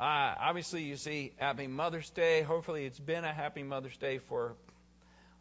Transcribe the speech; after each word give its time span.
uh, 0.00 0.34
obviously, 0.40 0.84
you 0.84 0.96
see 0.96 1.32
Happy 1.36 1.66
Mother's 1.66 2.08
Day. 2.08 2.40
Hopefully, 2.40 2.86
it's 2.86 2.98
been 2.98 3.22
a 3.22 3.34
Happy 3.34 3.62
Mother's 3.62 3.98
Day 3.98 4.16
for 4.16 4.54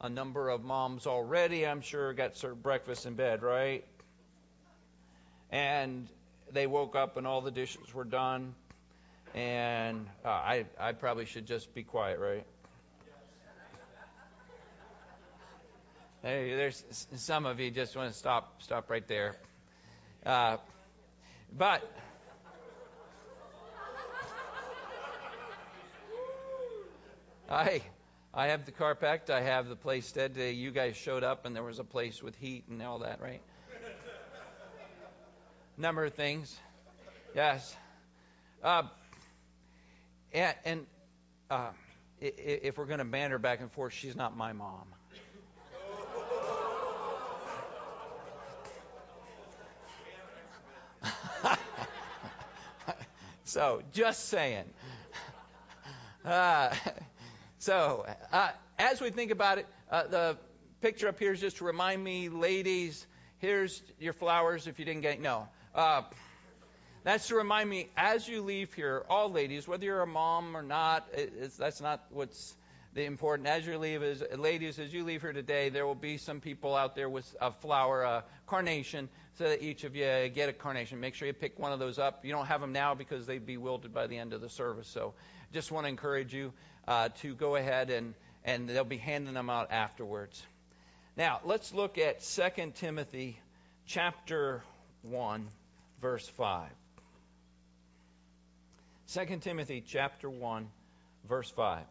a 0.01 0.09
number 0.09 0.49
of 0.49 0.65
moms 0.65 1.07
already. 1.07 1.65
I'm 1.65 1.79
sure 1.79 2.11
got 2.13 2.35
served 2.35 2.61
breakfast 2.61 3.05
in 3.05 3.13
bed, 3.13 3.41
right? 3.41 3.85
And 5.49 6.09
they 6.51 6.67
woke 6.67 6.97
up 6.97 7.15
and 7.15 7.25
all 7.25 7.39
the 7.39 7.51
dishes 7.51 7.93
were 7.93 8.03
done. 8.03 8.53
And 9.33 10.05
uh, 10.25 10.27
I, 10.27 10.65
I 10.77 10.91
probably 10.91 11.25
should 11.25 11.45
just 11.45 11.73
be 11.73 11.83
quiet, 11.83 12.19
right? 12.19 12.45
Hey, 16.21 16.53
there's 16.53 16.83
some 17.15 17.45
of 17.45 17.61
you 17.61 17.71
just 17.71 17.95
want 17.95 18.11
to 18.11 18.17
stop, 18.17 18.61
stop 18.61 18.89
right 18.89 19.07
there. 19.07 19.37
Uh, 20.25 20.57
but 21.57 21.81
I, 27.49 27.81
I 28.31 28.47
have 28.47 28.65
the 28.65 28.71
car 28.71 28.93
packed. 28.93 29.31
I 29.31 29.41
have 29.41 29.67
the 29.69 29.75
place 29.75 30.05
stead. 30.05 30.37
You 30.37 30.69
guys 30.69 30.95
showed 30.95 31.23
up, 31.23 31.45
and 31.45 31.55
there 31.55 31.63
was 31.63 31.79
a 31.79 31.83
place 31.83 32.21
with 32.21 32.35
heat 32.35 32.65
and 32.69 32.79
all 32.83 32.99
that, 32.99 33.19
right? 33.21 33.41
Number 35.75 36.05
of 36.05 36.13
things. 36.13 36.55
Yes. 37.33 37.75
Uh, 38.63 38.83
and, 40.31 40.55
and 40.63 40.85
uh, 41.49 41.69
if 42.21 42.77
we're 42.77 42.85
going 42.85 42.99
to 42.99 43.05
banter 43.05 43.39
back 43.39 43.61
and 43.61 43.71
forth, 43.71 43.93
she's 43.93 44.15
not 44.15 44.37
my 44.37 44.53
mom. 44.53 44.85
so, 53.45 53.81
just 53.93 54.29
saying. 54.29 54.65
Uh, 56.25 56.75
so, 57.59 58.05
uh, 58.31 58.49
as 58.77 59.01
we 59.01 59.09
think 59.09 59.31
about 59.31 59.57
it, 59.57 59.67
uh, 59.91 60.07
the 60.07 60.37
picture 60.81 61.09
up 61.09 61.19
here 61.19 61.33
is 61.33 61.41
just 61.41 61.57
to 61.57 61.65
remind 61.65 62.01
me, 62.01 62.29
ladies, 62.29 63.05
here's 63.39 63.81
your 63.99 64.13
flowers 64.13 64.65
if 64.65 64.79
you 64.79 64.85
didn't 64.85 65.01
get 65.01 65.19
No. 65.19 65.47
Uh, 65.75 66.03
that's 67.03 67.27
to 67.27 67.35
remind 67.35 67.69
me, 67.69 67.89
as 67.95 68.27
you 68.27 68.41
leave 68.41 68.73
here, 68.73 69.05
all 69.09 69.31
ladies, 69.31 69.67
whether 69.67 69.85
you're 69.85 70.01
a 70.01 70.07
mom 70.07 70.55
or 70.55 70.61
not, 70.61 71.07
that's 71.57 71.79
not 71.81 72.05
what's 72.11 72.55
the 72.93 73.05
important. 73.05 73.47
As 73.47 73.65
you 73.65 73.77
leave, 73.77 74.01
as 74.01 74.23
ladies, 74.37 74.79
as 74.79 74.93
you 74.93 75.03
leave 75.03 75.21
here 75.21 75.33
today, 75.33 75.69
there 75.69 75.85
will 75.85 75.95
be 75.95 76.17
some 76.17 76.41
people 76.41 76.75
out 76.75 76.95
there 76.95 77.09
with 77.09 77.35
a 77.39 77.51
flower, 77.51 78.01
a 78.03 78.23
carnation, 78.47 79.09
so 79.37 79.45
that 79.45 79.63
each 79.63 79.83
of 79.83 79.95
you 79.95 80.29
get 80.33 80.49
a 80.49 80.53
carnation. 80.53 80.99
Make 80.99 81.15
sure 81.15 81.27
you 81.27 81.33
pick 81.33 81.59
one 81.59 81.71
of 81.71 81.79
those 81.79 81.99
up. 81.99 82.25
You 82.25 82.31
don't 82.31 82.47
have 82.47 82.61
them 82.61 82.73
now 82.73 82.95
because 82.95 83.25
they'd 83.25 83.45
be 83.45 83.57
wilted 83.57 83.93
by 83.93 84.07
the 84.07 84.17
end 84.17 84.33
of 84.33 84.41
the 84.41 84.49
service. 84.49 84.87
So, 84.87 85.13
just 85.53 85.71
want 85.71 85.85
to 85.85 85.89
encourage 85.89 86.33
you 86.33 86.53
uh, 86.87 87.09
to 87.21 87.35
go 87.35 87.55
ahead 87.55 87.89
and 87.89 88.13
and 88.43 88.69
they'll 88.69 88.83
be 88.83 88.97
handing 88.97 89.33
them 89.33 89.49
out 89.49 89.71
afterwards. 89.71 90.41
Now, 91.17 91.41
let's 91.43 91.73
look 91.73 91.97
at 91.97 92.21
2 92.21 92.71
Timothy 92.75 93.39
chapter 93.85 94.63
1 95.03 95.47
verse 96.01 96.27
5. 96.27 96.69
2 99.13 99.37
Timothy 99.41 99.83
chapter 99.85 100.29
1 100.29 100.69
verse 101.27 101.49
5. 101.49 101.83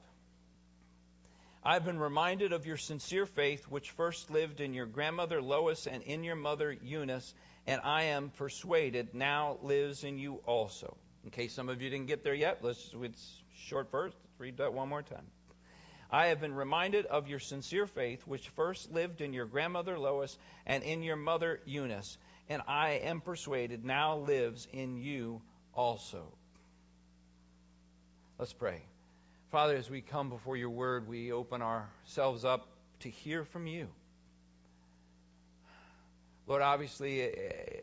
I've 1.65 1.85
been 1.85 1.99
reminded 1.99 2.53
of 2.53 2.67
your 2.67 2.77
sincere 2.77 3.27
faith 3.27 3.65
which 3.65 3.91
first 3.91 4.31
lived 4.31 4.61
in 4.61 4.75
your 4.75 4.87
grandmother 4.87 5.43
Lois 5.43 5.87
and 5.87 6.03
in 6.05 6.23
your 6.23 6.37
mother 6.37 6.77
Eunice 6.83 7.35
and 7.67 7.81
I 7.83 8.05
am 8.05 8.31
persuaded 8.31 9.13
now 9.13 9.59
lives 9.63 10.05
in 10.05 10.19
you 10.19 10.41
also. 10.47 10.97
In 11.25 11.31
case 11.31 11.53
some 11.53 11.69
of 11.69 11.83
you 11.83 11.91
didn't 11.91 12.07
get 12.07 12.23
there 12.23 12.35
yet, 12.35 12.63
let's 12.63 12.91
it's 13.03 13.43
short 13.67 13.91
verse, 13.91 14.13
let's 14.15 14.41
read 14.41 14.57
that 14.59 14.73
one 14.73 14.89
more 14.89 15.03
time. 15.03 15.27
I 16.11 16.29
have 16.29 16.41
been 16.41 16.55
reminded 16.55 17.07
of 17.07 17.29
your 17.29 17.41
sincere 17.41 17.87
faith 17.87 18.27
which 18.27 18.49
first 18.51 18.93
lived 18.93 19.21
in 19.21 19.33
your 19.33 19.45
grandmother 19.45 19.99
Lois 19.99 20.39
and 20.65 20.85
in 20.85 21.03
your 21.03 21.17
mother 21.17 21.61
Eunice 21.67 22.17
and 22.49 22.63
I 22.67 23.01
am 23.03 23.21
persuaded 23.21 23.85
now 23.85 24.19
lives 24.19 24.69
in 24.73 24.97
you 24.97 25.43
also. 25.75 26.33
Let's 28.39 28.53
pray. 28.53 28.81
Father, 29.51 29.77
as 29.77 29.89
we 29.89 30.03
come 30.03 30.29
before 30.29 30.59
your 30.59 30.69
word, 30.69 31.09
we 31.09 31.33
open 31.33 31.63
ourselves 31.63 32.45
up 32.45 32.69
to 33.01 33.09
hear 33.09 33.45
from 33.47 33.67
you. 33.67 33.89
Lord, 36.47 36.61
obviously, 36.61 37.23
eh, 37.23 37.31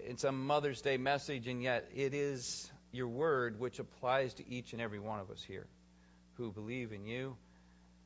it's 0.08 0.24
a 0.26 0.32
Mother's 0.32 0.82
Day 0.82 0.98
message, 0.98 1.48
and 1.48 1.64
yet 1.64 1.90
it 1.96 2.14
is 2.14 2.72
your 2.92 3.08
word 3.08 3.60
which 3.60 3.80
applies 3.80 4.36
to 4.36 4.48
each 4.48 4.74
and 4.74 4.82
every 4.82 5.00
one 5.00 5.20
of 5.20 5.32
us 5.32 5.42
here 5.42 5.66
who 6.36 6.52
believe 6.52 6.94
in 6.94 7.08
you, 7.08 7.36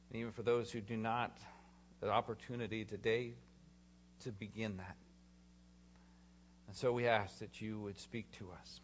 and 0.09 0.21
even 0.21 0.31
for 0.31 0.43
those 0.43 0.71
who 0.71 0.79
do 0.79 0.95
not, 0.95 1.37
the 1.99 2.09
opportunity 2.09 2.85
today 2.85 3.33
to 4.23 4.31
begin 4.31 4.77
that. 4.77 4.95
And 6.67 6.77
so 6.77 6.93
we 6.93 7.07
ask 7.07 7.39
that 7.39 7.59
you 7.59 7.77
would 7.81 7.99
speak 7.99 8.31
to 8.37 8.51
us. 8.51 8.79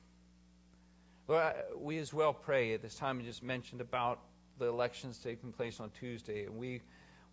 Lord, 1.30 1.54
we 1.78 1.98
as 2.00 2.14
well 2.14 2.34
pray 2.34 2.74
at 2.74 2.82
this 2.82 2.96
time. 2.96 3.20
I 3.20 3.24
just 3.24 3.42
mentioned 3.42 3.80
about 3.80 4.20
the 4.58 4.66
elections 4.66 5.18
taking 5.18 5.52
place 5.52 5.80
on 5.80 5.92
Tuesday, 6.00 6.46
and 6.46 6.58
we 6.58 6.82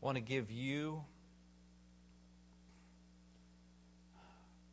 want 0.00 0.16
to 0.16 0.21
give 0.21 0.50
you 0.50 1.05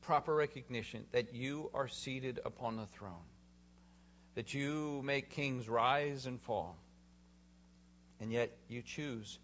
proper 0.01 0.33
recognition 0.33 1.05
that 1.11 1.33
you 1.33 1.69
are 1.73 1.87
seated 1.87 2.39
upon 2.43 2.77
the 2.77 2.85
throne, 2.87 3.13
that 4.35 4.53
you 4.53 5.01
make 5.03 5.29
kings 5.29 5.69
rise 5.69 6.25
and 6.25 6.41
fall, 6.41 6.75
and 8.19 8.31
yet 8.31 8.49
you 8.67 8.81
choose 8.81 9.37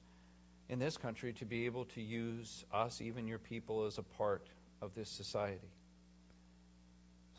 in 0.68 0.80
this 0.80 0.98
country 0.98 1.34
to 1.34 1.46
be 1.46 1.68
able 1.68 1.86
to 1.86 2.02
use 2.02 2.66
us, 2.74 3.00
even 3.02 3.28
your 3.28 3.38
people, 3.38 3.86
as 3.86 4.00
a 4.00 4.04
part 4.04 4.48
of 4.82 4.96
this 4.96 5.10
society. 5.10 5.70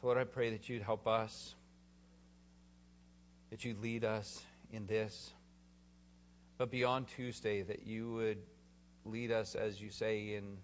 So, 0.00 0.06
Lord, 0.06 0.18
I 0.18 0.24
pray 0.24 0.50
that 0.50 0.68
you'd 0.68 0.82
help 0.82 1.08
us, 1.08 1.54
that 3.50 3.64
you'd 3.64 3.82
lead 3.82 4.04
us 4.04 4.40
in 4.72 4.86
this. 4.86 5.32
But 6.58 6.70
beyond 6.70 7.08
Tuesday, 7.08 7.62
that 7.62 7.86
you 7.86 8.12
would 8.12 8.38
lead 9.04 9.30
us, 9.30 9.54
as 9.54 9.80
you 9.80 9.90
say 9.90 10.34
in 10.34 10.56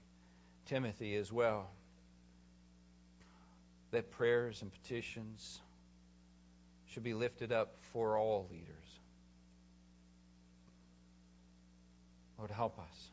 Timothy 0.67 1.17
as 1.17 1.33
well, 1.33 1.71
that 3.91 4.11
prayers 4.11 4.63
and 4.63 4.73
petitions 4.73 5.61
should 6.87 7.03
be 7.03 7.15
lifted 7.15 7.53
up 7.53 7.75
for 7.93 8.17
all 8.17 8.49
leaders. 8.51 8.67
Lord, 12.39 12.51
help 12.51 12.79
us. 12.79 13.11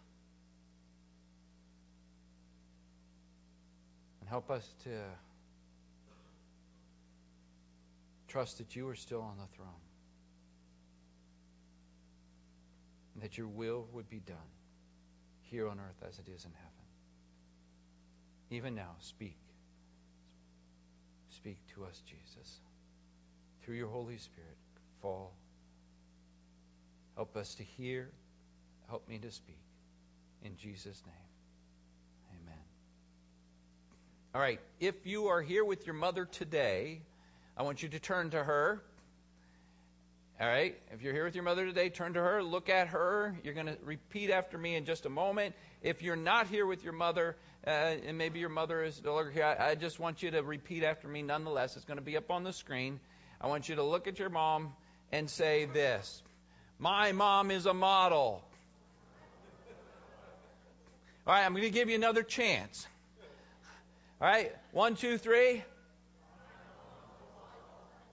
And 4.21 4.29
help 4.29 4.49
us 4.49 4.67
to 4.83 4.91
Trust 8.29 8.59
that 8.59 8.75
you 8.75 8.87
are 8.87 8.95
still 8.95 9.21
on 9.21 9.37
the 9.37 9.47
throne. 9.57 9.88
And 13.19 13.25
that 13.25 13.37
your 13.37 13.47
will 13.47 13.85
would 13.91 14.09
be 14.09 14.21
done 14.21 14.37
here 15.41 15.67
on 15.67 15.77
earth 15.77 16.07
as 16.07 16.17
it 16.19 16.29
is 16.33 16.45
in 16.45 16.51
heaven. 16.53 16.69
Even 18.49 18.75
now, 18.75 18.91
speak. 19.01 19.35
Speak 21.31 21.57
to 21.75 21.83
us, 21.83 22.01
Jesus. 22.05 22.61
Through 23.61 23.75
your 23.75 23.89
Holy 23.89 24.15
Spirit, 24.19 24.55
fall. 25.01 25.33
Help 27.17 27.35
us 27.35 27.55
to 27.55 27.63
hear. 27.63 28.09
Help 28.87 29.05
me 29.09 29.17
to 29.17 29.31
speak. 29.31 29.59
In 30.45 30.55
Jesus' 30.55 31.03
name, 31.05 32.39
amen. 32.41 32.63
All 34.33 34.39
right, 34.39 34.61
if 34.79 35.05
you 35.05 35.27
are 35.27 35.41
here 35.41 35.65
with 35.65 35.85
your 35.85 35.95
mother 35.95 36.23
today, 36.23 37.01
I 37.57 37.63
want 37.63 37.83
you 37.83 37.89
to 37.89 37.99
turn 37.99 38.29
to 38.29 38.41
her. 38.41 38.81
All 40.41 40.47
right? 40.47 40.79
If 40.93 41.01
you're 41.01 41.11
here 41.11 41.25
with 41.25 41.35
your 41.35 41.43
mother 41.43 41.65
today, 41.65 41.89
turn 41.89 42.13
to 42.13 42.21
her, 42.21 42.41
look 42.41 42.69
at 42.69 42.87
her. 42.89 43.35
You're 43.43 43.53
going 43.53 43.65
to 43.65 43.77
repeat 43.83 44.29
after 44.29 44.57
me 44.57 44.75
in 44.75 44.85
just 44.85 45.05
a 45.05 45.09
moment. 45.09 45.53
If 45.81 46.01
you're 46.01 46.15
not 46.15 46.47
here 46.47 46.65
with 46.65 46.81
your 46.81 46.93
mother, 46.93 47.35
uh, 47.67 47.69
and 47.69 48.17
maybe 48.17 48.39
your 48.39 48.47
mother 48.47 48.81
is 48.81 49.01
no 49.03 49.15
longer 49.15 49.31
here, 49.31 49.43
I, 49.43 49.71
I 49.71 49.75
just 49.75 49.99
want 49.99 50.23
you 50.23 50.31
to 50.31 50.41
repeat 50.41 50.83
after 50.83 51.09
me 51.09 51.23
nonetheless. 51.23 51.75
It's 51.75 51.83
going 51.83 51.97
to 51.97 52.03
be 52.03 52.15
up 52.15 52.31
on 52.31 52.45
the 52.45 52.53
screen. 52.53 53.01
I 53.41 53.47
want 53.47 53.67
you 53.67 53.75
to 53.75 53.83
look 53.83 54.07
at 54.07 54.17
your 54.17 54.29
mom 54.29 54.71
and 55.11 55.29
say 55.29 55.65
this 55.65 56.23
My 56.79 57.11
mom 57.11 57.51
is 57.51 57.65
a 57.65 57.73
model. 57.73 58.41
All 61.27 61.33
right, 61.33 61.45
I'm 61.45 61.51
going 61.51 61.63
to 61.63 61.69
give 61.69 61.89
you 61.89 61.95
another 61.95 62.23
chance. 62.23 62.87
All 64.21 64.27
right, 64.27 64.53
one, 64.71 64.95
two, 64.95 65.17
three. 65.17 65.63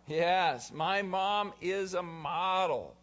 Yes, 0.08 0.70
my 0.72 1.02
mom 1.02 1.52
is 1.60 1.94
a 1.94 2.02
model. 2.02 2.94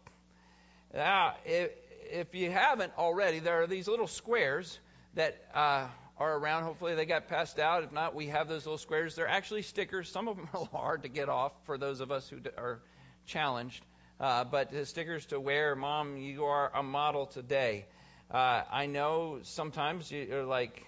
Now, 0.94 1.34
if, 1.44 1.70
if 2.10 2.34
you 2.34 2.50
haven't 2.50 2.92
already, 2.96 3.40
there 3.40 3.62
are 3.62 3.66
these 3.66 3.86
little 3.88 4.06
squares 4.06 4.78
that 5.14 5.36
uh, 5.54 5.86
are 6.18 6.38
around. 6.38 6.62
Hopefully, 6.62 6.94
they 6.94 7.04
got 7.04 7.28
passed 7.28 7.58
out. 7.58 7.84
If 7.84 7.92
not, 7.92 8.14
we 8.14 8.28
have 8.28 8.48
those 8.48 8.64
little 8.64 8.78
squares. 8.78 9.16
They're 9.16 9.28
actually 9.28 9.62
stickers. 9.62 10.10
Some 10.10 10.28
of 10.28 10.36
them 10.38 10.48
are 10.54 10.66
hard 10.72 11.02
to 11.02 11.08
get 11.08 11.28
off 11.28 11.52
for 11.66 11.76
those 11.76 12.00
of 12.00 12.10
us 12.10 12.26
who 12.28 12.38
are 12.56 12.80
challenged. 13.26 13.84
uh, 14.20 14.44
but 14.44 14.70
the 14.70 14.86
stickers 14.86 15.26
to 15.26 15.40
wear. 15.40 15.74
Mom, 15.74 16.16
you 16.16 16.44
are 16.44 16.70
a 16.74 16.82
model 16.82 17.26
today. 17.26 17.86
Uh, 18.30 18.62
I 18.70 18.86
know 18.86 19.40
sometimes 19.42 20.10
you're 20.10 20.44
like, 20.44 20.82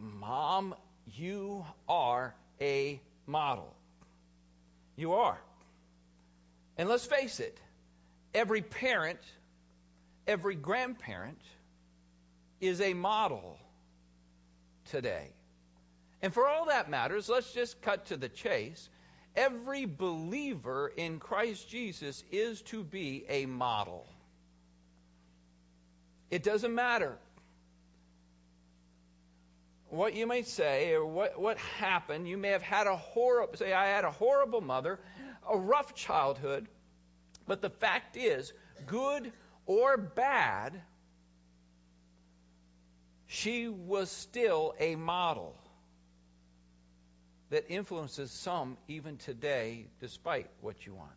Mom, 0.00 0.74
you 1.16 1.64
are 1.88 2.34
a 2.60 3.00
model. 3.26 3.74
You 4.98 5.12
are. 5.12 5.38
And 6.76 6.88
let's 6.88 7.06
face 7.06 7.38
it, 7.38 7.56
every 8.34 8.62
parent, 8.62 9.20
every 10.26 10.56
grandparent 10.56 11.40
is 12.60 12.80
a 12.80 12.94
model 12.94 13.56
today. 14.90 15.28
And 16.20 16.34
for 16.34 16.48
all 16.48 16.66
that 16.66 16.90
matters, 16.90 17.28
let's 17.28 17.52
just 17.52 17.80
cut 17.80 18.06
to 18.06 18.16
the 18.16 18.28
chase. 18.28 18.88
Every 19.36 19.84
believer 19.86 20.92
in 20.96 21.20
Christ 21.20 21.68
Jesus 21.68 22.24
is 22.32 22.60
to 22.62 22.82
be 22.82 23.24
a 23.28 23.46
model. 23.46 24.04
It 26.28 26.42
doesn't 26.42 26.74
matter 26.74 27.16
what 29.90 30.14
you 30.14 30.26
may 30.26 30.42
say 30.42 30.92
or 30.92 31.04
what, 31.04 31.40
what 31.40 31.58
happened. 31.58 32.28
You 32.28 32.36
may 32.36 32.50
have 32.50 32.62
had 32.62 32.86
a 32.86 32.96
horrible, 32.96 33.56
say, 33.56 33.72
I 33.72 33.86
had 33.88 34.04
a 34.04 34.10
horrible 34.10 34.60
mother, 34.60 34.98
a 35.50 35.56
rough 35.56 35.94
childhood. 35.94 36.66
But 37.46 37.62
the 37.62 37.70
fact 37.70 38.16
is, 38.16 38.52
good 38.86 39.32
or 39.66 39.96
bad, 39.96 40.80
she 43.26 43.68
was 43.68 44.10
still 44.10 44.74
a 44.78 44.96
model 44.96 45.56
that 47.50 47.70
influences 47.70 48.30
some 48.30 48.76
even 48.88 49.16
today, 49.16 49.86
despite 50.00 50.50
what 50.60 50.84
you 50.84 50.94
want. 50.94 51.10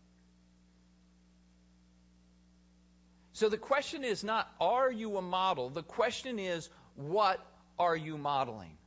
So 3.34 3.50
the 3.50 3.58
question 3.58 4.04
is 4.04 4.24
not, 4.24 4.50
are 4.62 4.92
you 4.92 5.18
a 5.18 5.22
model? 5.22 5.70
The 5.70 5.84
question 5.84 6.40
is, 6.40 6.70
what 6.96 7.40
are 7.82 7.96
you 7.96 8.16
modeling? 8.16 8.78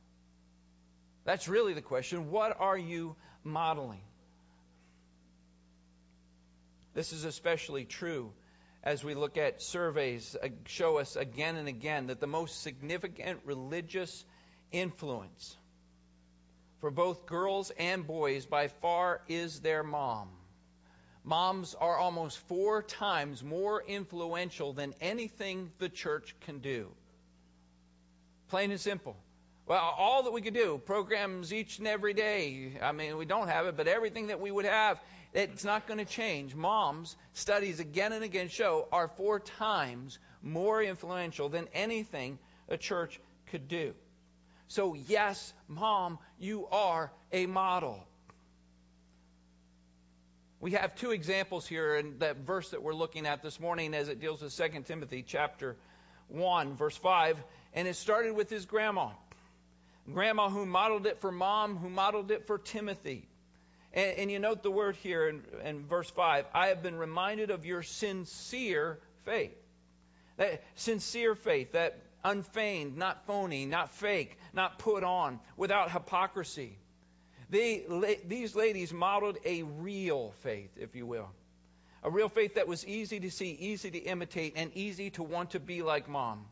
That's 1.25 1.49
really 1.49 1.73
the 1.73 1.81
question. 1.81 2.31
What 2.31 2.55
are 2.59 2.77
you 2.77 3.17
modeling? 3.43 4.01
This 6.93 7.11
is 7.11 7.25
especially 7.25 7.83
true 7.83 8.31
as 8.83 9.03
we 9.03 9.13
look 9.13 9.37
at 9.37 9.61
surveys 9.61 10.37
show 10.65 10.99
us 10.99 11.17
again 11.17 11.57
and 11.57 11.67
again 11.67 12.07
that 12.07 12.21
the 12.21 12.27
most 12.27 12.61
significant 12.61 13.41
religious 13.43 14.23
influence 14.71 15.57
for 16.79 16.89
both 16.89 17.25
girls 17.25 17.71
and 17.77 18.07
boys 18.07 18.45
by 18.45 18.69
far 18.69 19.21
is 19.27 19.59
their 19.59 19.83
mom. 19.83 20.29
Moms 21.25 21.75
are 21.75 21.97
almost 21.97 22.37
four 22.47 22.81
times 22.81 23.43
more 23.43 23.83
influential 23.85 24.71
than 24.71 24.93
anything 25.01 25.71
the 25.79 25.89
church 25.89 26.33
can 26.45 26.59
do. 26.59 26.91
Plain 28.49 28.71
and 28.71 28.79
simple. 28.79 29.15
Well, 29.67 29.79
all 29.97 30.23
that 30.23 30.31
we 30.31 30.41
could 30.41 30.53
do, 30.53 30.79
programs 30.85 31.51
each 31.51 31.79
and 31.79 31.87
every 31.87 32.13
day. 32.13 32.73
I 32.81 32.91
mean, 32.91 33.17
we 33.17 33.25
don't 33.25 33.47
have 33.47 33.65
it, 33.65 33.75
but 33.75 33.87
everything 33.87 34.27
that 34.27 34.39
we 34.39 34.51
would 34.51 34.65
have, 34.65 34.99
it's 35.33 35.63
not 35.63 35.87
going 35.87 35.97
to 35.97 36.05
change. 36.05 36.53
Moms, 36.53 37.15
studies 37.33 37.79
again 37.79 38.13
and 38.13 38.23
again 38.23 38.47
show, 38.47 38.87
are 38.91 39.07
four 39.07 39.39
times 39.39 40.19
more 40.43 40.83
influential 40.83 41.49
than 41.49 41.67
anything 41.73 42.37
a 42.69 42.77
church 42.77 43.19
could 43.47 43.67
do. 43.67 43.93
So, 44.67 44.93
yes, 44.93 45.53
mom, 45.67 46.19
you 46.39 46.67
are 46.67 47.11
a 47.31 47.47
model. 47.47 48.05
We 50.59 50.71
have 50.71 50.95
two 50.95 51.11
examples 51.11 51.67
here 51.67 51.95
in 51.95 52.19
that 52.19 52.37
verse 52.37 52.69
that 52.69 52.81
we're 52.81 52.93
looking 52.93 53.25
at 53.25 53.41
this 53.43 53.59
morning 53.59 53.93
as 53.93 54.09
it 54.09 54.19
deals 54.19 54.41
with 54.41 54.55
2 54.55 54.81
Timothy 54.81 55.23
chapter 55.27 55.75
1, 56.29 56.75
verse 56.75 56.97
5. 56.97 57.37
And 57.73 57.87
it 57.87 57.95
started 57.95 58.35
with 58.35 58.49
his 58.49 58.65
grandma. 58.65 59.09
Grandma 60.11 60.49
who 60.49 60.65
modeled 60.65 61.07
it 61.07 61.19
for 61.19 61.31
mom, 61.31 61.77
who 61.77 61.89
modeled 61.89 62.31
it 62.31 62.47
for 62.47 62.57
Timothy. 62.57 63.27
And, 63.93 64.17
and 64.17 64.31
you 64.31 64.39
note 64.39 64.61
the 64.61 64.71
word 64.71 64.95
here 64.97 65.27
in, 65.27 65.41
in 65.63 65.85
verse 65.87 66.09
5 66.09 66.45
I 66.53 66.67
have 66.67 66.83
been 66.83 66.95
reminded 66.95 67.49
of 67.49 67.65
your 67.65 67.81
sincere 67.81 68.99
faith. 69.23 69.55
That 70.37 70.63
sincere 70.75 71.33
faith, 71.33 71.71
that 71.71 71.97
unfeigned, 72.23 72.97
not 72.97 73.25
phony, 73.25 73.65
not 73.65 73.91
fake, 73.93 74.37
not 74.53 74.79
put 74.79 75.03
on, 75.03 75.39
without 75.55 75.91
hypocrisy. 75.91 76.77
They, 77.49 77.85
these 78.25 78.55
ladies 78.55 78.91
modeled 78.91 79.37
a 79.45 79.63
real 79.63 80.33
faith, 80.41 80.71
if 80.77 80.95
you 80.95 81.05
will. 81.05 81.29
A 82.05 82.09
real 82.11 82.29
faith 82.29 82.53
that 82.53 82.67
was 82.67 82.85
easy 82.85 83.19
to 83.21 83.31
see, 83.31 83.49
easy 83.49 83.89
to 83.89 83.97
imitate, 83.97 84.53
and 84.57 84.71
easy 84.75 85.09
to 85.09 85.23
want 85.23 85.51
to 85.51 85.59
be 85.59 85.81
like 85.81 86.07
mom. 86.07 86.45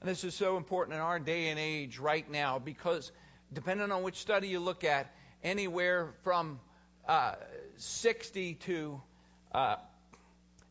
And 0.00 0.08
this 0.08 0.22
is 0.22 0.32
so 0.32 0.56
important 0.56 0.94
in 0.94 1.00
our 1.00 1.18
day 1.18 1.48
and 1.48 1.58
age 1.58 1.98
right 1.98 2.30
now 2.30 2.60
because, 2.60 3.10
depending 3.52 3.90
on 3.90 4.04
which 4.04 4.18
study 4.18 4.46
you 4.46 4.60
look 4.60 4.84
at, 4.84 5.12
anywhere 5.42 6.14
from 6.22 6.60
uh, 7.08 7.34
60 7.78 8.54
to 8.54 9.02
uh, 9.50 9.74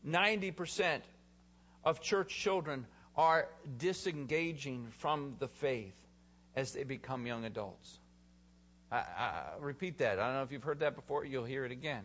90% 0.08 1.02
of 1.84 2.00
church 2.00 2.34
children 2.34 2.86
are 3.18 3.48
disengaging 3.76 4.86
from 5.00 5.36
the 5.40 5.48
faith 5.48 5.94
as 6.54 6.72
they 6.72 6.84
become 6.84 7.26
young 7.26 7.44
adults. 7.44 7.98
I, 8.90 8.96
I, 8.96 9.42
repeat 9.60 9.98
that. 9.98 10.18
I 10.18 10.24
don't 10.26 10.36
know 10.36 10.42
if 10.42 10.52
you've 10.52 10.62
heard 10.62 10.80
that 10.80 10.96
before. 10.96 11.22
You'll 11.26 11.44
hear 11.44 11.66
it 11.66 11.72
again. 11.72 12.02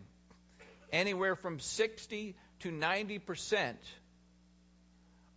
Anywhere 0.92 1.36
from 1.36 1.60
60 1.60 2.36
to 2.60 2.72
90 2.72 3.20
percent 3.20 3.80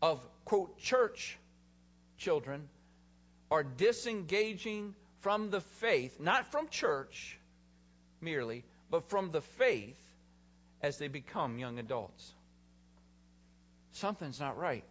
of 0.03 0.27
quote 0.45 0.79
church 0.79 1.39
children 2.19 2.69
are 3.51 3.63
disengaging 3.63 4.95
from 5.21 5.51
the 5.51 5.61
faith, 5.61 6.21
not 6.21 6.51
from 6.51 6.69
church 6.69 7.39
merely, 8.21 8.65
but 8.91 9.09
from 9.09 9.31
the 9.31 9.41
faith 9.41 9.99
as 10.83 10.99
they 10.99 11.09
become 11.09 11.59
young 11.59 11.79
adults. 11.79 12.33
Something's 13.93 14.41
not 14.41 14.59
right. 14.59 14.85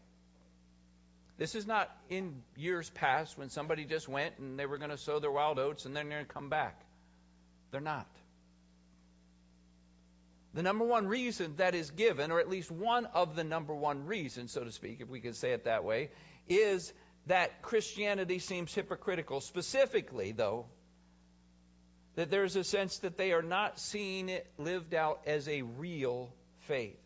This 1.37 1.55
is 1.55 1.67
not 1.67 1.89
in 2.09 2.41
years 2.55 2.89
past 2.91 3.37
when 3.37 3.49
somebody 3.49 3.85
just 3.85 4.07
went 4.07 4.37
and 4.37 4.57
they 4.57 4.65
were 4.65 4.77
going 4.77 4.91
to 4.91 4.97
sow 4.97 5.19
their 5.19 5.31
wild 5.31 5.59
oats 5.59 5.85
and 5.85 5.95
then 5.95 6.07
they're 6.07 6.19
going 6.19 6.27
to 6.27 6.33
come 6.33 6.49
back. 6.49 6.79
They're 7.71 7.81
not. 7.81 8.07
The 10.53 10.61
number 10.61 10.85
one 10.85 11.07
reason 11.07 11.55
that 11.57 11.73
is 11.73 11.89
given, 11.89 12.31
or 12.31 12.39
at 12.39 12.47
least 12.47 12.69
one 12.69 13.05
of 13.07 13.35
the 13.35 13.43
number 13.43 13.73
one 13.73 14.05
reasons, 14.05 14.51
so 14.51 14.63
to 14.63 14.71
speak, 14.71 15.01
if 15.01 15.09
we 15.09 15.19
could 15.19 15.35
say 15.35 15.51
it 15.51 15.65
that 15.65 15.83
way, 15.83 16.11
is 16.47 16.93
that 17.25 17.61
Christianity 17.61 18.37
seems 18.39 18.73
hypocritical. 18.73 19.41
Specifically, 19.41 20.31
though, 20.31 20.67
that 22.15 22.29
there's 22.29 22.55
a 22.55 22.63
sense 22.63 22.99
that 22.99 23.17
they 23.17 23.31
are 23.31 23.41
not 23.41 23.79
seeing 23.79 24.29
it 24.29 24.45
lived 24.59 24.93
out 24.93 25.21
as 25.25 25.47
a 25.47 25.63
real 25.63 26.31
faith. 26.67 26.99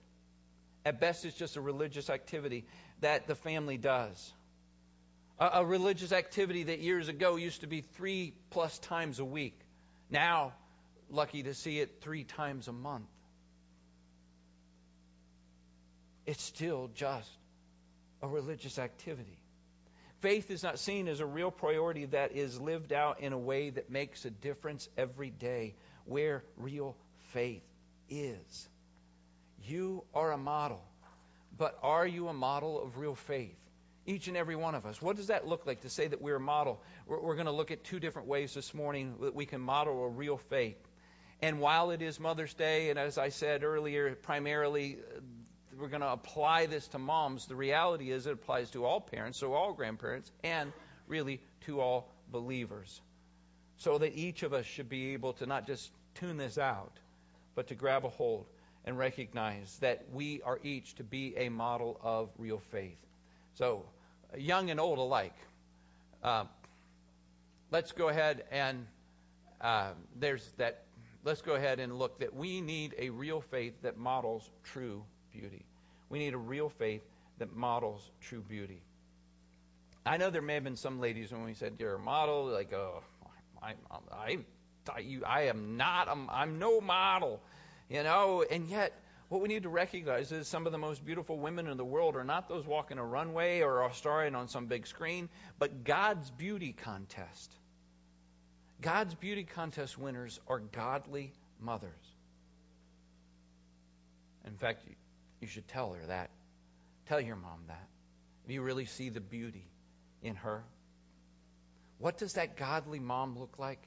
At 0.86 1.00
best, 1.00 1.24
it's 1.24 1.38
just 1.38 1.56
a 1.56 1.62
religious 1.62 2.10
activity 2.10 2.66
that 3.02 3.28
the 3.28 3.36
family 3.36 3.78
does. 3.78 4.34
A, 5.40 5.62
a 5.62 5.66
religious 5.66 6.12
activity 6.12 6.64
that 6.64 6.80
years 6.80 7.08
ago 7.08 7.38
used 7.38 7.62
to 7.62 7.68
be 7.68 7.82
three 7.82 8.34
plus 8.50 8.78
times 8.80 9.20
a 9.20 9.26
week. 9.26 9.58
Now, 10.10 10.54
lucky 11.10 11.44
to 11.44 11.54
see 11.54 11.80
it 11.80 12.02
three 12.02 12.26
times 12.26 12.68
a 12.68 12.74
month. 12.74 13.08
It's 16.28 16.44
still 16.44 16.90
just 16.94 17.32
a 18.22 18.28
religious 18.28 18.78
activity. 18.78 19.40
Faith 20.20 20.52
is 20.52 20.62
not 20.62 20.78
seen 20.78 21.08
as 21.08 21.22
a 21.22 21.26
real 21.26 21.52
priority 21.52 22.06
that 22.08 22.34
is 22.34 22.60
lived 22.60 22.92
out 22.92 23.22
in 23.22 23.34
a 23.34 23.38
way 23.38 23.70
that 23.70 23.90
makes 23.90 24.26
a 24.26 24.30
difference 24.30 24.90
every 24.98 25.30
day, 25.30 25.76
where 26.06 26.44
real 26.58 26.98
faith 27.34 27.64
is. 28.10 28.70
You 29.64 30.04
are 30.14 30.32
a 30.34 30.38
model. 30.38 30.82
But 31.58 31.80
are 31.82 32.06
you 32.06 32.28
a 32.28 32.34
model 32.34 32.84
of 32.84 32.98
real 32.98 33.16
faith? 33.16 33.56
Each 34.06 34.28
and 34.28 34.36
every 34.36 34.56
one 34.56 34.76
of 34.76 34.86
us. 34.86 35.02
What 35.02 35.16
does 35.16 35.28
that 35.28 35.48
look 35.48 35.66
like 35.66 35.82
to 35.82 35.90
say 35.90 36.08
that 36.08 36.22
we're 36.22 36.38
a 36.38 36.42
model? 36.42 36.82
We're, 37.08 37.22
we're 37.22 37.36
going 37.36 37.48
to 37.48 37.52
look 37.52 37.72
at 37.72 37.84
two 37.84 38.00
different 38.00 38.28
ways 38.28 38.54
this 38.54 38.74
morning 38.74 39.16
that 39.22 39.34
we 39.34 39.46
can 39.46 39.62
model 39.62 40.04
a 40.04 40.10
real 40.10 40.38
faith. 40.38 40.78
And 41.42 41.60
while 41.60 41.92
it 41.92 42.02
is 42.02 42.20
Mother's 42.20 42.54
Day, 42.54 42.90
and 42.90 42.98
as 42.98 43.18
I 43.18 43.30
said 43.30 43.64
earlier, 43.64 44.16
primarily 44.16 44.98
uh, 44.98 45.20
we're 45.78 45.90
going 45.90 46.02
to 46.02 46.12
apply 46.12 46.66
this 46.66 46.88
to 46.90 47.00
moms, 47.00 47.46
the 47.46 47.56
reality 47.56 48.12
is 48.12 48.26
it 48.26 48.34
applies 48.34 48.70
to 48.72 48.86
all 48.86 49.00
parents, 49.00 49.40
so 49.40 49.54
all 49.54 49.74
grandparents, 49.74 50.32
and 50.44 50.74
really 51.08 51.42
to 51.62 51.80
all 51.80 52.10
believers. 52.32 53.02
So 53.78 53.98
that 54.00 54.16
each 54.16 54.44
of 54.44 54.54
us 54.54 54.66
should 54.66 54.90
be 54.90 55.14
able 55.14 55.34
to 55.34 55.46
not 55.46 55.68
just 55.68 55.92
tune 56.16 56.38
this 56.38 56.58
out, 56.58 56.94
but 57.56 57.68
to 57.68 57.76
grab 57.76 58.06
a 58.06 58.10
hold 58.10 58.48
and 58.86 58.98
recognize 58.98 59.78
that 59.80 60.06
we 60.14 60.42
are 60.44 60.60
each 60.64 60.96
to 60.96 61.04
be 61.04 61.36
a 61.38 61.50
model 61.50 62.00
of 62.02 62.30
real 62.38 62.60
faith. 62.72 62.98
So, 63.56 63.86
young 64.38 64.70
and 64.70 64.80
old 64.80 64.98
alike. 64.98 65.36
Uh, 66.24 66.46
let's 67.72 67.92
go 67.92 68.10
ahead 68.10 68.44
and 68.52 68.86
uh, 69.62 69.92
there's 70.16 70.48
that 70.58 70.84
let's 71.24 71.42
go 71.42 71.56
ahead 71.56 71.80
and 71.80 71.98
look 71.98 72.20
that 72.20 72.34
we 72.34 72.62
need 72.62 72.96
a 72.98 73.10
real 73.10 73.42
faith 73.42 73.74
that 73.82 73.98
models 73.98 74.50
true 74.64 75.04
beauty. 75.32 75.67
We 76.10 76.20
need 76.20 76.34
a 76.34 76.38
real 76.38 76.70
faith 76.70 77.04
that 77.40 77.56
models 77.56 78.10
true 78.22 78.42
beauty. 78.42 78.82
I 80.06 80.18
know 80.18 80.30
there 80.30 80.42
may 80.42 80.56
have 80.56 80.64
been 80.64 80.78
some 80.78 81.00
ladies 81.00 81.32
when 81.32 81.44
we 81.44 81.54
said 81.54 81.74
you're 81.80 81.96
a 81.96 82.00
model, 82.00 82.46
like, 82.46 82.72
oh, 82.74 83.04
I, 83.62 83.74
I, 84.12 84.38
I, 84.90 85.00
you, 85.00 85.24
I 85.26 85.44
am 85.44 85.76
not, 85.76 86.08
I'm, 86.08 86.30
I'm 86.30 86.60
no 86.60 86.80
model, 86.80 87.42
you 87.90 88.04
know, 88.04 88.44
and 88.50 88.70
yet 88.70 88.94
what 89.30 89.42
we 89.42 89.50
need 89.50 89.64
to 89.64 89.70
recognize 89.70 90.32
is 90.32 90.48
some 90.48 90.66
of 90.66 90.72
the 90.72 90.78
most 90.78 91.06
beautiful 91.06 91.38
women 91.38 91.68
in 91.68 91.76
the 91.76 91.84
world 91.84 92.16
are 92.16 92.24
not 92.24 92.48
those 92.48 92.66
walking 92.66 92.98
a 92.98 93.04
runway 93.04 93.60
or 93.60 93.84
are 93.84 93.94
starring 93.94 94.36
on 94.36 94.48
some 94.48 94.68
big 94.68 94.88
screen, 94.88 95.28
but 95.60 95.84
God's 95.84 96.32
beauty 96.32 96.72
contest. 96.72 97.52
God's 98.82 99.14
beauty 99.16 99.44
contest 99.44 99.98
winners 99.98 100.40
are 100.48 100.60
godly 100.60 101.34
mothers. 101.60 101.92
In 104.46 104.56
fact, 104.56 104.84
you, 105.40 105.48
should 105.48 105.68
tell 105.68 105.94
her 105.94 106.06
that. 106.08 106.30
Tell 107.08 107.22
your 107.22 107.36
mom 107.36 107.62
that. 107.68 107.88
If 108.46 108.52
you 108.52 108.62
really 108.62 108.86
see 108.86 109.10
the 109.10 109.22
beauty 109.22 109.68
in 110.22 110.36
her. 110.36 110.64
What 112.00 112.18
does 112.18 112.34
that 112.34 112.58
godly 112.58 113.00
mom 113.00 113.38
look 113.38 113.58
like? 113.58 113.82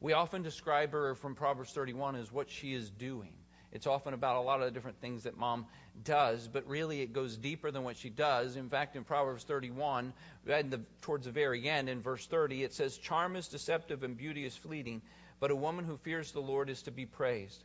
We 0.00 0.14
often 0.14 0.42
describe 0.42 0.92
her 0.92 1.14
from 1.14 1.34
Proverbs 1.34 1.72
31 1.72 2.16
as 2.16 2.32
what 2.32 2.50
she 2.50 2.72
is 2.72 2.90
doing. 2.90 3.32
It's 3.72 3.86
often 3.86 4.14
about 4.14 4.36
a 4.36 4.40
lot 4.40 4.60
of 4.60 4.66
the 4.66 4.72
different 4.72 5.00
things 5.00 5.24
that 5.24 5.36
mom 5.36 5.66
does, 6.02 6.48
but 6.48 6.66
really 6.66 7.02
it 7.02 7.12
goes 7.12 7.36
deeper 7.36 7.70
than 7.70 7.84
what 7.84 7.96
she 7.96 8.10
does. 8.10 8.56
In 8.56 8.68
fact, 8.68 8.96
in 8.96 9.04
Proverbs 9.04 9.44
31, 9.44 10.12
the, 10.44 10.80
towards 11.02 11.26
the 11.26 11.30
very 11.30 11.68
end, 11.68 11.88
in 11.88 12.02
verse 12.02 12.26
30, 12.26 12.64
it 12.64 12.74
says, 12.74 12.98
Charm 12.98 13.36
is 13.36 13.46
deceptive 13.46 14.02
and 14.02 14.16
beauty 14.16 14.44
is 14.44 14.56
fleeting, 14.56 15.02
but 15.38 15.52
a 15.52 15.56
woman 15.56 15.84
who 15.84 15.98
fears 15.98 16.32
the 16.32 16.40
Lord 16.40 16.68
is 16.68 16.82
to 16.82 16.90
be 16.90 17.06
praised. 17.06 17.62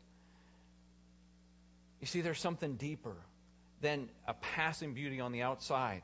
You 2.00 2.08
see, 2.08 2.22
there's 2.22 2.40
something 2.40 2.76
deeper 2.76 3.16
than 3.82 4.10
a 4.28 4.34
passing 4.34 4.94
beauty 4.94 5.20
on 5.20 5.32
the 5.32 5.42
outside. 5.42 6.02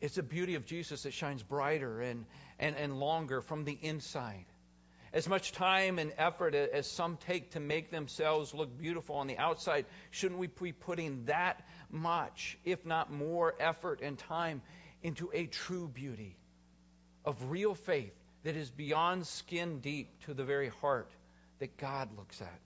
It's 0.00 0.14
the 0.14 0.22
beauty 0.22 0.54
of 0.54 0.64
Jesus 0.64 1.02
that 1.02 1.12
shines 1.12 1.42
brighter 1.42 2.00
and, 2.00 2.24
and, 2.58 2.76
and 2.76 2.98
longer 2.98 3.40
from 3.40 3.64
the 3.64 3.76
inside. 3.80 4.44
As 5.12 5.26
much 5.26 5.52
time 5.52 5.98
and 5.98 6.12
effort 6.18 6.54
as 6.54 6.86
some 6.86 7.16
take 7.16 7.52
to 7.52 7.60
make 7.60 7.90
themselves 7.90 8.52
look 8.52 8.78
beautiful 8.78 9.16
on 9.16 9.26
the 9.26 9.38
outside, 9.38 9.86
shouldn't 10.10 10.38
we 10.38 10.48
be 10.48 10.72
putting 10.72 11.24
that 11.24 11.66
much, 11.90 12.58
if 12.64 12.84
not 12.84 13.10
more, 13.10 13.54
effort 13.58 14.00
and 14.02 14.18
time 14.18 14.60
into 15.02 15.30
a 15.32 15.46
true 15.46 15.88
beauty 15.88 16.36
of 17.24 17.50
real 17.50 17.74
faith 17.74 18.12
that 18.44 18.54
is 18.54 18.70
beyond 18.70 19.26
skin 19.26 19.80
deep 19.80 20.10
to 20.26 20.34
the 20.34 20.44
very 20.44 20.68
heart 20.68 21.10
that 21.58 21.78
God 21.78 22.10
looks 22.16 22.40
at? 22.42 22.60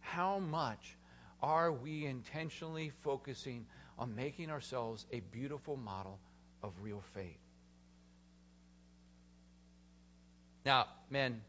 How 0.00 0.40
much 0.40 0.95
are 1.42 1.72
we 1.72 2.06
intentionally 2.06 2.92
focusing 3.02 3.66
on 3.98 4.14
making 4.14 4.50
ourselves 4.50 5.06
a 5.12 5.20
beautiful 5.32 5.76
model 5.76 6.18
of 6.62 6.72
real 6.82 7.02
faith? 7.14 7.38
Now, 10.64 10.86
men, 11.10 11.40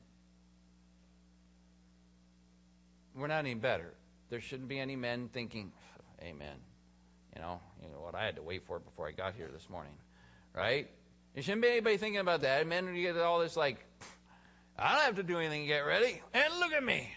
we're 3.16 3.28
not 3.28 3.40
any 3.40 3.56
better. 3.56 3.94
There 4.30 4.42
shouldn't 4.42 4.70
be 4.70 4.80
any 4.80 4.96
men 4.96 5.30
thinking, 5.34 5.72
Amen. 6.22 6.58
You 7.36 7.42
know, 7.42 7.60
you 7.84 7.90
know 7.90 8.00
what 8.00 8.16
I 8.16 8.26
had 8.26 8.36
to 8.38 8.42
wait 8.42 8.64
for 8.66 8.80
before 8.80 9.08
I 9.08 9.12
got 9.12 9.36
here 9.36 9.50
this 9.54 9.70
morning, 9.70 9.94
right? 10.56 10.90
There 11.34 11.44
shouldn't 11.44 11.62
be 11.62 11.70
anybody 11.70 11.98
thinking 11.98 12.20
about 12.20 12.42
that. 12.42 12.66
Men, 12.66 12.96
you 12.96 13.04
get 13.04 13.18
all 13.18 13.40
this 13.40 13.56
like, 13.56 13.86
I 14.78 14.96
don't 14.96 15.06
have 15.06 15.16
to 15.18 15.24
do 15.24 15.38
anything 15.38 15.62
to 15.62 15.68
get 15.68 15.80
ready, 15.82 16.22
and 16.34 16.54
look 16.60 16.74
at 16.74 16.84
me, 16.84 17.12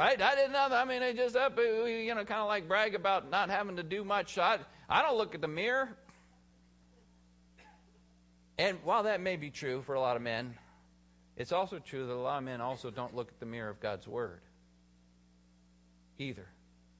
right? 0.00 0.22
I 0.22 0.34
did 0.34 0.50
nothing. 0.50 0.78
I 0.78 0.86
mean, 0.86 1.02
I 1.02 1.12
just 1.12 1.36
up, 1.36 1.58
you 1.58 2.14
know, 2.14 2.24
kind 2.24 2.40
of 2.40 2.46
like 2.46 2.66
brag 2.66 2.94
about 2.94 3.30
not 3.30 3.50
having 3.50 3.76
to 3.76 3.82
do 3.82 4.02
much. 4.02 4.38
I, 4.38 4.58
I 4.88 5.02
don't 5.02 5.18
look 5.18 5.34
at 5.34 5.42
the 5.42 5.48
mirror. 5.48 5.94
And 8.56 8.78
while 8.82 9.02
that 9.02 9.20
may 9.20 9.36
be 9.36 9.50
true 9.50 9.82
for 9.82 9.94
a 9.94 10.00
lot 10.00 10.16
of 10.16 10.22
men, 10.22 10.54
it's 11.36 11.52
also 11.52 11.78
true 11.78 12.06
that 12.06 12.14
a 12.14 12.14
lot 12.14 12.38
of 12.38 12.44
men 12.44 12.62
also 12.62 12.90
don't 12.90 13.14
look 13.14 13.28
at 13.28 13.40
the 13.40 13.46
mirror 13.46 13.68
of 13.68 13.78
God's 13.80 14.08
Word 14.08 14.40
either 16.16 16.46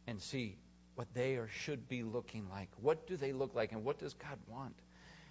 and 0.06 0.20
see 0.20 0.58
what 0.94 1.08
they 1.14 1.36
or 1.36 1.48
should 1.48 1.88
be 1.88 2.02
looking 2.02 2.50
like. 2.50 2.68
What 2.82 3.06
do 3.06 3.16
they 3.16 3.32
look 3.32 3.54
like 3.54 3.72
and 3.72 3.82
what 3.82 3.98
does 3.98 4.12
God 4.12 4.38
want? 4.46 4.74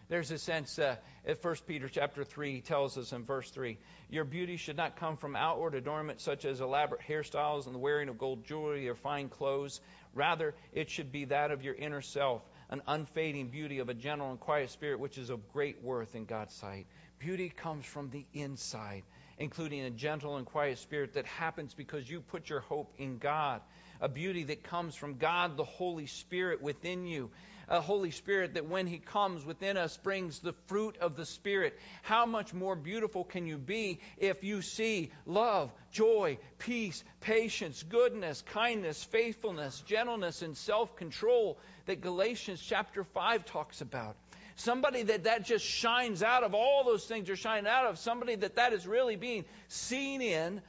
There's 0.10 0.32
a 0.32 0.40
sense 0.40 0.80
uh, 0.80 0.96
at 1.24 1.44
1 1.44 1.56
Peter 1.68 1.88
chapter 1.88 2.24
3 2.24 2.56
he 2.56 2.62
tells 2.62 2.98
us 2.98 3.14
in 3.14 3.26
verse 3.26 3.52
3 3.52 3.78
Your 4.10 4.26
beauty 4.26 4.58
should 4.58 4.76
not 4.76 4.96
come 4.96 5.18
from 5.18 5.36
outward 5.36 5.76
adornment 5.76 6.20
such 6.20 6.46
as 6.46 6.62
elaborate 6.62 7.02
hairstyles 7.08 7.68
and 7.68 7.76
the 7.76 7.80
wearing 7.80 8.10
of 8.10 8.18
gold 8.18 8.44
jewelry 8.44 8.90
or 8.90 8.96
fine 8.96 9.30
clothes. 9.30 9.82
Rather, 10.16 10.56
it 10.74 10.90
should 10.90 11.12
be 11.12 11.26
that 11.26 11.52
of 11.52 11.64
your 11.64 11.76
inner 11.76 12.02
self, 12.02 12.42
an 12.72 12.82
unfading 12.88 13.50
beauty 13.50 13.78
of 13.78 13.90
a 13.90 13.94
gentle 13.94 14.32
and 14.32 14.40
quiet 14.40 14.72
spirit, 14.72 15.00
which 15.00 15.20
is 15.20 15.30
of 15.30 15.48
great 15.54 15.84
worth 15.84 16.16
in 16.16 16.26
God's 16.26 16.56
sight. 16.56 16.88
Beauty 17.20 17.50
comes 17.50 17.86
from 17.86 18.10
the 18.10 18.26
inside, 18.34 19.04
including 19.38 19.82
a 19.82 19.92
gentle 19.92 20.38
and 20.38 20.46
quiet 20.48 20.80
spirit 20.80 21.14
that 21.14 21.28
happens 21.28 21.76
because 21.76 22.10
you 22.10 22.22
put 22.22 22.50
your 22.50 22.62
hope 22.62 22.92
in 22.98 23.20
God. 23.20 23.62
A 24.02 24.08
beauty 24.08 24.44
that 24.46 24.64
comes 24.64 24.96
from 24.96 25.18
God, 25.18 25.58
the 25.58 25.64
Holy 25.64 26.08
Spirit 26.08 26.62
within 26.62 27.06
you. 27.06 27.30
A 27.68 27.82
Holy 27.82 28.10
Spirit 28.10 28.56
that 28.56 28.66
when 28.66 28.88
He 28.88 28.98
comes 28.98 29.46
within 29.46 29.78
us 29.78 29.96
brings 29.98 30.40
the 30.40 30.54
fruit 30.68 30.98
of 30.98 31.16
the 31.16 31.26
Spirit. 31.26 31.78
How 32.02 32.26
much 32.26 32.52
more 32.54 32.76
beautiful 32.76 33.24
can 33.24 33.46
you 33.46 33.58
be 33.58 34.00
if 34.18 34.44
you 34.44 34.64
see 34.64 35.12
love, 35.28 35.72
joy, 35.92 36.40
peace, 36.58 37.04
patience, 37.20 37.84
goodness, 37.84 38.42
kindness, 38.54 39.04
faithfulness, 39.04 39.82
gentleness, 39.82 40.42
and 40.42 40.58
self 40.58 40.96
control 40.96 41.60
that 41.86 42.02
Galatians 42.02 42.60
chapter 42.60 43.04
5 43.04 43.46
talks 43.46 43.82
about? 43.82 44.16
Somebody 44.56 45.04
that 45.04 45.26
that 45.26 45.46
just 45.46 45.64
shines 45.64 46.24
out 46.24 46.44
of 46.44 46.54
all 46.54 46.84
those 46.84 47.06
things 47.06 47.30
are 47.30 47.36
shining 47.36 47.68
out 47.68 47.86
of. 47.86 47.98
Somebody 48.00 48.36
that 48.36 48.56
that 48.56 48.74
is 48.74 48.88
really 48.88 49.16
being 49.16 49.46
seen 49.68 50.22
in, 50.22 50.62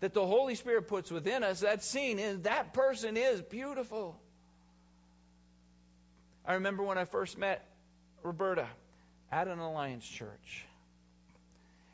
that 0.00 0.14
the 0.14 0.26
Holy 0.26 0.54
Spirit 0.54 0.88
puts 0.88 1.10
within 1.10 1.42
us, 1.42 1.60
that 1.60 1.82
scene 1.82 2.18
in, 2.18 2.42
that 2.42 2.74
person 2.74 3.16
is 3.16 3.40
beautiful. 3.42 4.16
I 6.44 6.54
remember 6.54 6.82
when 6.82 6.98
I 6.98 7.04
first 7.04 7.38
met 7.38 7.66
Roberta 8.22 8.68
at 9.32 9.48
an 9.48 9.58
Alliance 9.58 10.06
church. 10.06 10.64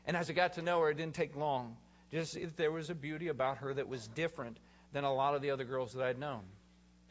And 0.05 0.17
as 0.17 0.29
I 0.29 0.33
got 0.33 0.53
to 0.53 0.61
know 0.61 0.81
her, 0.81 0.89
it 0.89 0.97
didn't 0.97 1.15
take 1.15 1.35
long. 1.35 1.77
Just 2.11 2.37
there 2.57 2.71
was 2.71 2.89
a 2.89 2.95
beauty 2.95 3.29
about 3.29 3.57
her 3.59 3.73
that 3.73 3.87
was 3.87 4.07
different 4.09 4.57
than 4.91 5.03
a 5.03 5.13
lot 5.13 5.33
of 5.33 5.41
the 5.41 5.51
other 5.51 5.63
girls 5.63 5.93
that 5.93 6.03
I'd 6.03 6.19
known. 6.19 6.41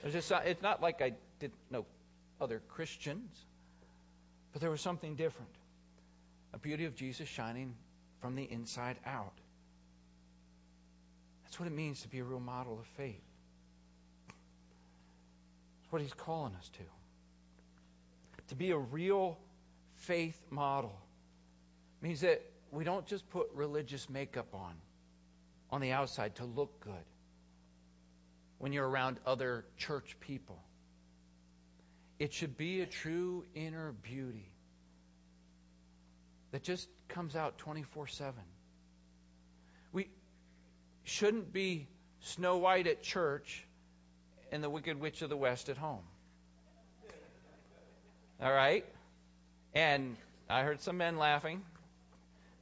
It 0.05 0.13
just, 0.13 0.31
it's 0.45 0.63
not 0.63 0.83
like 0.83 1.01
I 1.01 1.15
didn't 1.41 1.55
know 1.71 1.87
other 2.41 2.61
Christians. 2.69 3.31
But 4.53 4.61
there 4.61 4.71
was 4.71 4.81
something 4.81 5.17
different 5.17 5.51
a 6.55 6.59
beauty 6.59 6.85
of 6.85 6.95
Jesus 6.95 7.27
shining 7.29 7.75
from 8.21 8.35
the 8.35 8.45
inside 8.45 8.99
out. 9.07 9.33
That's 11.53 11.61
what 11.61 11.67
it 11.67 11.75
means 11.75 12.01
to 12.01 12.09
be 12.09 12.19
a 12.21 12.25
real 12.25 12.41
model 12.41 12.79
of 12.81 12.87
faith. 12.97 13.21
That's 15.83 15.93
what 15.93 16.01
he's 16.01 16.15
calling 16.15 16.55
us 16.55 16.71
to. 16.71 16.83
To 18.49 18.55
be 18.55 18.71
a 18.71 18.79
real 18.79 19.37
faith 19.97 20.41
model 20.49 20.99
means 22.01 22.23
that 22.23 22.41
we 22.71 22.85
don't 22.85 23.05
just 23.05 23.29
put 23.29 23.49
religious 23.53 24.09
makeup 24.09 24.47
on 24.55 24.73
on 25.71 25.83
the 25.83 25.93
outside 25.93 26.37
to 26.37 26.47
look 26.47 26.81
good 26.81 27.05
when 28.57 28.73
you're 28.73 28.89
around 28.89 29.19
other 29.27 29.67
church 29.77 30.17
people. 30.21 30.59
It 32.19 32.33
should 32.33 32.57
be 32.57 32.81
a 32.81 32.87
true 32.87 33.45
inner 33.55 33.93
beauty 34.03 34.49
that 36.53 36.63
just 36.63 36.89
comes 37.09 37.37
out 37.37 37.59
24 37.59 38.07
7. 38.07 38.43
Shouldn't 41.05 41.53
be 41.53 41.89
Snow 42.21 42.57
White 42.59 42.87
at 42.87 43.03
church 43.03 43.65
and 44.51 44.63
the 44.63 44.71
Wicked 44.71 45.01
Witch 45.01 45.23
of 45.23 45.31
the 45.31 45.37
West 45.37 45.69
at 45.69 45.77
home. 45.77 46.05
All 48.41 48.53
right? 48.53 48.85
And 49.75 50.17
I 50.49 50.63
heard 50.63 50.81
some 50.81 50.99
men 50.99 51.17
laughing. 51.17 51.63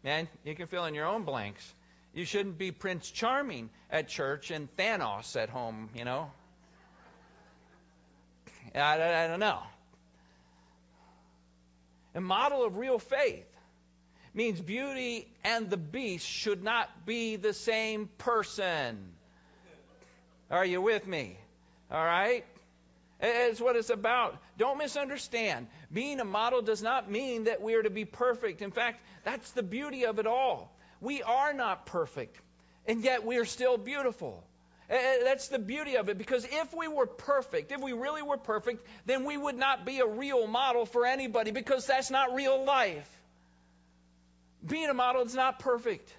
Man, 0.04 0.28
you 0.44 0.54
can 0.54 0.66
fill 0.66 0.84
in 0.86 0.94
your 0.94 1.06
own 1.06 1.24
blanks. 1.24 1.74
You 2.14 2.24
shouldn't 2.24 2.58
be 2.58 2.70
Prince 2.70 3.10
Charming 3.10 3.70
at 3.90 4.08
church 4.08 4.50
and 4.50 4.74
Thanos 4.76 5.36
at 5.36 5.48
home, 5.48 5.90
you 5.94 6.04
know? 6.04 6.30
I, 8.74 8.94
I 8.94 9.26
don't 9.26 9.40
know. 9.40 9.60
A 12.14 12.20
model 12.20 12.64
of 12.64 12.76
real 12.76 12.98
faith 12.98 13.49
means 14.34 14.60
beauty 14.60 15.26
and 15.44 15.70
the 15.70 15.76
beast 15.76 16.26
should 16.26 16.62
not 16.62 16.88
be 17.06 17.36
the 17.36 17.52
same 17.52 18.08
person. 18.18 18.98
Are 20.50 20.64
you 20.64 20.82
with 20.82 21.06
me? 21.06 21.36
All 21.90 22.04
right? 22.04 22.44
It's 23.20 23.60
what 23.60 23.76
it's 23.76 23.90
about. 23.90 24.38
Don't 24.56 24.78
misunderstand. 24.78 25.66
Being 25.92 26.20
a 26.20 26.24
model 26.24 26.62
does 26.62 26.82
not 26.82 27.10
mean 27.10 27.44
that 27.44 27.60
we 27.60 27.74
are 27.74 27.82
to 27.82 27.90
be 27.90 28.04
perfect. 28.04 28.62
In 28.62 28.70
fact, 28.70 29.00
that's 29.24 29.50
the 29.52 29.62
beauty 29.62 30.06
of 30.06 30.18
it 30.18 30.26
all. 30.26 30.72
We 31.00 31.22
are 31.22 31.52
not 31.52 31.86
perfect. 31.86 32.36
And 32.86 33.04
yet 33.04 33.24
we 33.24 33.36
are 33.38 33.44
still 33.44 33.76
beautiful. 33.76 34.42
Eh, 34.88 34.96
eh, 34.96 35.24
that's 35.24 35.48
the 35.48 35.58
beauty 35.58 35.96
of 35.96 36.08
it 36.08 36.18
because 36.18 36.44
if 36.44 36.74
we 36.74 36.88
were 36.88 37.06
perfect, 37.06 37.70
if 37.70 37.80
we 37.80 37.92
really 37.92 38.22
were 38.22 38.38
perfect, 38.38 38.84
then 39.06 39.24
we 39.24 39.36
would 39.36 39.56
not 39.56 39.84
be 39.84 40.00
a 40.00 40.06
real 40.06 40.46
model 40.46 40.86
for 40.86 41.06
anybody 41.06 41.52
because 41.52 41.86
that's 41.86 42.10
not 42.10 42.34
real 42.34 42.64
life. 42.64 43.08
Being 44.66 44.88
a 44.88 44.94
model 44.94 45.22
is 45.22 45.34
not 45.34 45.58
perfect. 45.58 46.12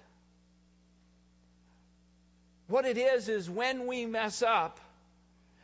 What 2.66 2.84
it 2.84 2.98
is, 2.98 3.28
is 3.28 3.48
when 3.48 3.86
we 3.86 4.06
mess 4.06 4.42
up, 4.42 4.80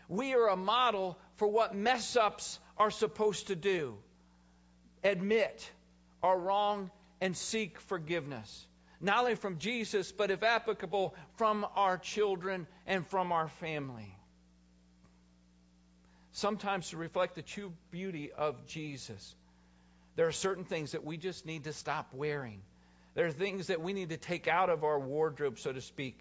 we 0.08 0.34
are 0.34 0.48
a 0.48 0.56
model 0.56 1.18
for 1.36 1.48
what 1.48 1.74
mess 1.74 2.16
ups 2.16 2.58
are 2.76 2.90
supposed 2.90 3.48
to 3.48 3.56
do 3.56 3.96
admit 5.04 5.70
our 6.22 6.38
wrong 6.38 6.90
and 7.20 7.36
seek 7.36 7.78
forgiveness 7.82 8.66
not 9.00 9.20
only 9.20 9.34
from 9.34 9.58
Jesus, 9.58 10.10
but 10.10 10.30
if 10.30 10.42
applicable, 10.42 11.14
from 11.36 11.66
our 11.76 11.98
children 11.98 12.66
and 12.86 13.06
from 13.06 13.32
our 13.32 13.48
family. 13.48 14.14
Sometimes 16.32 16.90
to 16.90 16.96
reflect 16.96 17.34
the 17.34 17.42
true 17.42 17.72
beauty 17.90 18.32
of 18.32 18.66
Jesus, 18.66 19.34
there 20.18 20.26
are 20.26 20.32
certain 20.32 20.64
things 20.64 20.92
that 20.92 21.04
we 21.04 21.16
just 21.16 21.46
need 21.46 21.62
to 21.62 21.72
stop 21.72 22.12
wearing. 22.12 22.60
There 23.14 23.26
are 23.26 23.30
things 23.30 23.68
that 23.68 23.80
we 23.80 23.92
need 23.92 24.08
to 24.08 24.16
take 24.16 24.48
out 24.48 24.68
of 24.68 24.82
our 24.82 24.98
wardrobe, 24.98 25.60
so 25.60 25.72
to 25.72 25.80
speak. 25.80 26.18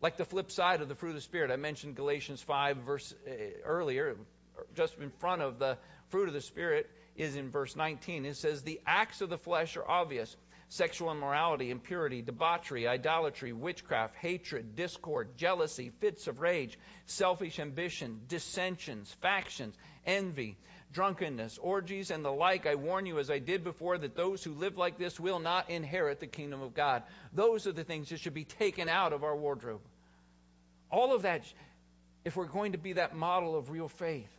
Like 0.00 0.16
the 0.16 0.24
flip 0.24 0.50
side 0.50 0.80
of 0.80 0.88
the 0.88 0.94
fruit 0.94 1.10
of 1.10 1.16
the 1.16 1.20
Spirit. 1.20 1.50
I 1.50 1.56
mentioned 1.56 1.94
Galatians 1.94 2.40
5 2.40 2.78
verse 2.78 3.14
uh, 3.28 3.32
earlier, 3.66 4.16
just 4.74 4.96
in 4.96 5.10
front 5.10 5.42
of 5.42 5.58
the 5.58 5.76
fruit 6.08 6.28
of 6.28 6.32
the 6.32 6.40
Spirit 6.40 6.88
is 7.14 7.36
in 7.36 7.50
verse 7.50 7.76
19. 7.76 8.24
It 8.24 8.38
says, 8.38 8.62
The 8.62 8.80
acts 8.86 9.20
of 9.20 9.28
the 9.28 9.36
flesh 9.36 9.76
are 9.76 9.86
obvious 9.86 10.34
sexual 10.70 11.12
immorality, 11.12 11.70
impurity, 11.70 12.22
debauchery, 12.22 12.88
idolatry, 12.88 13.52
witchcraft, 13.52 14.16
hatred, 14.16 14.74
discord, 14.74 15.36
jealousy, 15.36 15.92
fits 16.00 16.28
of 16.28 16.40
rage, 16.40 16.78
selfish 17.04 17.58
ambition, 17.58 18.22
dissensions, 18.26 19.14
factions, 19.20 19.76
envy, 20.06 20.56
drunkenness, 20.92 21.58
orgies, 21.58 22.10
and 22.10 22.24
the 22.24 22.30
like. 22.30 22.66
I 22.66 22.74
warn 22.74 23.06
you, 23.06 23.18
as 23.18 23.30
I 23.30 23.38
did 23.38 23.64
before, 23.64 23.98
that 23.98 24.14
those 24.14 24.44
who 24.44 24.52
live 24.52 24.76
like 24.76 24.98
this 24.98 25.18
will 25.18 25.38
not 25.38 25.70
inherit 25.70 26.20
the 26.20 26.26
kingdom 26.26 26.62
of 26.62 26.74
God. 26.74 27.02
Those 27.32 27.66
are 27.66 27.72
the 27.72 27.84
things 27.84 28.10
that 28.10 28.20
should 28.20 28.34
be 28.34 28.44
taken 28.44 28.88
out 28.88 29.12
of 29.12 29.24
our 29.24 29.36
wardrobe. 29.36 29.80
All 30.90 31.14
of 31.14 31.22
that, 31.22 31.42
if 32.24 32.36
we're 32.36 32.46
going 32.46 32.72
to 32.72 32.78
be 32.78 32.94
that 32.94 33.16
model 33.16 33.56
of 33.56 33.70
real 33.70 33.88
faith 33.88 34.30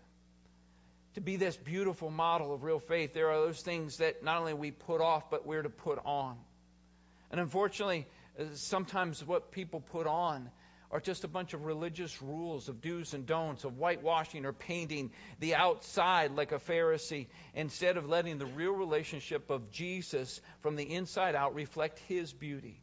to 1.15 1.21
be 1.21 1.35
this 1.35 1.55
beautiful 1.55 2.09
model 2.09 2.53
of 2.53 2.63
real 2.63 2.79
faith, 2.79 3.13
there 3.13 3.29
are 3.29 3.45
those 3.45 3.61
things 3.61 3.97
that 3.97 4.23
not 4.23 4.39
only 4.39 4.53
we 4.53 4.71
put 4.71 5.01
off, 5.01 5.29
but 5.29 5.45
we're 5.45 5.61
to 5.61 5.69
put 5.69 5.99
on. 6.05 6.37
And 7.31 7.39
unfortunately, 7.39 8.07
uh, 8.39 8.45
sometimes 8.53 9.25
what 9.25 9.51
people 9.51 9.79
put 9.79 10.07
on 10.07 10.49
are 10.93 10.99
just 10.99 11.23
a 11.23 11.27
bunch 11.27 11.55
of 11.55 11.65
religious 11.65 12.21
rules 12.21 12.69
of 12.69 12.79
do's 12.79 13.15
and 13.15 13.25
don'ts, 13.25 13.63
of 13.63 13.73
whitewashing 13.73 14.45
or 14.45 14.53
painting 14.53 15.09
the 15.39 15.55
outside 15.55 16.31
like 16.35 16.51
a 16.51 16.59
Pharisee, 16.59 17.25
instead 17.55 17.97
of 17.97 18.07
letting 18.07 18.37
the 18.37 18.45
real 18.45 18.73
relationship 18.73 19.49
of 19.49 19.71
Jesus 19.71 20.39
from 20.61 20.75
the 20.75 20.83
inside 20.83 21.33
out 21.33 21.55
reflect 21.55 21.97
his 22.07 22.31
beauty. 22.31 22.79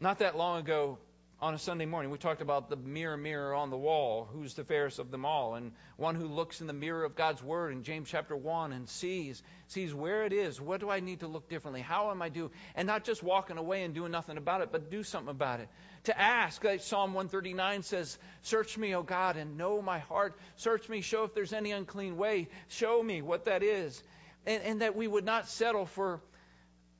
Not 0.00 0.20
that 0.20 0.34
long 0.34 0.60
ago, 0.60 0.96
on 1.42 1.54
a 1.54 1.58
Sunday 1.58 1.86
morning, 1.86 2.10
we 2.10 2.18
talked 2.18 2.42
about 2.42 2.68
the 2.68 2.76
mirror, 2.76 3.16
mirror 3.16 3.54
on 3.54 3.70
the 3.70 3.76
wall. 3.76 4.28
Who's 4.30 4.52
the 4.52 4.64
fairest 4.64 4.98
of 4.98 5.10
them 5.10 5.24
all? 5.24 5.54
And 5.54 5.72
one 5.96 6.14
who 6.14 6.26
looks 6.26 6.60
in 6.60 6.66
the 6.66 6.74
mirror 6.74 7.02
of 7.02 7.16
God's 7.16 7.42
Word 7.42 7.72
in 7.72 7.82
James 7.82 8.10
chapter 8.10 8.36
1 8.36 8.74
and 8.74 8.86
sees, 8.86 9.42
sees 9.68 9.94
where 9.94 10.24
it 10.24 10.34
is. 10.34 10.60
What 10.60 10.80
do 10.80 10.90
I 10.90 11.00
need 11.00 11.20
to 11.20 11.28
look 11.28 11.48
differently? 11.48 11.80
How 11.80 12.10
am 12.10 12.20
I 12.20 12.28
doing? 12.28 12.50
And 12.74 12.86
not 12.86 13.04
just 13.04 13.22
walking 13.22 13.56
away 13.56 13.84
and 13.84 13.94
doing 13.94 14.12
nothing 14.12 14.36
about 14.36 14.60
it, 14.60 14.70
but 14.70 14.90
do 14.90 15.02
something 15.02 15.30
about 15.30 15.60
it. 15.60 15.70
To 16.04 16.20
ask, 16.20 16.62
like 16.62 16.82
Psalm 16.82 17.14
139 17.14 17.84
says, 17.84 18.18
Search 18.42 18.76
me, 18.76 18.94
O 18.94 19.02
God, 19.02 19.36
and 19.38 19.56
know 19.56 19.80
my 19.80 19.98
heart. 19.98 20.38
Search 20.56 20.90
me, 20.90 21.00
show 21.00 21.24
if 21.24 21.34
there's 21.34 21.54
any 21.54 21.72
unclean 21.72 22.18
way. 22.18 22.48
Show 22.68 23.02
me 23.02 23.22
what 23.22 23.46
that 23.46 23.62
is. 23.62 24.02
And, 24.44 24.62
and 24.62 24.82
that 24.82 24.94
we 24.94 25.08
would 25.08 25.24
not 25.24 25.48
settle 25.48 25.86
for, 25.86 26.20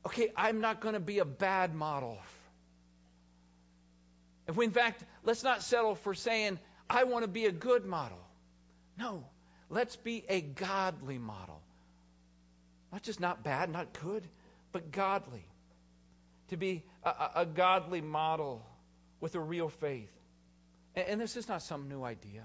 okay, 0.06 0.32
I'm 0.34 0.62
not 0.62 0.80
going 0.80 0.94
to 0.94 1.00
be 1.00 1.18
a 1.18 1.26
bad 1.26 1.74
model 1.74 2.18
if 4.48 4.56
we, 4.56 4.64
in 4.64 4.72
fact, 4.72 5.04
let's 5.24 5.44
not 5.44 5.62
settle 5.62 5.94
for 5.94 6.14
saying, 6.14 6.58
I 6.88 7.04
want 7.04 7.24
to 7.24 7.28
be 7.28 7.46
a 7.46 7.52
good 7.52 7.84
model. 7.84 8.18
No, 8.98 9.24
let's 9.68 9.96
be 9.96 10.24
a 10.28 10.40
godly 10.40 11.18
model. 11.18 11.60
Not 12.92 13.02
just 13.02 13.20
not 13.20 13.44
bad, 13.44 13.70
not 13.70 13.92
good, 14.02 14.24
but 14.72 14.90
godly. 14.90 15.44
To 16.48 16.56
be 16.56 16.82
a, 17.04 17.30
a 17.36 17.46
godly 17.46 18.00
model 18.00 18.66
with 19.20 19.36
a 19.36 19.40
real 19.40 19.68
faith. 19.68 20.10
And, 20.96 21.06
and 21.08 21.20
this 21.20 21.36
is 21.36 21.48
not 21.48 21.62
some 21.62 21.88
new 21.88 22.02
idea 22.02 22.44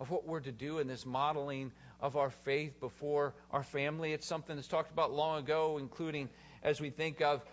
of 0.00 0.10
what 0.10 0.26
we're 0.26 0.40
to 0.40 0.52
do 0.52 0.78
in 0.78 0.88
this 0.88 1.06
modeling 1.06 1.72
of 2.00 2.16
our 2.16 2.30
faith 2.30 2.80
before 2.80 3.34
our 3.50 3.62
family. 3.62 4.12
It's 4.12 4.26
something 4.26 4.56
that's 4.56 4.68
talked 4.68 4.90
about 4.90 5.12
long 5.12 5.38
ago, 5.38 5.78
including 5.78 6.28
as 6.62 6.80
we 6.80 6.90
think 6.90 7.20
of 7.20 7.44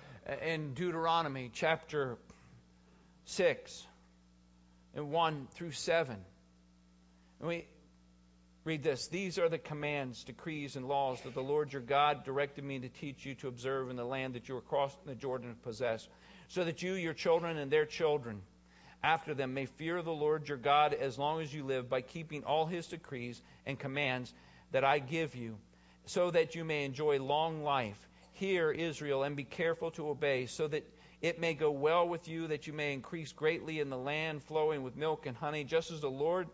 in 0.44 0.74
Deuteronomy 0.74 1.52
chapter 1.54 2.18
6 3.26 3.86
and 4.96 5.12
1 5.12 5.48
through 5.54 5.72
7. 5.72 6.16
And 7.40 7.50
we 7.50 7.66
read 8.64 8.84
this 8.84 9.08
These 9.08 9.38
are 9.40 9.50
the 9.50 9.58
commands, 9.58 10.24
decrees, 10.24 10.76
and 10.76 10.88
laws 10.88 11.22
that 11.22 11.34
the 11.34 11.42
Lord 11.42 11.74
your 11.74 11.82
God 11.82 12.24
directed 12.24 12.64
me 12.64 12.80
to 12.80 12.90
teach 12.90 13.26
you 13.26 13.36
to 13.36 13.48
observe 13.48 13.90
in 13.90 13.96
the 13.96 14.06
land 14.06 14.36
that 14.36 14.48
you 14.48 14.56
are 14.56 14.62
crossing 14.62 15.00
the 15.06 15.16
Jordan 15.16 15.50
to 15.50 15.56
possess, 15.56 16.08
so 16.48 16.64
that 16.64 16.82
you, 16.82 16.94
your 16.94 17.14
children, 17.14 17.58
and 17.58 17.72
their 17.72 17.86
children 17.86 18.42
after 19.04 19.36
them 19.36 19.54
may 19.54 19.66
fear 19.66 20.02
the 20.02 20.12
Lord 20.12 20.50
your 20.50 20.58
God 20.58 20.94
as 20.94 21.18
long 21.18 21.42
as 21.42 21.54
you 21.54 21.64
live 21.64 21.90
by 21.90 22.02
keeping 22.02 22.44
all 22.44 22.66
his 22.66 22.88
decrees 22.88 23.40
and 23.66 23.78
commands 23.78 24.34
that 24.72 24.84
I 24.84 25.00
give 25.00 25.36
you, 25.36 25.58
so 26.06 26.32
that 26.32 26.56
you 26.56 26.64
may 26.64 26.86
enjoy 26.86 27.20
long 27.20 27.64
life. 27.64 27.98
Hear, 28.34 28.72
Israel, 28.72 29.24
and 29.24 29.36
be 29.36 29.44
careful 29.44 29.92
to 29.92 30.10
obey, 30.10 30.48
so 30.48 30.68
that 30.68 30.90
it 31.26 31.40
may 31.40 31.56
go 31.56 31.72
well 31.72 32.08
with 32.08 32.28
you, 32.28 32.50
that 32.50 32.68
you 32.68 32.74
may 32.74 32.94
increase 32.94 33.32
greatly 33.32 33.80
in 33.80 33.90
the 33.90 33.98
land 33.98 34.44
flowing 34.44 34.84
with 34.84 34.96
milk 34.96 35.26
and 35.26 35.36
honey, 35.36 35.64
just 35.64 35.90
as 35.90 36.00
the 36.00 36.08
Lord, 36.08 36.48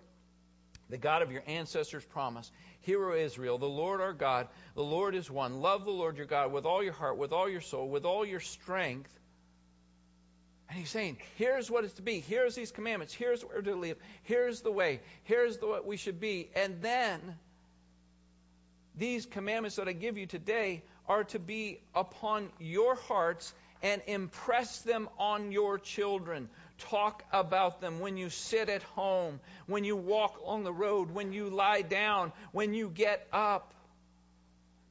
the 0.89 0.97
God 0.97 1.21
of 1.21 1.29
your 1.29 1.43
ancestors, 1.45 2.05
promised. 2.05 2.53
Hear, 2.79 3.11
O 3.11 3.13
Israel, 3.13 3.57
the 3.57 3.65
Lord 3.65 3.99
our 3.99 4.13
God, 4.13 4.47
the 4.73 4.81
Lord 4.81 5.13
is 5.13 5.29
one. 5.29 5.59
Love 5.59 5.83
the 5.83 5.91
Lord 5.91 6.15
your 6.15 6.25
God 6.25 6.53
with 6.53 6.65
all 6.65 6.81
your 6.81 6.93
heart, 6.93 7.17
with 7.17 7.33
all 7.33 7.49
your 7.49 7.59
soul, 7.59 7.89
with 7.89 8.05
all 8.05 8.25
your 8.25 8.39
strength. 8.39 9.11
And 10.69 10.79
he's 10.79 10.89
saying, 10.89 11.17
here's 11.35 11.69
what 11.69 11.83
it's 11.83 11.95
to 11.95 12.01
be. 12.01 12.21
Here's 12.21 12.55
these 12.55 12.71
commandments. 12.71 13.13
Here's 13.13 13.41
where 13.41 13.61
to 13.61 13.75
live. 13.75 13.97
Here's 14.23 14.61
the 14.61 14.71
way. 14.71 15.01
Here's 15.25 15.57
the, 15.57 15.67
what 15.67 15.85
we 15.85 15.97
should 15.97 16.21
be. 16.21 16.49
And 16.55 16.81
then 16.81 17.19
these 18.95 19.25
commandments 19.25 19.75
that 19.75 19.89
I 19.89 19.91
give 19.91 20.17
you 20.17 20.27
today 20.27 20.83
are 21.09 21.25
to 21.25 21.39
be 21.39 21.81
upon 21.93 22.47
your 22.57 22.95
hearts 22.95 23.53
and 23.83 24.01
impress 24.07 24.79
them 24.79 25.09
on 25.17 25.51
your 25.51 25.77
children. 25.79 26.49
Talk 26.89 27.23
about 27.31 27.81
them 27.81 27.99
when 27.99 28.17
you 28.17 28.29
sit 28.29 28.69
at 28.69 28.83
home, 28.83 29.39
when 29.67 29.83
you 29.83 29.95
walk 29.95 30.39
on 30.45 30.63
the 30.63 30.73
road, 30.73 31.11
when 31.11 31.33
you 31.33 31.49
lie 31.49 31.81
down, 31.81 32.31
when 32.51 32.73
you 32.73 32.89
get 32.89 33.27
up. 33.31 33.73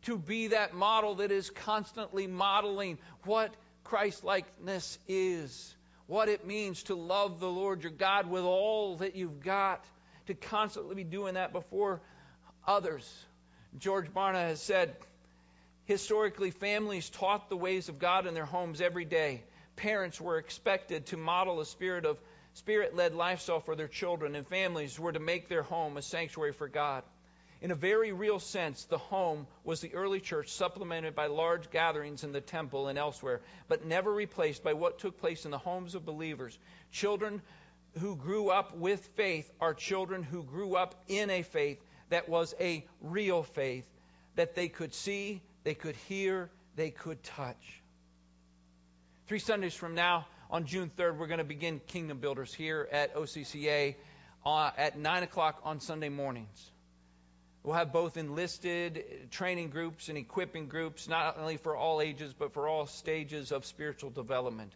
To 0.04 0.16
be 0.16 0.48
that 0.48 0.72
model 0.72 1.16
that 1.16 1.30
is 1.30 1.50
constantly 1.50 2.26
modeling 2.26 2.96
what 3.24 3.54
Christ 3.84 4.24
likeness 4.24 4.98
is, 5.06 5.74
what 6.06 6.30
it 6.30 6.46
means 6.46 6.84
to 6.84 6.94
love 6.94 7.38
the 7.38 7.50
Lord 7.50 7.82
your 7.82 7.92
God 7.92 8.28
with 8.30 8.42
all 8.42 8.96
that 8.96 9.14
you've 9.14 9.42
got, 9.42 9.84
to 10.26 10.34
constantly 10.34 10.94
be 10.94 11.04
doing 11.04 11.34
that 11.34 11.52
before 11.52 12.00
others. 12.66 13.06
George 13.78 14.12
Barna 14.12 14.40
has 14.46 14.62
said, 14.62 14.96
Historically, 15.90 16.52
families 16.52 17.10
taught 17.10 17.48
the 17.48 17.56
ways 17.56 17.88
of 17.88 17.98
God 17.98 18.28
in 18.28 18.32
their 18.32 18.44
homes 18.44 18.80
every 18.80 19.04
day. 19.04 19.42
Parents 19.74 20.20
were 20.20 20.38
expected 20.38 21.06
to 21.06 21.16
model 21.16 21.58
a 21.58 21.66
spirit 21.66 22.06
of 22.06 22.16
spirit-led 22.54 23.12
lifestyle 23.12 23.58
for 23.58 23.74
their 23.74 23.88
children, 23.88 24.36
and 24.36 24.46
families 24.46 25.00
were 25.00 25.10
to 25.10 25.18
make 25.18 25.48
their 25.48 25.64
home 25.64 25.96
a 25.96 26.02
sanctuary 26.02 26.52
for 26.52 26.68
God. 26.68 27.02
In 27.60 27.72
a 27.72 27.74
very 27.74 28.12
real 28.12 28.38
sense, 28.38 28.84
the 28.84 28.98
home 28.98 29.48
was 29.64 29.80
the 29.80 29.92
early 29.94 30.20
church, 30.20 30.50
supplemented 30.50 31.16
by 31.16 31.26
large 31.26 31.72
gatherings 31.72 32.22
in 32.22 32.30
the 32.30 32.40
temple 32.40 32.86
and 32.86 32.96
elsewhere, 32.96 33.40
but 33.66 33.84
never 33.84 34.12
replaced 34.12 34.62
by 34.62 34.74
what 34.74 35.00
took 35.00 35.18
place 35.18 35.44
in 35.44 35.50
the 35.50 35.58
homes 35.58 35.96
of 35.96 36.06
believers. 36.06 36.56
Children 36.92 37.42
who 37.98 38.14
grew 38.14 38.50
up 38.50 38.76
with 38.76 39.04
faith 39.16 39.50
are 39.60 39.74
children 39.74 40.22
who 40.22 40.44
grew 40.44 40.76
up 40.76 40.94
in 41.08 41.30
a 41.30 41.42
faith 41.42 41.84
that 42.10 42.28
was 42.28 42.54
a 42.60 42.86
real 43.00 43.42
faith 43.42 43.86
that 44.36 44.54
they 44.54 44.68
could 44.68 44.94
see, 44.94 45.42
they 45.64 45.74
could 45.74 45.96
hear, 46.08 46.50
they 46.76 46.90
could 46.90 47.22
touch. 47.22 47.80
Three 49.26 49.38
Sundays 49.38 49.74
from 49.74 49.94
now, 49.94 50.26
on 50.50 50.66
June 50.66 50.90
3rd, 50.96 51.16
we're 51.16 51.28
going 51.28 51.38
to 51.38 51.44
begin 51.44 51.80
Kingdom 51.86 52.18
Builders 52.18 52.52
here 52.52 52.88
at 52.90 53.14
OCCA 53.14 53.94
uh, 54.44 54.70
at 54.76 54.98
9 54.98 55.22
o'clock 55.22 55.60
on 55.64 55.80
Sunday 55.80 56.08
mornings. 56.08 56.70
We'll 57.62 57.76
have 57.76 57.92
both 57.92 58.16
enlisted 58.16 59.28
training 59.30 59.68
groups 59.68 60.08
and 60.08 60.16
equipping 60.16 60.68
groups, 60.68 61.08
not 61.08 61.38
only 61.38 61.58
for 61.58 61.76
all 61.76 62.00
ages, 62.00 62.34
but 62.36 62.54
for 62.54 62.66
all 62.66 62.86
stages 62.86 63.52
of 63.52 63.66
spiritual 63.66 64.10
development. 64.10 64.72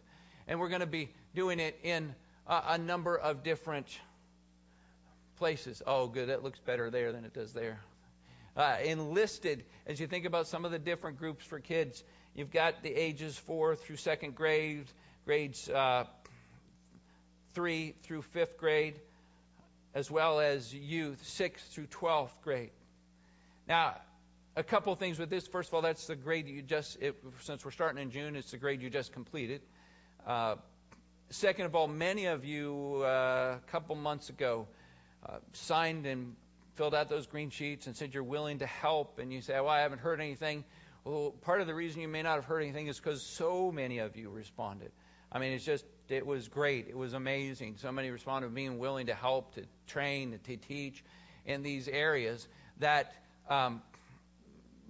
And 0.47 0.59
we're 0.59 0.69
going 0.69 0.81
to 0.81 0.87
be 0.87 1.09
doing 1.33 1.59
it 1.59 1.79
in 1.83 2.13
a, 2.47 2.61
a 2.69 2.77
number 2.77 3.17
of 3.17 3.43
different 3.43 3.87
places. 5.37 5.81
Oh, 5.85 6.07
good. 6.07 6.29
That 6.29 6.43
looks 6.43 6.59
better 6.59 6.91
there 6.91 7.11
than 7.11 7.25
it 7.25 7.33
does 7.33 7.53
there. 7.53 7.79
Uh, 8.55 8.77
enlisted, 8.85 9.65
as 9.85 9.99
you 9.99 10.07
think 10.07 10.23
about 10.25 10.47
some 10.47 10.63
of 10.63 10.71
the 10.71 10.79
different 10.79 11.19
groups 11.19 11.43
for 11.43 11.59
kids, 11.59 12.01
you've 12.35 12.51
got 12.51 12.83
the 12.83 12.89
ages 12.89 13.37
four 13.37 13.75
through 13.75 13.97
second 13.97 14.33
grade, 14.33 14.85
grades 15.25 15.67
uh, 15.67 16.05
three 17.53 17.95
through 18.03 18.21
fifth 18.21 18.57
grade, 18.57 18.95
as 19.93 20.09
well 20.09 20.39
as 20.39 20.73
youth 20.73 21.21
sixth 21.27 21.65
through 21.73 21.87
twelfth 21.87 22.41
grade. 22.43 22.71
Now, 23.67 23.95
a 24.55 24.63
couple 24.63 24.95
things 24.95 25.19
with 25.19 25.29
this. 25.29 25.45
First 25.47 25.69
of 25.69 25.73
all, 25.73 25.81
that's 25.81 26.07
the 26.07 26.15
grade 26.15 26.47
you 26.47 26.61
just, 26.61 26.97
it, 27.01 27.21
since 27.41 27.65
we're 27.65 27.71
starting 27.71 28.01
in 28.01 28.09
June, 28.09 28.37
it's 28.37 28.51
the 28.51 28.57
grade 28.57 28.81
you 28.81 28.89
just 28.89 29.11
completed. 29.11 29.61
Uh, 30.25 30.55
second 31.29 31.65
of 31.65 31.75
all, 31.75 31.89
many 31.89 32.27
of 32.27 32.45
you 32.45 33.01
uh, 33.03 33.57
a 33.57 33.71
couple 33.71 33.95
months 33.95 34.29
ago 34.29 34.65
uh, 35.27 35.39
signed 35.51 36.05
and 36.05 36.37
filled 36.75 36.93
out 36.93 37.09
those 37.09 37.27
green 37.27 37.49
sheets 37.49 37.87
and 37.87 37.95
said 37.95 38.13
you're 38.13 38.23
willing 38.23 38.59
to 38.59 38.65
help, 38.65 39.19
and 39.19 39.31
you 39.31 39.41
say, 39.41 39.53
Well, 39.53 39.69
I 39.69 39.81
haven't 39.81 39.99
heard 39.99 40.19
anything. 40.19 40.63
Well, 41.03 41.31
part 41.41 41.61
of 41.61 41.67
the 41.67 41.75
reason 41.75 42.01
you 42.01 42.07
may 42.07 42.23
not 42.23 42.35
have 42.35 42.45
heard 42.45 42.61
anything 42.61 42.87
is 42.87 42.97
because 42.97 43.21
so 43.21 43.71
many 43.71 43.99
of 43.99 44.15
you 44.15 44.29
responded. 44.29 44.91
I 45.31 45.39
mean, 45.39 45.53
it's 45.53 45.65
just, 45.65 45.85
it 46.09 46.25
was 46.25 46.47
great. 46.47 46.87
It 46.87 46.97
was 46.97 47.13
amazing. 47.13 47.75
So 47.77 47.91
many 47.91 48.09
responded 48.09 48.53
being 48.55 48.79
willing 48.79 49.07
to 49.07 49.13
help, 49.13 49.53
to 49.55 49.63
train, 49.87 50.39
to 50.45 50.57
teach 50.57 51.03
in 51.45 51.61
these 51.61 51.87
areas 51.87 52.47
that 52.79 53.13
um, 53.49 53.83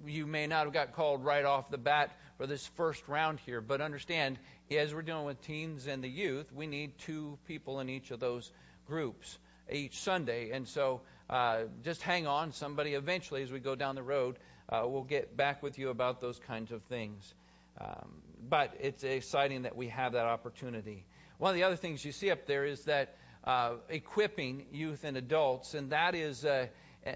you 0.06 0.26
may 0.26 0.48
not 0.48 0.66
have 0.66 0.74
got 0.74 0.94
called 0.94 1.26
right 1.26 1.44
off 1.44 1.70
the 1.70 1.78
bat 1.78 2.12
for 2.38 2.48
this 2.48 2.66
first 2.76 3.08
round 3.08 3.40
here. 3.42 3.60
But 3.60 3.82
understand, 3.82 4.40
as 4.72 4.94
we're 4.94 5.02
dealing 5.02 5.26
with 5.26 5.42
teens 5.42 5.88
and 5.88 6.04
the 6.04 6.10
youth, 6.10 6.52
we 6.54 6.68
need 6.68 6.98
two 7.00 7.38
people 7.48 7.82
in 7.82 7.90
each 7.90 8.12
of 8.12 8.20
those 8.20 8.52
groups 8.88 9.38
each 9.72 10.00
Sunday. 10.00 10.52
And 10.52 10.68
so 10.68 11.02
uh, 11.30 11.64
just 11.84 12.02
hang 12.02 12.28
on. 12.28 12.52
Somebody 12.52 12.94
eventually, 12.94 13.44
as 13.44 13.52
we 13.52 13.60
go 13.60 13.76
down 13.76 13.96
the 13.96 14.04
road, 14.04 14.38
uh, 14.70 14.84
we'll 14.86 15.04
get 15.04 15.36
back 15.36 15.64
with 15.64 15.78
you 15.80 15.90
about 15.90 16.22
those 16.22 16.40
kinds 16.40 16.72
of 16.72 16.82
things. 16.84 17.34
Um, 17.80 18.22
but 18.48 18.76
it's 18.80 19.04
exciting 19.04 19.64
that 19.64 19.76
we 19.76 19.88
have 19.90 20.14
that 20.14 20.26
opportunity. 20.26 21.06
One 21.38 21.50
of 21.50 21.56
the 21.56 21.64
other 21.64 21.76
things 21.76 22.06
you 22.06 22.12
see 22.12 22.32
up 22.32 22.46
there 22.46 22.66
is 22.66 22.86
that 22.86 23.18
uh, 23.44 23.74
equipping 23.90 24.66
youth 24.72 25.04
and 25.04 25.18
adults, 25.18 25.74
and 25.74 25.92
that 25.92 26.16
is 26.16 26.46
uh, 26.46 26.68
uh, 27.06 27.12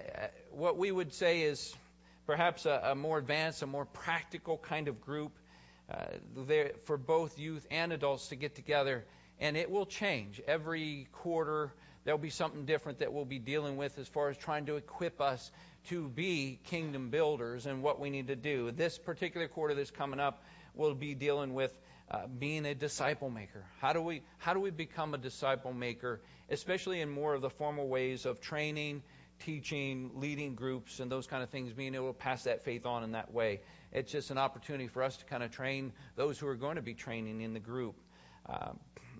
what 0.52 0.76
we 0.76 0.92
would 0.92 1.12
say 1.12 1.42
is 1.42 1.74
perhaps 2.26 2.66
a, 2.66 2.80
a, 2.84 2.94
more 2.94 3.18
advanced, 3.18 3.62
a 3.62 3.66
more 3.66 3.84
practical 3.84 4.58
kind 4.58 4.88
of 4.88 5.00
group 5.00 5.32
uh, 5.90 6.04
there 6.36 6.72
for 6.84 6.96
both 6.96 7.38
youth 7.38 7.66
and 7.70 7.92
adults 7.92 8.28
to 8.28 8.36
get 8.36 8.54
together, 8.54 9.04
and 9.40 9.56
it 9.56 9.70
will 9.70 9.86
change 9.86 10.40
every 10.46 11.08
quarter. 11.12 11.72
There'll 12.04 12.18
be 12.18 12.30
something 12.30 12.64
different 12.64 13.00
that 13.00 13.12
we'll 13.12 13.24
be 13.26 13.38
dealing 13.38 13.76
with 13.76 13.98
as 13.98 14.08
far 14.08 14.30
as 14.30 14.36
trying 14.36 14.66
to 14.66 14.76
equip 14.76 15.20
us 15.20 15.50
to 15.88 16.08
be 16.08 16.58
kingdom 16.64 17.10
builders 17.10 17.66
and 17.66 17.82
what 17.82 18.00
we 18.00 18.10
need 18.10 18.28
to 18.28 18.36
do. 18.36 18.70
This 18.70 18.98
particular 18.98 19.48
quarter 19.48 19.74
that's 19.74 19.90
coming 19.90 20.20
up, 20.20 20.42
we'll 20.74 20.94
be 20.94 21.14
dealing 21.14 21.54
with 21.54 21.78
uh, 22.10 22.26
being 22.26 22.66
a 22.66 22.74
disciple 22.74 23.30
maker. 23.30 23.64
How 23.80 23.92
do 23.92 24.00
we 24.00 24.22
how 24.38 24.54
do 24.54 24.60
we 24.60 24.70
become 24.70 25.14
a 25.14 25.18
disciple 25.18 25.72
maker, 25.72 26.20
especially 26.48 27.00
in 27.00 27.10
more 27.10 27.34
of 27.34 27.42
the 27.42 27.50
formal 27.50 27.86
ways 27.86 28.26
of 28.26 28.40
training, 28.40 29.02
teaching, 29.40 30.10
leading 30.14 30.54
groups, 30.54 31.00
and 31.00 31.10
those 31.10 31.26
kind 31.26 31.42
of 31.42 31.50
things, 31.50 31.72
being 31.72 31.94
able 31.94 32.08
to 32.08 32.18
pass 32.18 32.44
that 32.44 32.64
faith 32.64 32.84
on 32.86 33.04
in 33.04 33.12
that 33.12 33.32
way. 33.32 33.60
It's 33.92 34.10
just 34.10 34.30
an 34.30 34.38
opportunity 34.38 34.88
for 34.88 35.02
us 35.02 35.16
to 35.18 35.24
kind 35.26 35.42
of 35.42 35.50
train 35.50 35.92
those 36.16 36.38
who 36.38 36.46
are 36.48 36.56
going 36.56 36.76
to 36.76 36.82
be 36.82 36.94
training 36.94 37.42
in 37.42 37.52
the 37.52 37.60
group. 37.60 37.96
Uh, 38.48 38.72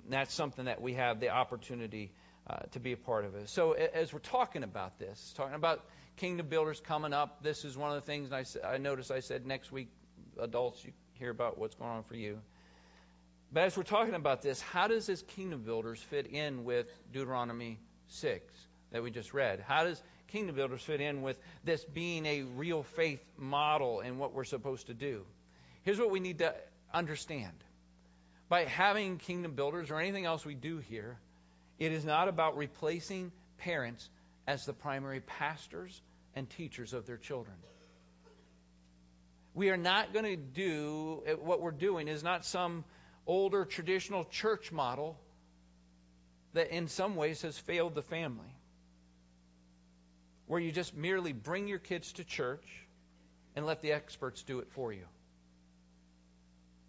that's 0.09 0.35
something 0.35 0.65
that 0.65 0.81
we 0.81 0.95
have 0.95 1.21
the 1.21 1.29
opportunity 1.29 2.11
uh, 2.51 2.59
to 2.73 2.81
be 2.81 2.93
a 2.93 2.97
part 2.97 3.25
of 3.25 3.35
it. 3.35 3.49
So 3.49 3.73
as 3.73 4.13
we're 4.13 4.19
talking 4.19 4.63
about 4.65 4.99
this, 4.99 5.33
talking 5.37 5.55
about 5.55 5.85
kingdom 6.17 6.49
builders 6.49 6.81
coming 6.81 7.13
up, 7.13 7.43
this 7.43 7.65
is 7.65 7.77
one 7.77 7.91
of 7.91 7.97
the 7.97 8.07
things 8.07 8.33
I, 8.33 8.45
I 8.67 8.79
noticed 8.79 9.11
I 9.11 9.21
said 9.21 9.47
next 9.47 9.71
week, 9.71 9.89
adults, 10.39 10.85
you 10.85 10.93
hear 11.15 11.31
about 11.31 11.59
what's 11.59 11.75
going 11.75 11.91
on 11.91 12.03
for 12.05 12.17
you. 12.17 12.41
But 13.53 13.65
as 13.65 13.77
we're 13.77 13.83
talking 13.83 14.15
about 14.15 14.43
this, 14.43 14.61
how 14.61 14.89
does 14.89 15.07
this 15.07 15.23
kingdom 15.23 15.63
builders 15.63 16.01
fit 16.01 16.27
in 16.27 16.65
with 16.65 16.87
Deuteronomy 17.13 17.79
6? 18.09 18.45
that 18.91 19.03
we 19.03 19.11
just 19.11 19.33
read. 19.33 19.61
How 19.67 19.85
does 19.85 20.03
Kingdom 20.29 20.57
Builders 20.57 20.83
fit 20.83 21.01
in 21.01 21.23
with 21.23 21.37
this 21.65 21.85
being 21.85 22.27
a 22.27 22.43
real 22.43 22.83
faith 22.83 23.23
model 23.37 24.01
and 24.01 24.19
what 24.19 24.33
we're 24.33 24.45
supposed 24.45 24.89
to 24.89 24.95
do? 24.95 25.25
Here's 25.83 25.99
what 25.99 26.11
we 26.11 26.21
need 26.21 26.39
to 26.39 26.55
understand. 26.93 27.53
By 28.49 28.65
having 28.65 29.19
Kingdom 29.19 29.55
Builders 29.55 29.91
or 29.91 30.01
anything 30.01 30.25
else 30.25 30.45
we 30.45 30.55
do 30.55 30.79
here, 30.79 31.19
it 31.81 31.93
is 31.93 32.05
not 32.05 32.29
about 32.29 32.59
replacing 32.59 33.33
parents 33.59 34.09
as 34.47 34.67
the 34.67 34.73
primary 34.75 35.21
pastors 35.21 36.01
and 36.37 36.49
teachers 36.51 36.93
of 36.93 37.07
their 37.07 37.17
children. 37.17 37.57
We 39.55 39.71
are 39.71 39.77
not 39.77 40.13
going 40.13 40.27
to 40.27 40.37
do 40.37 41.23
eh, 41.27 41.33
what 41.33 41.61
we're 41.61 41.73
doing 41.73 42.07
is 42.07 42.23
not 42.23 42.45
some 42.45 42.85
older 43.27 43.65
traditional 43.65 44.25
church 44.25 44.71
model 44.71 45.19
that 46.53 46.71
in 46.71 46.87
some 46.89 47.17
ways 47.17 47.43
has 47.43 47.59
failed 47.59 47.95
the 47.95 48.03
family 48.03 48.55
where 50.47 50.61
you 50.61 50.73
just 50.73 50.95
merely 50.97 51.33
bring 51.33 51.67
your 51.67 51.79
kids 51.79 52.13
to 52.13 52.25
church 52.25 52.67
and 53.57 53.67
let 53.67 53.83
the 53.83 53.93
experts 53.93 54.43
do 54.43 54.59
it 54.59 54.69
for 54.73 54.93
you. 54.93 55.05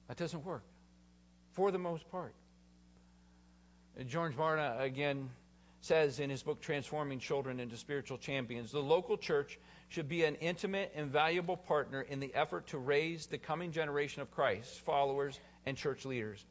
That 0.07 0.17
doesn't 0.17 0.43
work, 0.43 0.63
for 1.51 1.71
the 1.71 1.79
most 1.79 2.09
part. 2.11 2.33
George 4.07 4.35
Barna, 4.35 4.81
again, 4.81 5.29
says 5.81 6.19
in 6.19 6.29
his 6.29 6.43
book 6.43 6.61
Transforming 6.61 7.19
Children 7.19 7.59
into 7.59 7.77
Spiritual 7.77 8.17
Champions 8.17 8.71
the 8.71 8.79
local 8.79 9.17
church 9.17 9.59
should 9.89 10.07
be 10.07 10.23
an 10.23 10.35
intimate 10.35 10.91
and 10.95 11.11
valuable 11.11 11.57
partner 11.57 12.01
in 12.01 12.19
the 12.19 12.33
effort 12.33 12.67
to 12.67 12.77
raise 12.77 13.25
the 13.25 13.37
coming 13.37 13.71
generation 13.71 14.21
of 14.21 14.31
Christ's 14.31 14.77
followers, 14.77 15.39
and 15.65 15.77
church 15.77 16.05
leaders. 16.05 16.43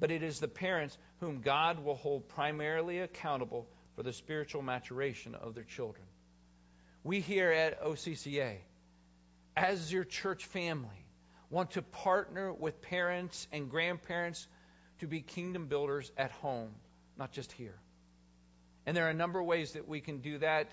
But 0.00 0.10
it 0.10 0.22
is 0.22 0.40
the 0.40 0.48
parents 0.48 0.96
whom 1.20 1.40
God 1.40 1.84
will 1.84 1.94
hold 1.94 2.28
primarily 2.28 3.00
accountable 3.00 3.68
for 3.94 4.02
the 4.02 4.12
spiritual 4.12 4.62
maturation 4.62 5.34
of 5.34 5.54
their 5.54 5.64
children 5.64 6.04
we 7.06 7.20
here 7.20 7.52
at 7.52 7.80
OCCA, 7.82 8.56
as 9.56 9.92
your 9.92 10.02
church 10.02 10.44
family, 10.46 11.06
want 11.50 11.70
to 11.72 11.82
partner 11.82 12.52
with 12.52 12.82
parents 12.82 13.46
and 13.52 13.70
grandparents 13.70 14.48
to 14.98 15.06
be 15.06 15.20
kingdom 15.20 15.68
builders 15.68 16.10
at 16.18 16.32
home, 16.32 16.74
not 17.18 17.32
just 17.32 17.52
here. 17.52 17.74
And 18.86 18.96
there 18.96 19.06
are 19.06 19.10
a 19.10 19.14
number 19.14 19.40
of 19.40 19.46
ways 19.46 19.72
that 19.72 19.88
we 19.88 20.00
can 20.00 20.18
do 20.18 20.38
that. 20.38 20.68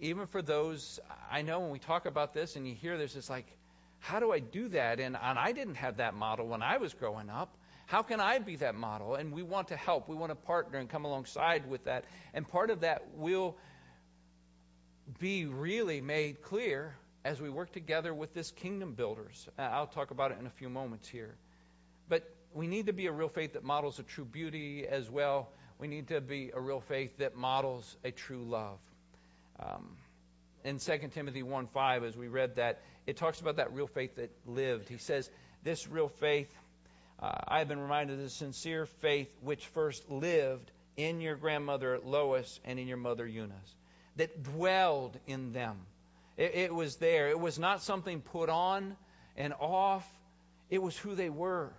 Even 0.00 0.26
for 0.26 0.42
those, 0.42 1.00
I 1.30 1.42
know 1.42 1.60
when 1.60 1.70
we 1.70 1.78
talk 1.78 2.06
about 2.06 2.32
this 2.32 2.54
and 2.56 2.66
you 2.66 2.74
hear 2.74 2.96
this, 2.96 3.16
it's 3.16 3.28
like, 3.28 3.46
how 3.98 4.20
do 4.20 4.32
I 4.32 4.38
do 4.38 4.68
that? 4.68 5.00
And, 5.00 5.16
and 5.20 5.38
I 5.38 5.52
didn't 5.52 5.74
have 5.74 5.96
that 5.96 6.14
model 6.14 6.46
when 6.46 6.62
I 6.62 6.78
was 6.78 6.94
growing 6.94 7.28
up. 7.28 7.56
How 7.86 8.02
can 8.02 8.20
I 8.20 8.38
be 8.38 8.56
that 8.56 8.74
model? 8.74 9.14
And 9.14 9.32
we 9.32 9.42
want 9.42 9.68
to 9.68 9.76
help. 9.76 10.08
We 10.08 10.14
want 10.14 10.30
to 10.30 10.36
partner 10.36 10.78
and 10.78 10.88
come 10.88 11.04
alongside 11.04 11.68
with 11.68 11.84
that. 11.84 12.04
And 12.34 12.46
part 12.46 12.70
of 12.70 12.80
that 12.80 13.02
will 13.14 13.56
be 15.18 15.46
really 15.46 16.00
made 16.00 16.42
clear 16.42 16.94
as 17.24 17.40
we 17.40 17.48
work 17.50 17.72
together 17.72 18.14
with 18.14 18.34
this 18.34 18.50
kingdom 18.50 18.92
builders. 18.92 19.48
Uh, 19.58 19.62
I'll 19.62 19.86
talk 19.86 20.10
about 20.10 20.32
it 20.32 20.38
in 20.38 20.46
a 20.46 20.50
few 20.50 20.68
moments 20.68 21.08
here. 21.08 21.34
But 22.08 22.30
we 22.54 22.66
need 22.66 22.86
to 22.86 22.92
be 22.92 23.06
a 23.06 23.12
real 23.12 23.28
faith 23.28 23.54
that 23.54 23.64
models 23.64 23.98
a 23.98 24.02
true 24.02 24.24
beauty 24.24 24.86
as 24.86 25.10
well. 25.10 25.48
We 25.78 25.88
need 25.88 26.08
to 26.08 26.20
be 26.20 26.50
a 26.54 26.60
real 26.60 26.80
faith 26.80 27.18
that 27.18 27.36
models 27.36 27.96
a 28.04 28.10
true 28.10 28.42
love. 28.42 28.78
Um, 29.60 29.96
in 30.64 30.78
2 30.78 31.08
Timothy 31.12 31.42
1:5, 31.42 32.04
as 32.04 32.16
we 32.16 32.28
read 32.28 32.56
that, 32.56 32.82
it 33.06 33.16
talks 33.16 33.40
about 33.40 33.56
that 33.56 33.72
real 33.72 33.86
faith 33.86 34.16
that 34.16 34.30
lived. 34.46 34.88
He 34.88 34.98
says, 34.98 35.30
This 35.62 35.86
real 35.88 36.08
faith, 36.08 36.52
uh, 37.20 37.32
I 37.46 37.58
have 37.60 37.68
been 37.68 37.80
reminded 37.80 38.18
of 38.18 38.24
the 38.24 38.30
sincere 38.30 38.86
faith 38.86 39.32
which 39.40 39.66
first 39.68 40.10
lived 40.10 40.70
in 40.96 41.20
your 41.20 41.36
grandmother 41.36 42.00
Lois 42.00 42.60
and 42.64 42.78
in 42.78 42.88
your 42.88 42.96
mother 42.96 43.26
Eunice 43.26 43.76
that 44.16 44.42
dwelled 44.42 45.16
in 45.26 45.52
them. 45.52 45.78
It, 46.36 46.54
it 46.54 46.74
was 46.74 46.96
there. 46.96 47.28
It 47.28 47.38
was 47.38 47.58
not 47.58 47.82
something 47.82 48.20
put 48.20 48.50
on 48.50 48.96
and 49.36 49.54
off, 49.60 50.06
it 50.68 50.82
was 50.82 50.96
who 50.98 51.14
they 51.14 51.30
were. 51.30 51.72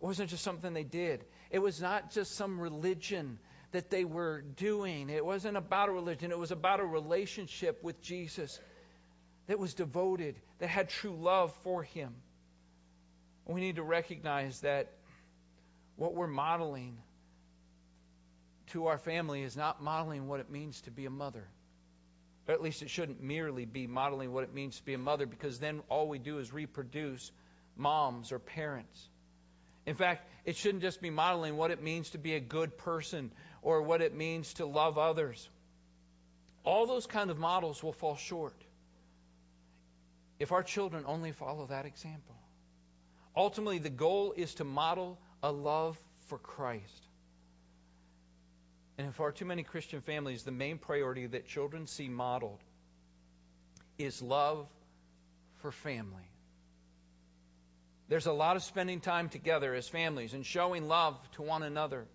It 0.00 0.06
wasn't 0.06 0.30
just 0.30 0.42
something 0.42 0.72
they 0.72 0.84
did. 0.84 1.24
It 1.50 1.58
was 1.58 1.80
not 1.80 2.10
just 2.10 2.34
some 2.34 2.58
religion 2.58 3.38
that 3.72 3.90
they 3.90 4.04
were 4.04 4.42
doing. 4.56 5.10
It 5.10 5.24
wasn't 5.24 5.56
about 5.56 5.88
a 5.88 5.92
religion, 5.92 6.30
it 6.30 6.38
was 6.38 6.50
about 6.50 6.80
a 6.80 6.84
relationship 6.84 7.82
with 7.82 8.00
Jesus 8.00 8.58
that 9.46 9.58
was 9.58 9.74
devoted, 9.74 10.36
that 10.58 10.68
had 10.68 10.88
true 10.88 11.16
love 11.16 11.54
for 11.64 11.82
Him. 11.82 12.14
We 13.46 13.60
need 13.60 13.76
to 13.76 13.82
recognize 13.82 14.60
that 14.60 14.92
what 15.96 16.14
we're 16.14 16.28
modeling 16.28 16.96
to 18.68 18.86
our 18.86 18.98
family 18.98 19.42
is 19.42 19.56
not 19.56 19.82
modeling 19.82 20.28
what 20.28 20.40
it 20.40 20.50
means 20.50 20.80
to 20.82 20.90
be 20.90 21.04
a 21.04 21.10
mother. 21.10 21.44
Or 22.48 22.54
at 22.54 22.62
least 22.62 22.82
it 22.82 22.90
shouldn't 22.90 23.22
merely 23.22 23.64
be 23.64 23.86
modeling 23.86 24.32
what 24.32 24.44
it 24.44 24.54
means 24.54 24.78
to 24.78 24.84
be 24.84 24.94
a 24.94 24.98
mother 24.98 25.26
because 25.26 25.58
then 25.58 25.82
all 25.88 26.08
we 26.08 26.18
do 26.18 26.38
is 26.38 26.52
reproduce 26.52 27.32
moms 27.76 28.32
or 28.32 28.38
parents. 28.38 29.09
In 29.86 29.94
fact, 29.94 30.28
it 30.44 30.56
shouldn't 30.56 30.82
just 30.82 31.00
be 31.00 31.10
modeling 31.10 31.56
what 31.56 31.70
it 31.70 31.82
means 31.82 32.10
to 32.10 32.18
be 32.18 32.34
a 32.34 32.40
good 32.40 32.76
person 32.78 33.30
or 33.62 33.82
what 33.82 34.00
it 34.02 34.14
means 34.14 34.54
to 34.54 34.66
love 34.66 34.98
others. 34.98 35.48
All 36.64 36.86
those 36.86 37.06
kind 37.06 37.30
of 37.30 37.38
models 37.38 37.82
will 37.82 37.92
fall 37.92 38.16
short 38.16 38.54
if 40.38 40.52
our 40.52 40.62
children 40.62 41.04
only 41.06 41.32
follow 41.32 41.66
that 41.66 41.86
example. 41.86 42.34
Ultimately, 43.36 43.78
the 43.78 43.90
goal 43.90 44.34
is 44.36 44.54
to 44.54 44.64
model 44.64 45.18
a 45.42 45.52
love 45.52 45.98
for 46.26 46.38
Christ. 46.38 47.06
And 48.98 49.06
in 49.06 49.12
far 49.12 49.32
too 49.32 49.44
many 49.44 49.62
Christian 49.62 50.00
families, 50.00 50.42
the 50.42 50.50
main 50.50 50.78
priority 50.78 51.26
that 51.26 51.46
children 51.46 51.86
see 51.86 52.08
modeled 52.08 52.60
is 53.98 54.20
love 54.20 54.66
for 55.62 55.72
family. 55.72 56.28
There's 58.10 58.26
a 58.26 58.32
lot 58.32 58.56
of 58.56 58.64
spending 58.64 58.98
time 58.98 59.28
together 59.28 59.72
as 59.72 59.88
families 59.88 60.34
and 60.34 60.44
showing 60.44 60.88
love 60.88 61.16
to 61.36 61.42
one 61.42 61.62
another. 61.62 62.06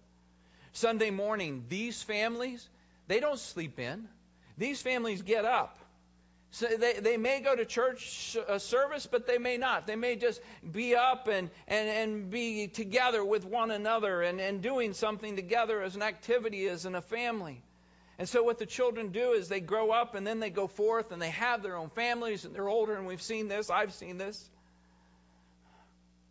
Sunday 0.74 1.10
morning, 1.10 1.64
these 1.70 2.04
families, 2.04 2.68
they 3.08 3.22
don't 3.22 3.40
sleep 3.40 3.80
in. 3.80 4.10
These 4.58 4.82
families 4.82 5.22
get 5.22 5.46
up. 5.46 5.80
So 6.52 6.68
they, 6.68 7.00
they 7.00 7.16
may 7.16 7.40
go 7.40 7.56
to 7.56 7.64
church 7.64 8.36
service, 8.58 9.08
but 9.10 9.26
they 9.26 9.38
may 9.38 9.56
not. 9.56 9.88
They 9.88 9.96
may 9.96 10.18
just 10.18 10.42
be 10.70 10.96
up 10.96 11.30
and, 11.30 11.50
and, 11.66 11.88
and 11.88 12.30
be 12.30 12.68
together 12.68 13.24
with 13.24 13.46
one 13.46 13.72
another 13.72 14.22
and, 14.22 14.42
and 14.42 14.62
doing 14.62 14.94
something 14.94 15.38
together 15.38 15.82
as 15.82 15.96
an 15.96 16.02
activity, 16.02 16.68
as 16.68 16.86
in 16.86 16.96
a 16.96 17.02
family. 17.02 17.64
And 18.20 18.28
so 18.28 18.44
what 18.44 18.60
the 18.60 18.66
children 18.66 19.14
do 19.14 19.32
is 19.32 19.48
they 19.48 19.62
grow 19.62 19.92
up 19.92 20.14
and 20.14 20.28
then 20.28 20.42
they 20.42 20.50
go 20.50 20.68
forth 20.68 21.14
and 21.14 21.22
they 21.22 21.30
have 21.30 21.64
their 21.64 21.78
own 21.78 21.90
families 21.90 22.44
and 22.44 22.54
they're 22.54 22.68
older 22.68 22.96
and 22.96 23.08
we've 23.08 23.22
seen 23.22 23.48
this, 23.48 23.70
I've 23.70 23.94
seen 23.94 24.18
this 24.18 24.50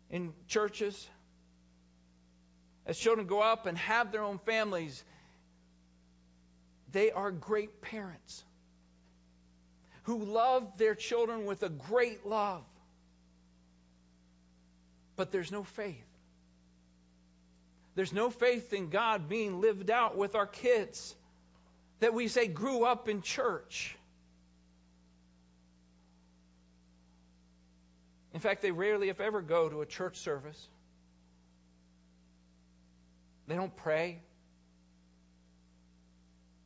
in 0.09 0.33
churches. 0.47 1.07
As 2.85 2.97
children 2.97 3.27
grow 3.27 3.41
up 3.41 3.65
and 3.65 3.77
have 3.77 4.11
their 4.11 4.23
own 4.23 4.37
families, 4.39 5.03
they 6.91 7.11
are 7.11 7.31
great 7.31 7.81
parents 7.81 8.43
who 10.03 10.23
love 10.23 10.77
their 10.77 10.93
children 10.95 11.45
with 11.45 11.63
a 11.63 11.69
great 11.69 12.25
love. 12.25 12.63
But 15.15 15.31
there's 15.31 15.51
no 15.51 15.63
faith. 15.63 16.05
There's 17.95 18.13
no 18.13 18.29
faith 18.29 18.73
in 18.73 18.89
God 18.89 19.29
being 19.29 19.61
lived 19.61 19.89
out 19.89 20.17
with 20.17 20.35
our 20.35 20.45
kids 20.45 21.15
that 22.01 22.13
we 22.13 22.27
say 22.27 22.47
grew 22.47 22.83
up 22.83 23.09
in 23.09 23.21
church. 23.21 23.95
In 28.35 28.41
fact, 28.41 28.61
they 28.61 28.71
rarely, 28.71 29.07
if 29.07 29.21
ever, 29.21 29.41
go 29.41 29.69
to 29.69 29.81
a 29.81 29.85
church 29.85 30.17
service. 30.17 30.67
They 33.47 33.55
don't 33.55 33.73
pray. 33.77 34.19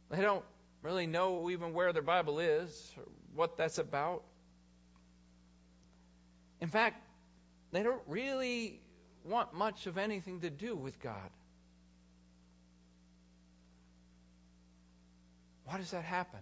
They 0.10 0.20
don't 0.20 0.44
really 0.82 1.06
know 1.06 1.48
even 1.52 1.74
where 1.74 1.94
their 1.94 2.02
Bible 2.02 2.40
is 2.40 2.92
or 2.98 3.04
what 3.36 3.56
that's 3.56 3.78
about. 3.78 4.24
In 6.60 6.70
fact, 6.70 7.04
they 7.72 7.84
don't 7.84 8.02
really 8.08 8.82
want 9.24 9.54
much 9.54 9.86
of 9.86 10.00
anything 10.00 10.40
to 10.40 10.50
do 10.50 10.76
with 10.76 11.00
God. 11.00 11.30
Why 15.66 15.78
does 15.78 15.92
that 15.92 16.04
happen? 16.04 16.40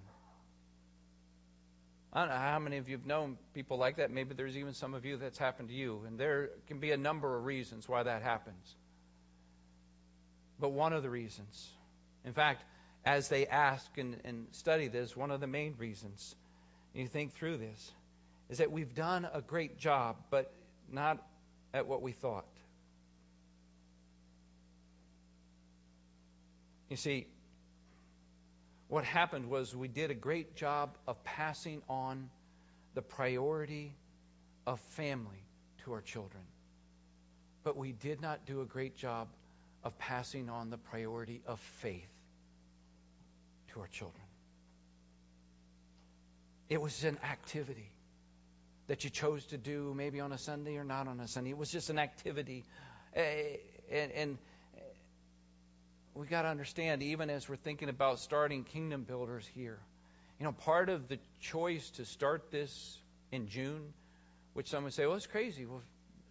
I 2.18 2.22
don't 2.22 2.30
know 2.30 2.36
how 2.42 2.58
many 2.58 2.78
of 2.78 2.90
you 2.90 2.98
have 2.98 3.06
known 3.06 3.38
people 3.54 3.78
like 3.78 3.98
that. 3.98 4.10
Maybe 4.10 4.34
there's 4.34 4.58
even 4.58 4.74
some 4.74 4.96
of 4.96 5.06
you 5.06 5.18
that's 5.18 5.38
happened 5.38 5.70
to 5.70 5.76
you. 5.76 6.02
And 6.08 6.20
there 6.20 6.50
can 6.66 6.80
be 6.80 6.90
a 6.90 6.98
number 6.98 7.38
of 7.38 7.46
reasons 7.46 7.88
why 7.88 8.02
that 8.02 8.24
happens. 8.24 8.76
But 10.60 10.70
one 10.70 10.94
of 10.94 11.04
the 11.04 11.12
reasons, 11.12 11.70
in 12.26 12.34
fact, 12.34 12.64
as 13.06 13.30
they 13.30 13.46
ask 13.46 13.86
and, 14.00 14.18
and 14.26 14.48
study 14.50 14.88
this, 14.88 15.16
one 15.16 15.30
of 15.30 15.42
the 15.42 15.46
main 15.46 15.76
reasons, 15.78 16.36
and 16.96 17.04
you 17.04 17.08
think 17.08 17.36
through 17.36 17.58
this, 17.58 17.92
is 18.50 18.58
that 18.58 18.72
we've 18.72 18.96
done 18.96 19.28
a 19.32 19.40
great 19.40 19.78
job, 19.78 20.16
but 20.32 20.52
not 20.92 21.24
at 21.72 21.86
what 21.86 22.02
we 22.02 22.14
thought. 22.14 22.48
You 26.90 26.98
see, 26.98 27.28
what 28.88 29.04
happened 29.04 29.50
was 29.50 29.76
we 29.76 29.88
did 29.88 30.12
a 30.12 30.16
great 30.16 30.56
job 30.56 30.98
of 31.08 31.24
passing 31.24 31.82
on 31.90 32.30
the 32.94 33.02
priority 33.02 33.94
of 34.66 34.80
family 34.96 35.44
to 35.84 35.94
our 35.94 36.02
children. 36.02 36.44
But 37.64 37.76
we 37.76 37.92
did 37.92 38.22
not 38.22 38.46
do 38.46 38.62
a 38.62 38.66
great 38.66 38.96
job 38.98 39.28
of 39.84 39.98
passing 40.00 40.50
on 40.50 40.70
the 40.70 40.78
priority 40.78 41.42
of 41.46 41.60
faith 41.82 42.10
to 43.74 43.82
our 43.82 43.88
children. 43.88 44.24
It 46.70 46.82
was 46.82 47.04
an 47.04 47.18
activity 47.24 47.90
that 48.88 49.04
you 49.04 49.10
chose 49.10 49.46
to 49.48 49.58
do 49.58 49.94
maybe 49.96 50.20
on 50.22 50.32
a 50.32 50.38
Sunday 50.38 50.78
or 50.78 50.84
not 50.84 51.08
on 51.08 51.20
a 51.20 51.28
Sunday. 51.28 51.52
It 51.52 51.58
was 51.58 51.72
just 51.72 51.90
an 51.90 52.00
activity. 52.00 52.64
Eh, 53.14 53.58
and, 53.92 54.12
and 54.12 54.38
we 56.18 56.26
got 56.26 56.42
to 56.44 56.48
understand, 56.48 57.04
even 57.04 57.30
as 57.30 57.48
we're 57.48 57.58
thinking 57.58 57.90
about 57.90 58.20
starting 58.20 58.64
kingdom 58.64 59.04
builders 59.04 59.46
here, 59.54 59.78
you 60.40 60.46
know, 60.46 60.52
part 60.52 60.90
of 60.90 61.08
the 61.08 61.20
choice 61.42 61.90
to 61.92 62.06
start 62.06 62.50
this 62.52 62.98
in 63.32 63.48
June, 63.48 63.94
which 64.54 64.68
some 64.70 64.84
would 64.84 64.94
say, 64.94 65.06
well, 65.06 65.16
it's 65.16 65.28
crazy. 65.28 65.66
Well, 65.66 65.82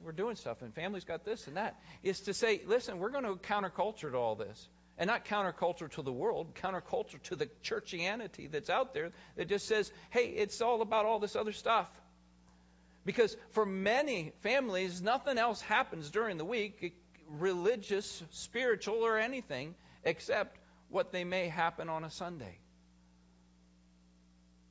we're 0.03 0.13
doing 0.13 0.37
stuff 0.37 0.63
and 0.63 0.75
families 0.75 1.05
got 1.05 1.25
this 1.25 1.47
and 1.47 1.57
that, 1.57 1.77
is 2.03 2.21
to 2.21 2.35
say, 2.35 2.63
listen, 2.67 2.99
we're 2.99 3.11
going 3.11 3.25
to 3.25 3.35
counterculture 3.35 4.11
to 4.11 4.17
all 4.17 4.35
this. 4.35 4.69
And 4.99 5.09
not 5.09 5.27
counterculture 5.27 5.91
to 5.93 6.03
the 6.03 6.13
world, 6.13 6.55
counterculture 6.55 7.23
to 7.25 7.37
the 7.37 7.51
churchianity 7.63 8.51
that's 8.51 8.71
out 8.71 8.95
there 8.95 9.11
that 9.37 9.47
just 9.47 9.69
says, 9.69 9.93
hey, 10.09 10.29
it's 10.29 10.63
all 10.63 10.81
about 10.81 11.05
all 11.05 11.19
this 11.19 11.37
other 11.37 11.53
stuff. 11.53 11.87
Because 13.05 13.37
for 13.51 13.67
many 13.67 14.33
families, 14.41 15.03
nothing 15.03 15.37
else 15.37 15.61
happens 15.61 16.11
during 16.11 16.39
the 16.39 16.47
week 16.47 16.95
religious, 17.29 18.23
spiritual, 18.31 19.05
or 19.05 19.19
anything 19.19 19.75
except 20.05 20.59
what 20.89 21.13
they 21.13 21.25
may 21.25 21.49
happen 21.49 21.89
on 21.89 22.05
a 22.05 22.11
Sunday. 22.11 22.59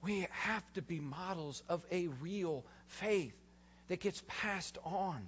We 0.01 0.27
have 0.31 0.63
to 0.73 0.81
be 0.81 0.99
models 0.99 1.63
of 1.67 1.83
a 1.91 2.07
real 2.21 2.63
faith 2.87 3.35
that 3.87 3.99
gets 3.99 4.21
passed 4.27 4.77
on. 4.83 5.27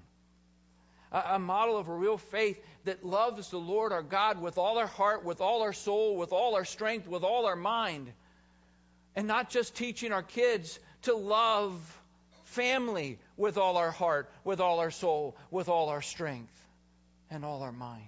A, 1.12 1.40
model 1.40 1.78
of 1.78 1.88
a 1.88 1.96
real 1.96 2.18
faith 2.18 2.62
that 2.84 3.04
loves 3.06 3.50
the 3.50 3.58
Lord 3.58 3.94
our 3.94 4.04
God 4.04 4.42
with 4.42 4.58
all 4.58 4.78
our 4.78 4.88
heart, 4.88 5.24
with 5.24 5.40
all 5.40 5.62
our 5.62 5.72
soul, 5.72 6.18
with 6.18 6.34
all 6.34 6.56
our 6.56 6.66
strength, 6.66 7.08
with 7.08 7.24
all 7.24 7.46
our 7.46 7.56
mind. 7.56 8.12
And 9.16 9.26
not 9.26 9.50
just 9.50 9.76
teaching 9.76 10.12
our 10.12 10.22
kids 10.22 10.80
to 11.04 11.16
love 11.16 11.74
family 12.44 13.20
with 13.38 13.58
all 13.58 13.78
our 13.78 13.92
heart, 13.92 14.30
with 14.44 14.60
all 14.60 14.80
our 14.80 14.92
soul, 14.92 15.38
with 15.50 15.70
all 15.70 15.90
our 15.90 16.02
strength 16.02 16.67
and 17.30 17.46
all 17.46 17.64
our 17.64 17.72
mind. 17.72 18.04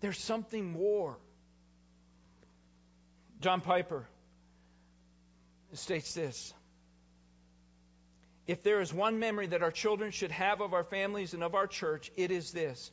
There's 0.00 0.18
something 0.18 0.72
more. 0.72 1.16
John 3.40 3.60
Piper 3.60 4.06
states 5.74 6.14
this 6.14 6.52
If 8.46 8.62
there 8.62 8.80
is 8.80 8.92
one 8.92 9.18
memory 9.18 9.48
that 9.48 9.62
our 9.62 9.70
children 9.70 10.10
should 10.10 10.30
have 10.30 10.60
of 10.60 10.74
our 10.74 10.84
families 10.84 11.34
and 11.34 11.42
of 11.42 11.54
our 11.54 11.66
church, 11.66 12.10
it 12.16 12.30
is 12.30 12.52
this 12.52 12.90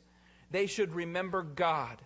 they 0.50 0.66
should 0.66 0.94
remember 0.94 1.42
God. 1.42 2.00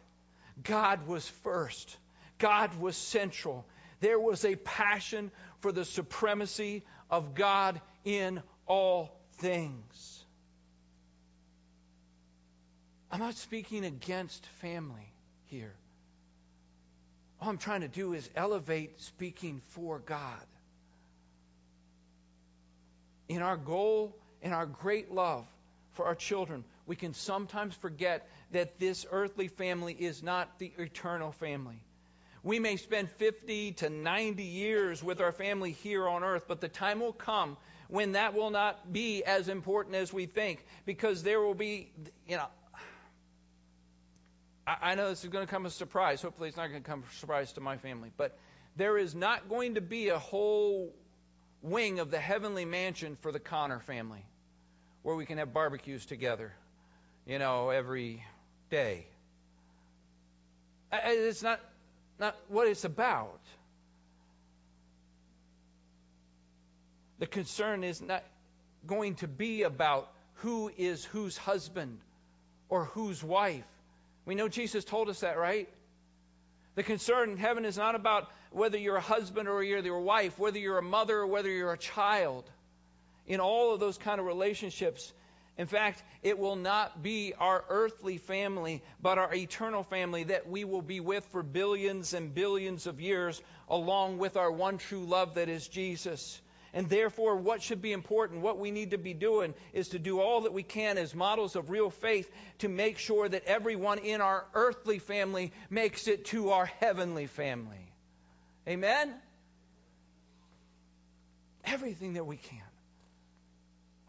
God 0.63 1.07
was 1.07 1.27
first, 1.29 1.97
God 2.39 2.79
was 2.79 2.97
central. 2.97 3.67
There 4.01 4.19
was 4.19 4.47
a 4.47 4.57
passion 4.57 5.31
for 5.61 5.73
the 5.73 5.85
supremacy 5.85 6.85
of 7.11 7.35
God 7.35 7.81
in 8.05 8.43
all 8.67 9.21
things. 9.39 10.20
I'm 13.11 13.21
not 13.21 13.35
speaking 13.35 13.85
against 13.85 14.47
family 14.61 15.13
here. 15.47 15.73
All 17.41 17.49
I'm 17.49 17.59
trying 17.59 17.81
to 17.81 17.89
do 17.89 18.13
is 18.13 18.29
elevate 18.37 19.01
speaking 19.01 19.63
for 19.71 19.99
God. 19.99 20.47
In 23.29 23.43
our 23.43 23.57
goal, 23.57 24.17
in 24.43 24.53
our 24.53 24.67
great 24.67 25.11
love 25.11 25.47
for 25.93 26.07
our 26.07 26.15
children, 26.15 26.65
we 26.87 26.97
can 26.97 27.15
sometimes 27.15 27.75
forget 27.75 28.29
that 28.53 28.79
this 28.79 29.07
earthly 29.11 29.49
family 29.49 29.95
is 29.99 30.23
not 30.23 30.59
the 30.59 30.73
eternal 30.79 31.33
family. 31.33 31.81
We 32.43 32.59
may 32.59 32.77
spend 32.77 33.11
50 33.11 33.73
to 33.73 33.91
90 33.91 34.43
years 34.43 35.03
with 35.03 35.21
our 35.21 35.33
family 35.33 35.73
here 35.73 36.09
on 36.09 36.23
earth, 36.25 36.45
but 36.49 36.61
the 36.61 36.69
time 36.69 37.01
will 37.01 37.13
come 37.13 37.57
when 37.89 38.13
that 38.13 38.35
will 38.35 38.51
not 38.51 38.93
be 38.93 39.25
as 39.25 39.49
important 39.49 39.97
as 39.97 40.13
we 40.13 40.27
think 40.27 40.65
because 40.87 41.23
there 41.23 41.41
will 41.41 41.55
be, 41.55 41.91
you 42.29 42.37
know, 42.37 42.47
I, 44.81 44.95
know 44.95 45.09
this 45.09 45.25
is 45.25 45.31
going 45.31 45.47
to 45.47 45.51
come 45.51 45.67
as 45.67 45.73
a 45.73 45.77
surprise. 45.77 46.23
Hopefully, 46.23 46.49
it's 46.49 46.57
not 46.57 46.69
going 46.69 46.83
to 46.83 46.89
come 46.89 47.03
as 47.07 47.15
a 47.15 47.19
surprise 47.19 47.53
to 47.55 47.61
my 47.61 47.77
family. 47.77 48.11
But 48.17 48.39
there 48.77 48.99
is 48.99 49.15
not 49.15 49.49
going 49.49 49.75
to 49.75 49.81
be 49.81 50.09
a 50.09 50.19
whole 50.19 50.95
wing 51.63 51.99
of 51.99 52.11
the 52.11 52.19
heavenly 52.19 52.65
mansion 52.65 53.17
for 53.17 53.33
the 53.33 53.41
Connor 53.41 53.81
family 53.81 54.25
where 55.03 55.17
we 55.17 55.27
can 55.27 55.39
have 55.39 55.53
barbecues 55.53 56.07
together. 56.07 56.53
you 57.27 57.39
know, 57.39 57.71
every 57.71 58.25
day. 58.71 59.07
It's 60.93 61.43
not, 61.43 61.61
not 62.19 62.37
what 62.49 62.67
it's 62.67 62.85
about. 62.85 63.41
The 67.19 67.27
concern 67.27 67.85
is 67.85 68.01
not 68.01 68.25
going 68.87 69.17
to 69.17 69.29
be 69.29 69.63
about 69.63 70.11
who 70.37 70.73
is 70.77 71.05
whose 71.05 71.37
husband 71.37 71.99
or 72.69 72.87
whose 72.87 73.23
wife. 73.23 73.65
We 74.31 74.37
know 74.37 74.47
Jesus 74.47 74.85
told 74.85 75.09
us 75.09 75.23
that, 75.23 75.39
right? 75.39 75.69
The 76.77 76.85
concern 76.85 77.31
in 77.31 77.37
heaven 77.37 77.65
is 77.65 77.77
not 77.77 77.97
about 77.97 78.31
whether 78.53 78.79
you're 78.79 78.95
a 78.95 79.01
husband 79.01 79.49
or 79.49 79.61
you're 79.65 79.81
your 79.81 80.03
wife, 80.03 80.39
whether 80.39 80.57
you're 80.57 80.79
a 80.79 80.83
mother 80.83 81.17
or 81.19 81.27
whether 81.27 81.49
you're 81.49 81.73
a 81.73 81.77
child. 81.77 82.49
In 83.27 83.41
all 83.41 83.75
of 83.75 83.81
those 83.81 83.99
kind 83.99 84.21
of 84.21 84.27
relationships, 84.27 85.13
in 85.59 85.67
fact, 85.67 86.05
it 86.23 86.39
will 86.39 86.55
not 86.55 87.03
be 87.03 87.35
our 87.41 87.65
earthly 87.69 88.19
family, 88.19 88.85
but 89.03 89.19
our 89.19 89.35
eternal 89.35 89.83
family 89.83 90.23
that 90.23 90.49
we 90.49 90.63
will 90.63 90.81
be 90.81 91.01
with 91.01 91.25
for 91.33 91.43
billions 91.43 92.15
and 92.15 92.33
billions 92.33 92.87
of 92.87 93.01
years, 93.01 93.43
along 93.69 94.19
with 94.19 94.37
our 94.37 94.53
one 94.53 94.79
true 94.79 95.07
love 95.07 95.35
that 95.35 95.49
is 95.49 95.67
Jesus. 95.67 96.41
And 96.73 96.89
therefore, 96.89 97.37
what 97.37 97.63
should 97.63 97.83
be 97.83 97.93
important, 97.93 98.43
what 98.43 98.59
we 98.59 98.71
need 98.71 98.93
to 98.93 98.99
be 98.99 99.15
doing, 99.15 99.55
is 99.73 99.89
to 99.89 99.99
do 99.99 100.21
all 100.21 100.43
that 100.43 100.53
we 100.53 100.63
can 100.63 100.99
as 100.99 101.15
models 101.15 101.57
of 101.57 101.69
real 101.69 101.91
faith 101.91 102.31
to 102.59 102.69
make 102.69 102.99
sure 102.99 103.29
that 103.29 103.45
everyone 103.45 103.99
in 103.99 104.21
our 104.21 104.45
earthly 104.55 105.01
family 105.01 105.53
makes 105.69 106.07
it 106.07 106.27
to 106.27 106.51
our 106.51 106.67
heavenly 106.67 107.27
family. 107.27 107.93
Amen? 108.69 109.13
Everything 111.65 112.15
that 112.15 112.25
we 112.25 112.37
can. 112.37 112.59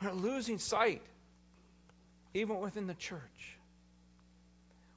We're 0.02 0.12
losing 0.12 0.60
sight, 0.60 1.02
even 2.34 2.60
within 2.60 2.86
the 2.86 2.94
church. 2.94 3.58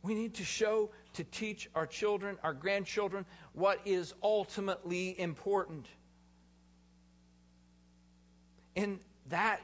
We 0.02 0.14
need 0.14 0.34
to 0.34 0.44
show, 0.44 0.90
to 1.14 1.24
teach 1.24 1.70
our 1.74 1.86
children, 1.86 2.36
our 2.42 2.52
grandchildren, 2.52 3.24
what 3.54 3.80
is 3.86 4.12
ultimately 4.22 5.18
important. 5.18 5.86
And 8.76 8.98
that 9.30 9.60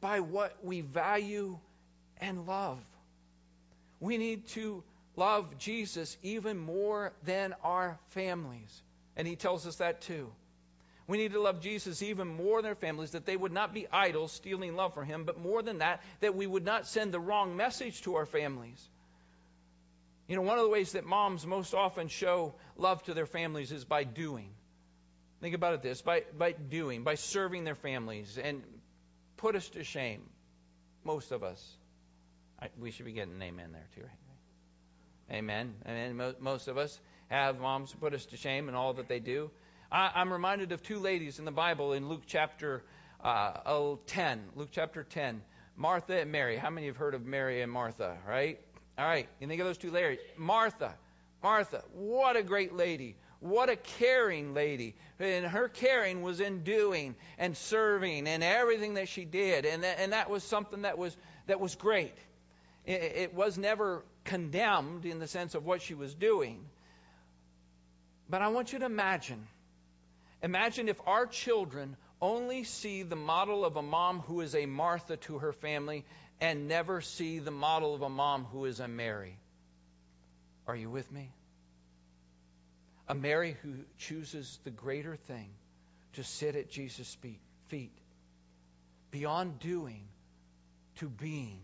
by 0.00 0.20
what 0.20 0.56
we 0.64 0.80
value 0.80 1.58
and 2.20 2.46
love. 2.46 2.78
We 4.00 4.18
need 4.18 4.48
to 4.48 4.82
love 5.16 5.58
Jesus 5.58 6.16
even 6.22 6.58
more 6.58 7.12
than 7.24 7.54
our 7.62 7.98
families. 8.10 8.82
And 9.16 9.28
he 9.28 9.36
tells 9.36 9.66
us 9.66 9.76
that 9.76 10.02
too. 10.02 10.32
We 11.06 11.18
need 11.18 11.32
to 11.32 11.40
love 11.40 11.60
Jesus 11.60 12.02
even 12.02 12.28
more 12.28 12.62
than 12.62 12.70
our 12.70 12.74
families, 12.74 13.10
that 13.10 13.26
they 13.26 13.36
would 13.36 13.52
not 13.52 13.74
be 13.74 13.86
idols 13.92 14.32
stealing 14.32 14.76
love 14.76 14.94
from 14.94 15.04
him, 15.04 15.24
but 15.24 15.38
more 15.38 15.62
than 15.62 15.78
that, 15.78 16.00
that 16.20 16.34
we 16.34 16.46
would 16.46 16.64
not 16.64 16.86
send 16.86 17.12
the 17.12 17.20
wrong 17.20 17.56
message 17.56 18.02
to 18.02 18.14
our 18.14 18.26
families. 18.26 18.88
You 20.28 20.36
know, 20.36 20.42
one 20.42 20.58
of 20.58 20.64
the 20.64 20.70
ways 20.70 20.92
that 20.92 21.04
moms 21.04 21.44
most 21.44 21.74
often 21.74 22.08
show 22.08 22.54
love 22.76 23.02
to 23.04 23.14
their 23.14 23.26
families 23.26 23.72
is 23.72 23.84
by 23.84 24.04
doing. 24.04 24.48
Think 25.42 25.56
about 25.56 25.74
it 25.74 25.82
this 25.82 26.00
by, 26.00 26.22
by 26.38 26.52
doing, 26.52 27.02
by 27.02 27.16
serving 27.16 27.64
their 27.64 27.74
families, 27.74 28.38
and 28.42 28.62
put 29.36 29.56
us 29.56 29.68
to 29.70 29.82
shame, 29.82 30.22
most 31.02 31.32
of 31.32 31.42
us. 31.42 31.60
I, 32.60 32.68
we 32.78 32.92
should 32.92 33.06
be 33.06 33.12
getting 33.12 33.34
an 33.34 33.42
amen 33.42 33.72
there 33.72 33.88
too, 33.96 34.02
right? 34.02 35.36
Amen. 35.36 35.74
And 35.84 36.22
most 36.38 36.68
of 36.68 36.78
us 36.78 36.96
have 37.28 37.58
moms 37.58 37.92
put 37.92 38.14
us 38.14 38.24
to 38.26 38.36
shame 38.36 38.68
in 38.68 38.76
all 38.76 38.94
that 38.94 39.08
they 39.08 39.18
do. 39.18 39.50
I, 39.90 40.20
am 40.20 40.32
reminded 40.32 40.70
of 40.70 40.80
two 40.80 41.00
ladies 41.00 41.40
in 41.40 41.44
the 41.44 41.50
Bible 41.50 41.92
in 41.92 42.08
Luke 42.08 42.22
chapter 42.24 42.84
uh, 43.24 43.96
10. 44.06 44.44
Luke 44.54 44.68
chapter 44.70 45.02
10. 45.02 45.42
Martha 45.76 46.20
and 46.20 46.30
Mary. 46.30 46.56
How 46.56 46.70
many 46.70 46.86
have 46.86 46.96
heard 46.96 47.14
of 47.14 47.26
Mary 47.26 47.62
and 47.62 47.72
Martha, 47.72 48.16
right? 48.28 48.60
All 48.96 49.06
right. 49.06 49.28
You 49.40 49.48
think 49.48 49.60
of 49.60 49.66
those 49.66 49.78
two 49.78 49.90
ladies. 49.90 50.20
Martha. 50.36 50.94
Martha. 51.42 51.82
What 51.94 52.36
a 52.36 52.44
great 52.44 52.74
lady. 52.74 53.16
What 53.42 53.68
a 53.68 53.76
caring 53.76 54.54
lady. 54.54 54.94
And 55.18 55.44
her 55.44 55.68
caring 55.68 56.22
was 56.22 56.38
in 56.38 56.62
doing 56.62 57.16
and 57.38 57.56
serving 57.56 58.28
and 58.28 58.42
everything 58.42 58.94
that 58.94 59.08
she 59.08 59.24
did. 59.24 59.66
And 59.66 59.82
that, 59.82 59.98
and 59.98 60.12
that 60.12 60.30
was 60.30 60.44
something 60.44 60.82
that 60.82 60.96
was, 60.96 61.16
that 61.48 61.58
was 61.58 61.74
great. 61.74 62.14
It, 62.86 63.02
it 63.02 63.34
was 63.34 63.58
never 63.58 64.04
condemned 64.22 65.06
in 65.06 65.18
the 65.18 65.26
sense 65.26 65.56
of 65.56 65.64
what 65.64 65.82
she 65.82 65.94
was 65.94 66.14
doing. 66.14 66.64
But 68.30 68.42
I 68.42 68.48
want 68.48 68.72
you 68.72 68.78
to 68.78 68.86
imagine 68.86 69.44
imagine 70.40 70.88
if 70.88 71.00
our 71.06 71.26
children 71.26 71.96
only 72.20 72.62
see 72.62 73.02
the 73.02 73.16
model 73.16 73.64
of 73.64 73.76
a 73.76 73.82
mom 73.82 74.20
who 74.20 74.40
is 74.40 74.54
a 74.54 74.66
Martha 74.66 75.16
to 75.16 75.38
her 75.38 75.52
family 75.52 76.04
and 76.40 76.68
never 76.68 77.00
see 77.00 77.40
the 77.40 77.50
model 77.50 77.94
of 77.94 78.02
a 78.02 78.08
mom 78.08 78.44
who 78.44 78.64
is 78.66 78.78
a 78.78 78.88
Mary. 78.88 79.36
Are 80.66 80.76
you 80.76 80.90
with 80.90 81.10
me? 81.10 81.32
A 83.08 83.14
Mary 83.14 83.56
who 83.62 83.74
chooses 83.98 84.58
the 84.64 84.70
greater 84.70 85.16
thing 85.16 85.50
to 86.14 86.24
sit 86.24 86.56
at 86.56 86.70
Jesus' 86.70 87.16
feet. 87.68 87.92
Beyond 89.10 89.58
doing 89.58 90.04
to 90.96 91.08
being. 91.08 91.60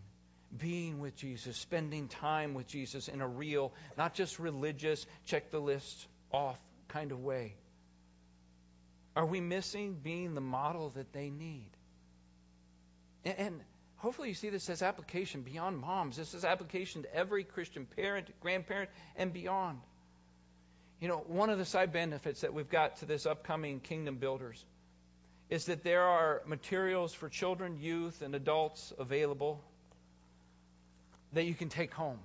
Being 0.57 0.99
with 0.99 1.15
Jesus, 1.17 1.59
spending 1.59 2.09
time 2.09 2.55
with 2.55 2.67
Jesus 2.67 3.09
in 3.09 3.21
a 3.21 3.29
real, 3.29 3.73
not 3.99 4.15
just 4.15 4.39
religious, 4.39 5.05
check 5.27 5.51
the 5.51 5.61
list 5.61 6.07
off 6.33 6.59
kind 6.89 7.13
of 7.13 7.23
way. 7.23 7.55
Are 9.15 9.27
we 9.27 9.41
missing 9.41 9.99
being 10.03 10.35
the 10.35 10.41
model 10.41 10.91
that 10.91 11.13
they 11.13 11.29
need? 11.29 11.69
And, 13.25 13.61
hopefully 13.97 14.29
you 14.29 14.35
see 14.35 14.49
this 14.49 14.71
as 14.71 14.81
application 14.81 15.43
beyond 15.43 15.77
moms. 15.77 16.17
This 16.17 16.33
is 16.33 16.45
application 16.45 17.03
to 17.03 17.15
every 17.15 17.45
Christian 17.45 17.85
parent, 17.85 18.29
grandparent, 18.41 18.91
and 19.17 19.33
beyond. 19.33 19.81
You 21.01 21.07
know, 21.07 21.25
one 21.29 21.49
of 21.51 21.59
the 21.59 21.65
side 21.65 21.93
benefits 21.93 22.41
that 22.41 22.53
we've 22.53 22.69
got 22.69 22.97
to 22.97 23.07
this 23.07 23.25
upcoming 23.25 23.79
Kingdom 23.79 24.17
Builders 24.17 24.65
is 25.49 25.67
that 25.67 25.85
there 25.85 26.03
are 26.03 26.43
materials 26.45 27.15
for 27.15 27.29
children, 27.29 27.79
youth, 27.81 28.21
and 28.21 28.35
adults 28.35 28.93
available 28.99 29.63
that 31.33 31.45
you 31.45 31.55
can 31.55 31.69
take 31.69 31.93
home. 31.93 32.19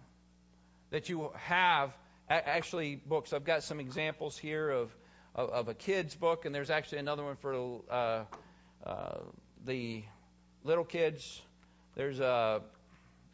That 0.89 1.07
you 1.07 1.29
have 1.35 1.95
actually 2.29 2.95
books. 2.95 3.31
I've 3.31 3.45
got 3.45 3.63
some 3.63 3.79
examples 3.79 4.37
here 4.37 4.69
of, 4.69 4.95
of, 5.35 5.49
of 5.49 5.67
a 5.67 5.73
kid's 5.73 6.15
book, 6.15 6.45
and 6.45 6.53
there's 6.53 6.69
actually 6.69 6.97
another 6.97 7.23
one 7.23 7.35
for 7.35 7.81
uh, 7.89 8.23
uh, 8.85 9.17
the 9.65 10.03
little 10.63 10.85
kids. 10.85 11.41
There's 11.95 12.19
a 12.19 12.61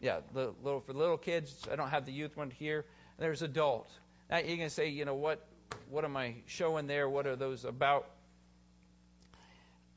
yeah, 0.02 0.20
the 0.34 0.54
little 0.64 0.82
for 0.82 0.94
little 0.94 1.18
kids. 1.18 1.68
I 1.72 1.76
don't 1.76 1.90
have 1.90 2.06
the 2.06 2.12
youth 2.12 2.36
one 2.36 2.52
here. 2.52 2.86
There's 3.18 3.42
adult. 3.42 3.90
Now 4.30 4.42
going 4.42 4.60
to 4.60 4.70
say, 4.70 4.90
you 4.90 5.06
know, 5.06 5.16
what, 5.16 5.44
what 5.90 6.06
am 6.06 6.16
I 6.16 6.36
showing 6.46 6.86
there? 6.86 7.10
What 7.10 7.26
are 7.26 7.36
those 7.36 7.66
about? 7.66 8.06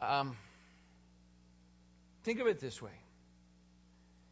Um, 0.00 0.36
think 2.24 2.40
of 2.40 2.46
it 2.46 2.58
this 2.58 2.80
way. 2.80 2.90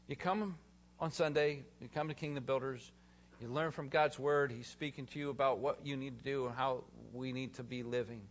You 0.08 0.16
come 0.16 0.56
on 0.98 1.12
Sunday, 1.12 1.62
you 1.80 1.88
come 1.94 2.08
to 2.08 2.14
Kingdom 2.14 2.44
Builders, 2.44 2.90
you 3.40 3.48
learn 3.48 3.70
from 3.70 3.88
God's 3.88 4.18
Word. 4.18 4.50
He's 4.50 4.66
speaking 4.66 5.06
to 5.06 5.18
you 5.18 5.30
about 5.30 5.58
what 5.58 5.86
you 5.86 5.96
need 5.96 6.18
to 6.18 6.24
do 6.24 6.46
and 6.46 6.54
how 6.54 6.84
we 7.12 7.32
need 7.32 7.54
to 7.54 7.62
be 7.62 7.82
living. 7.82 8.22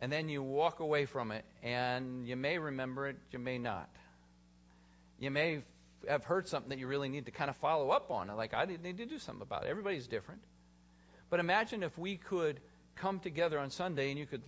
And 0.00 0.12
then 0.12 0.28
you 0.28 0.42
walk 0.42 0.80
away 0.80 1.04
from 1.04 1.30
it, 1.30 1.44
and 1.62 2.26
you 2.26 2.36
may 2.36 2.58
remember 2.58 3.08
it, 3.08 3.16
you 3.32 3.38
may 3.38 3.58
not. 3.58 3.88
You 5.18 5.30
may 5.30 5.62
have 6.08 6.24
heard 6.24 6.48
something 6.48 6.70
that 6.70 6.78
you 6.78 6.86
really 6.86 7.08
need 7.08 7.26
to 7.26 7.30
kind 7.30 7.50
of 7.50 7.56
follow 7.56 7.90
up 7.90 8.10
on. 8.10 8.28
Like, 8.28 8.54
I 8.54 8.64
need 8.64 8.96
to 8.98 9.06
do 9.06 9.18
something 9.18 9.42
about 9.42 9.64
it. 9.64 9.68
Everybody's 9.68 10.06
different. 10.06 10.40
But 11.28 11.40
imagine 11.40 11.82
if 11.82 11.96
we 11.96 12.16
could 12.16 12.60
come 12.96 13.20
together 13.20 13.58
on 13.58 13.70
Sunday 13.70 14.10
and 14.10 14.18
you 14.18 14.26
could 14.26 14.42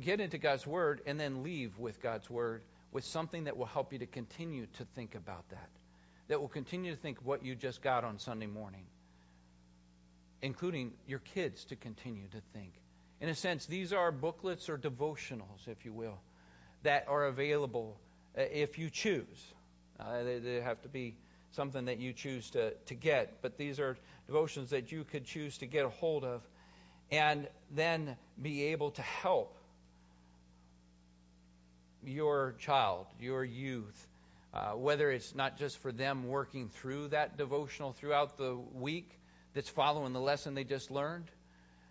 get 0.00 0.20
into 0.20 0.38
God's 0.38 0.66
Word 0.66 1.02
and 1.06 1.18
then 1.18 1.42
leave 1.42 1.78
with 1.78 2.00
God's 2.02 2.28
Word 2.30 2.62
with 2.92 3.04
something 3.04 3.44
that 3.44 3.56
will 3.56 3.66
help 3.66 3.92
you 3.92 3.98
to 3.98 4.06
continue 4.06 4.66
to 4.78 4.84
think 4.94 5.14
about 5.14 5.48
that. 5.50 5.68
That 6.28 6.40
will 6.40 6.48
continue 6.48 6.94
to 6.94 7.00
think 7.00 7.18
what 7.22 7.44
you 7.44 7.54
just 7.54 7.82
got 7.82 8.04
on 8.04 8.18
Sunday 8.18 8.46
morning, 8.46 8.84
including 10.42 10.92
your 11.06 11.20
kids 11.20 11.64
to 11.66 11.76
continue 11.76 12.28
to 12.28 12.40
think. 12.52 12.72
In 13.20 13.28
a 13.28 13.34
sense, 13.34 13.66
these 13.66 13.92
are 13.92 14.12
booklets 14.12 14.68
or 14.68 14.78
devotionals, 14.78 15.66
if 15.66 15.84
you 15.84 15.92
will, 15.92 16.18
that 16.82 17.06
are 17.08 17.24
available 17.24 17.98
uh, 18.36 18.42
if 18.42 18.78
you 18.78 18.90
choose. 18.90 19.54
Uh, 20.00 20.22
they, 20.22 20.38
they, 20.38 20.60
have 20.60 20.80
to 20.82 20.88
be 20.88 21.16
something 21.52 21.86
that 21.86 21.98
you 21.98 22.12
choose 22.12 22.50
to, 22.50 22.72
to 22.86 22.94
get, 22.94 23.42
but 23.42 23.56
these 23.58 23.80
are 23.80 23.96
devotions 24.26 24.70
that 24.70 24.92
you 24.92 25.04
could 25.04 25.24
choose 25.24 25.58
to 25.58 25.66
get 25.66 25.84
a 25.84 25.88
hold 25.88 26.24
of 26.24 26.42
and 27.10 27.48
then 27.74 28.16
be 28.40 28.64
able 28.64 28.90
to 28.92 29.02
help 29.02 29.56
your 32.04 32.54
child, 32.58 33.06
your 33.20 33.44
youth, 33.44 34.06
uh, 34.54 34.72
whether 34.72 35.10
it's 35.10 35.34
not 35.34 35.58
just 35.58 35.78
for 35.78 35.90
them 35.90 36.28
working 36.28 36.68
through 36.68 37.08
that 37.08 37.36
devotional 37.36 37.92
throughout 37.92 38.36
the 38.36 38.56
week 38.74 39.10
that's 39.54 39.68
following 39.68 40.12
the 40.12 40.20
lesson 40.20 40.54
they 40.54 40.64
just 40.64 40.90
learned. 40.90 41.26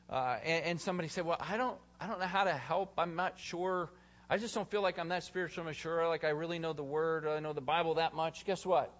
Uh, 0.10 0.38
and, 0.46 0.66
and, 0.66 0.82
somebody 0.82 1.10
said, 1.10 1.26
"Well, 1.26 1.38
I 1.40 1.58
don't, 1.58 1.78
I 2.00 2.08
don't 2.08 2.20
know 2.20 2.28
how 2.28 2.46
to 2.46 2.54
help. 2.54 2.94
I'm 2.98 3.18
not 3.18 3.38
sure 3.38 3.90
I 4.30 4.38
just 4.38 4.54
don't 4.54 4.70
feel 4.70 4.82
like 4.82 5.00
I'm 5.00 5.08
that 5.10 5.24
spiritually 5.24 5.68
mature, 5.68 6.06
like 6.08 6.26
I 6.26 6.30
really 6.30 6.60
know 6.60 6.74
the 6.74 6.84
Word, 6.84 7.26
I 7.26 7.40
know 7.40 7.54
the 7.54 7.62
Bible 7.62 7.96
that 7.96 8.14
much. 8.14 8.46
Guess 8.46 8.66
what? 8.66 8.94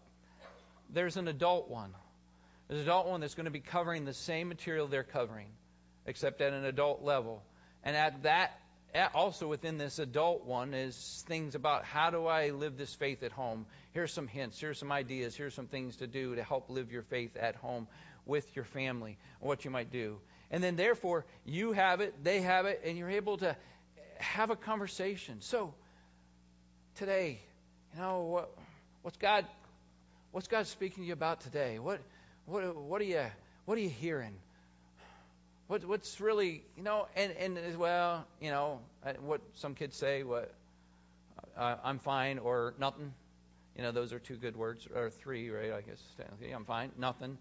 There's 0.94 1.18
an 1.18 1.28
adult 1.28 1.70
one. 1.70 1.94
There's 2.68 2.80
an 2.80 2.88
adult 2.88 3.08
one 3.08 3.20
that's 3.20 3.36
going 3.36 3.46
to 3.46 3.52
be 3.52 3.60
covering 3.60 4.06
the 4.06 4.14
same 4.14 4.48
material 4.48 4.88
they're 4.88 5.04
covering, 5.04 5.48
except 6.06 6.40
at 6.40 6.54
an 6.54 6.64
adult 6.64 7.04
level. 7.04 7.44
And 7.84 7.96
at 7.98 8.24
that, 8.24 8.58
also 9.14 9.48
within 9.48 9.78
this 9.78 10.00
adult 10.00 10.46
one, 10.46 10.74
is 10.74 11.26
things 11.28 11.56
about 11.56 11.84
how 11.84 12.10
do 12.10 12.26
I 12.26 12.52
live 12.52 12.78
this 12.78 12.96
faith 12.96 13.22
at 13.24 13.34
home. 13.34 13.66
Here's 13.92 14.14
some 14.14 14.28
hints. 14.28 14.60
Here's 14.62 14.80
some 14.80 14.94
ideas. 14.94 15.36
Here's 15.36 15.54
some 15.54 15.68
things 15.68 15.98
to 15.98 16.08
do 16.08 16.36
to 16.36 16.44
help 16.44 16.70
live 16.70 16.90
your 16.90 17.04
faith 17.04 17.36
at 17.36 17.56
home 17.56 17.88
with 18.26 18.56
your 18.56 18.66
family. 18.66 19.18
What 19.42 19.66
you 19.66 19.72
might 19.72 19.92
do. 19.92 20.20
And 20.52 20.64
then, 20.64 20.78
therefore, 20.78 21.26
you 21.46 21.74
have 21.74 22.00
it, 22.00 22.24
they 22.24 22.40
have 22.40 22.66
it, 22.66 22.82
and 22.86 22.98
you're 22.98 23.10
able 23.10 23.38
to 23.40 23.58
have 24.20 24.50
a 24.50 24.56
conversation. 24.56 25.42
So, 25.42 25.74
today, 26.96 27.40
you 27.94 28.02
know, 28.02 28.24
what, 28.24 28.50
what's 29.02 29.18
God, 29.18 29.46
what's 30.32 30.48
God 30.48 30.68
speaking 30.68 31.04
to 31.04 31.08
you 31.08 31.14
about 31.14 31.42
today? 31.42 31.80
What, 31.80 32.02
what, 32.46 32.76
what 32.76 33.02
are 33.02 33.06
you, 33.06 33.26
what 33.66 33.78
are 33.78 33.82
you 33.82 33.90
hearing? 33.90 34.34
What, 35.68 35.84
what's 35.86 36.22
really, 36.22 36.64
you 36.78 36.84
know, 36.84 37.08
and, 37.16 37.32
and 37.34 37.58
as 37.58 37.76
well, 37.76 38.26
you 38.42 38.52
know, 38.52 38.80
what 39.22 39.42
some 39.56 39.76
kids 39.76 39.96
say, 39.98 40.24
what, 40.24 40.54
uh, 41.58 41.76
I'm 41.84 42.00
fine 42.00 42.40
or 42.40 42.74
nothing. 42.80 43.14
You 43.76 43.84
know, 43.84 43.92
those 43.92 44.14
are 44.14 44.20
two 44.20 44.38
good 44.38 44.56
words, 44.56 44.88
or 44.96 45.10
three, 45.10 45.50
right? 45.50 45.72
I 45.72 45.82
guess. 45.82 46.02
I'm 46.54 46.66
fine, 46.66 46.92
nothing. 46.98 47.38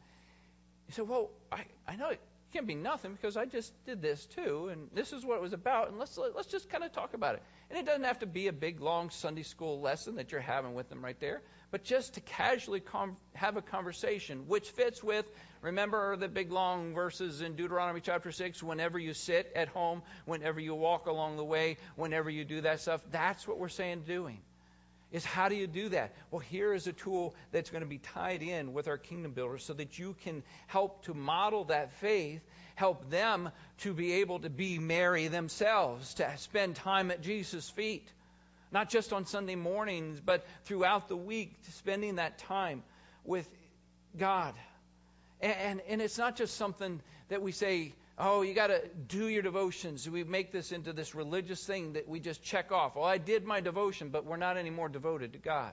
You 0.88 0.94
say, 0.94 1.02
well, 1.02 1.30
I, 1.50 1.64
I 1.88 1.96
know 1.96 2.10
it 2.10 2.20
can't 2.52 2.66
be 2.66 2.74
nothing 2.74 3.12
because 3.12 3.36
I 3.36 3.44
just 3.44 3.72
did 3.84 4.00
this 4.00 4.24
too, 4.26 4.68
and 4.72 4.88
this 4.94 5.12
is 5.12 5.24
what 5.24 5.36
it 5.36 5.42
was 5.42 5.52
about, 5.52 5.88
and 5.88 5.98
let's 5.98 6.16
let's 6.16 6.48
just 6.48 6.70
kind 6.70 6.84
of 6.84 6.92
talk 6.92 7.14
about 7.14 7.34
it. 7.34 7.42
And 7.70 7.78
it 7.78 7.84
doesn't 7.84 8.04
have 8.04 8.20
to 8.20 8.26
be 8.26 8.46
a 8.46 8.52
big 8.52 8.80
long 8.80 9.10
Sunday 9.10 9.42
school 9.42 9.80
lesson 9.80 10.16
that 10.16 10.32
you're 10.32 10.40
having 10.40 10.74
with 10.74 10.88
them 10.88 11.04
right 11.04 11.18
there, 11.18 11.42
but 11.70 11.84
just 11.84 12.14
to 12.14 12.20
casually 12.20 12.80
com- 12.80 13.16
have 13.34 13.56
a 13.56 13.62
conversation, 13.62 14.46
which 14.46 14.70
fits 14.70 15.02
with 15.02 15.26
remember 15.60 16.16
the 16.16 16.28
big 16.28 16.52
long 16.52 16.94
verses 16.94 17.40
in 17.40 17.56
Deuteronomy 17.56 18.00
chapter 18.00 18.32
six. 18.32 18.62
Whenever 18.62 18.98
you 18.98 19.14
sit 19.14 19.52
at 19.54 19.68
home, 19.68 20.02
whenever 20.24 20.60
you 20.60 20.74
walk 20.74 21.06
along 21.06 21.36
the 21.36 21.44
way, 21.44 21.76
whenever 21.96 22.30
you 22.30 22.44
do 22.44 22.60
that 22.62 22.80
stuff, 22.80 23.00
that's 23.10 23.46
what 23.46 23.58
we're 23.58 23.68
saying 23.68 24.04
doing 24.06 24.40
is 25.12 25.24
how 25.24 25.48
do 25.48 25.54
you 25.54 25.66
do 25.66 25.88
that? 25.90 26.12
Well, 26.30 26.40
here 26.40 26.72
is 26.72 26.86
a 26.86 26.92
tool 26.92 27.34
that's 27.52 27.70
going 27.70 27.82
to 27.82 27.88
be 27.88 27.98
tied 27.98 28.42
in 28.42 28.72
with 28.72 28.88
our 28.88 28.98
kingdom 28.98 29.32
builders 29.32 29.64
so 29.64 29.72
that 29.74 29.98
you 29.98 30.16
can 30.24 30.42
help 30.66 31.04
to 31.04 31.14
model 31.14 31.64
that 31.64 31.92
faith, 32.00 32.40
help 32.74 33.08
them 33.10 33.50
to 33.78 33.94
be 33.94 34.14
able 34.14 34.40
to 34.40 34.50
be 34.50 34.78
Mary 34.78 35.28
themselves, 35.28 36.14
to 36.14 36.30
spend 36.38 36.76
time 36.76 37.10
at 37.10 37.22
Jesus' 37.22 37.70
feet. 37.70 38.06
Not 38.72 38.90
just 38.90 39.12
on 39.12 39.26
Sunday 39.26 39.54
mornings, 39.54 40.20
but 40.20 40.44
throughout 40.64 41.08
the 41.08 41.16
week, 41.16 41.54
spending 41.70 42.16
that 42.16 42.38
time 42.38 42.82
with 43.24 43.48
God. 44.18 44.54
And, 45.40 45.56
and, 45.56 45.80
and 45.88 46.02
it's 46.02 46.18
not 46.18 46.36
just 46.36 46.56
something 46.56 47.00
that 47.28 47.42
we 47.42 47.52
say, 47.52 47.94
oh, 48.18 48.42
you 48.42 48.54
got 48.54 48.68
to 48.68 48.82
do 49.08 49.28
your 49.28 49.42
devotions. 49.42 50.08
We 50.08 50.24
make 50.24 50.52
this 50.52 50.72
into 50.72 50.92
this 50.92 51.14
religious 51.14 51.64
thing 51.64 51.94
that 51.94 52.08
we 52.08 52.20
just 52.20 52.42
check 52.42 52.72
off. 52.72 52.96
Well, 52.96 53.04
I 53.04 53.18
did 53.18 53.44
my 53.44 53.60
devotion, 53.60 54.08
but 54.08 54.24
we're 54.24 54.36
not 54.36 54.56
anymore 54.56 54.88
devoted 54.88 55.34
to 55.34 55.38
God. 55.38 55.72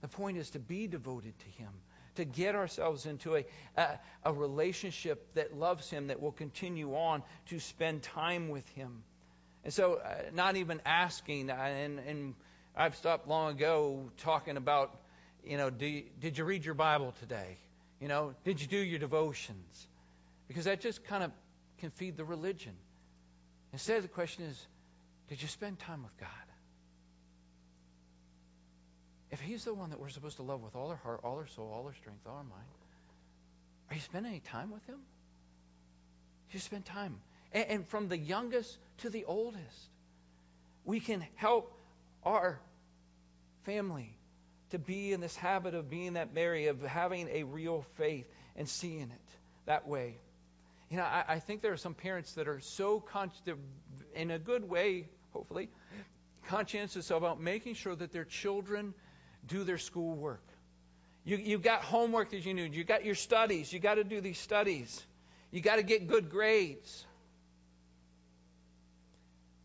The 0.00 0.08
point 0.08 0.38
is 0.38 0.50
to 0.50 0.58
be 0.58 0.86
devoted 0.86 1.38
to 1.38 1.46
Him, 1.62 1.70
to 2.16 2.24
get 2.24 2.54
ourselves 2.54 3.06
into 3.06 3.36
a, 3.36 3.44
a, 3.76 3.98
a 4.24 4.32
relationship 4.32 5.34
that 5.34 5.56
loves 5.56 5.90
Him, 5.90 6.08
that 6.08 6.20
will 6.20 6.32
continue 6.32 6.94
on 6.94 7.22
to 7.48 7.60
spend 7.60 8.02
time 8.02 8.48
with 8.48 8.68
Him. 8.70 9.02
And 9.64 9.72
so, 9.72 9.94
uh, 9.94 10.14
not 10.34 10.56
even 10.56 10.80
asking, 10.84 11.50
uh, 11.50 11.54
and, 11.54 11.98
and 11.98 12.34
I've 12.76 12.96
stopped 12.96 13.28
long 13.28 13.52
ago 13.52 14.10
talking 14.18 14.56
about, 14.56 14.94
you 15.42 15.56
know, 15.56 15.70
do, 15.70 16.02
did 16.20 16.36
you 16.36 16.44
read 16.44 16.64
your 16.64 16.74
Bible 16.74 17.14
today? 17.20 17.56
You 18.00 18.08
know, 18.08 18.34
did 18.44 18.60
you 18.60 18.66
do 18.66 18.76
your 18.76 18.98
devotions? 18.98 19.88
Because 20.48 20.64
that 20.64 20.80
just 20.80 21.04
kind 21.04 21.24
of 21.24 21.30
can 21.78 21.90
feed 21.90 22.16
the 22.16 22.24
religion. 22.24 22.72
Instead, 23.72 24.02
the 24.02 24.08
question 24.08 24.44
is 24.44 24.66
did 25.28 25.40
you 25.40 25.48
spend 25.48 25.78
time 25.78 26.02
with 26.02 26.16
God? 26.18 26.28
If 29.30 29.40
He's 29.40 29.64
the 29.64 29.74
one 29.74 29.90
that 29.90 29.98
we're 29.98 30.10
supposed 30.10 30.36
to 30.36 30.42
love 30.42 30.62
with 30.62 30.76
all 30.76 30.90
our 30.90 30.96
heart, 30.96 31.20
all 31.24 31.36
our 31.36 31.46
soul, 31.48 31.72
all 31.74 31.84
our 31.86 31.94
strength, 31.94 32.20
all 32.26 32.36
our 32.36 32.44
mind, 32.44 32.68
are 33.90 33.96
you 33.96 34.02
spending 34.02 34.32
any 34.32 34.40
time 34.40 34.70
with 34.70 34.84
Him? 34.86 34.98
You 36.52 36.60
spend 36.60 36.84
time. 36.84 37.16
And, 37.52 37.66
and 37.68 37.88
from 37.88 38.08
the 38.08 38.16
youngest 38.16 38.76
to 38.98 39.10
the 39.10 39.24
oldest, 39.24 39.88
we 40.84 41.00
can 41.00 41.26
help 41.34 41.72
our 42.22 42.60
family 43.64 44.14
to 44.70 44.78
be 44.78 45.12
in 45.12 45.20
this 45.20 45.34
habit 45.36 45.74
of 45.74 45.90
being 45.90 46.14
that 46.14 46.34
Mary, 46.34 46.66
of 46.68 46.80
having 46.82 47.28
a 47.28 47.42
real 47.42 47.84
faith 47.96 48.26
and 48.56 48.68
seeing 48.68 49.02
it 49.02 49.36
that 49.66 49.88
way. 49.88 50.16
You 50.94 51.00
know, 51.00 51.06
I, 51.06 51.24
I 51.26 51.38
think 51.40 51.60
there 51.60 51.72
are 51.72 51.76
some 51.76 51.94
parents 51.94 52.34
that 52.34 52.46
are 52.46 52.60
so 52.60 53.02
in 54.14 54.30
a 54.30 54.38
good 54.38 54.70
way, 54.70 55.08
hopefully, 55.32 55.68
conscientious 56.46 57.10
about 57.10 57.40
making 57.40 57.74
sure 57.74 57.96
that 57.96 58.12
their 58.12 58.24
children 58.24 58.94
do 59.48 59.64
their 59.64 59.78
schoolwork. 59.78 60.44
You, 61.24 61.38
you've 61.38 61.64
got 61.64 61.82
homework 61.82 62.30
that 62.30 62.46
you 62.46 62.54
need. 62.54 62.76
You've 62.76 62.86
got 62.86 63.04
your 63.04 63.16
studies. 63.16 63.72
You've 63.72 63.82
got 63.82 63.96
to 63.96 64.04
do 64.04 64.20
these 64.20 64.38
studies. 64.38 65.04
You've 65.50 65.64
got 65.64 65.76
to 65.76 65.82
get 65.82 66.06
good 66.06 66.30
grades. 66.30 67.04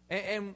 And, 0.09 0.25
and 0.25 0.55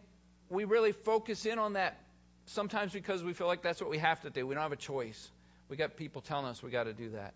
we 0.50 0.64
really 0.64 0.94
focus 0.94 1.46
in 1.46 1.60
on 1.60 1.74
that 1.74 2.00
sometimes 2.48 2.94
because 2.94 3.24
we 3.24 3.34
feel 3.34 3.46
like 3.46 3.62
that's 3.62 3.80
what 3.80 3.92
we 3.92 4.00
have 4.00 4.22
to 4.22 4.32
do. 4.32 4.48
We 4.48 4.56
don't 4.56 4.64
have 4.64 4.72
a 4.72 4.76
choice. 4.76 5.30
We 5.70 5.78
got 5.78 5.98
people 5.98 6.24
telling 6.24 6.48
us 6.48 6.64
we 6.64 6.72
got 6.72 6.86
to 6.86 6.94
do 6.94 7.12
that. 7.12 7.36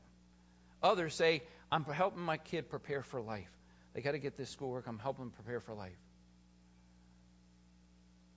Others 0.81 1.13
say, 1.13 1.43
I'm 1.71 1.83
helping 1.83 2.21
my 2.21 2.37
kid 2.37 2.69
prepare 2.69 3.03
for 3.03 3.21
life. 3.21 3.49
They 3.93 4.01
got 4.01 4.11
to 4.11 4.19
get 4.19 4.37
this 4.37 4.49
schoolwork. 4.49 4.85
I'm 4.87 4.99
helping 4.99 5.25
them 5.25 5.31
prepare 5.31 5.59
for 5.59 5.73
life. 5.73 5.97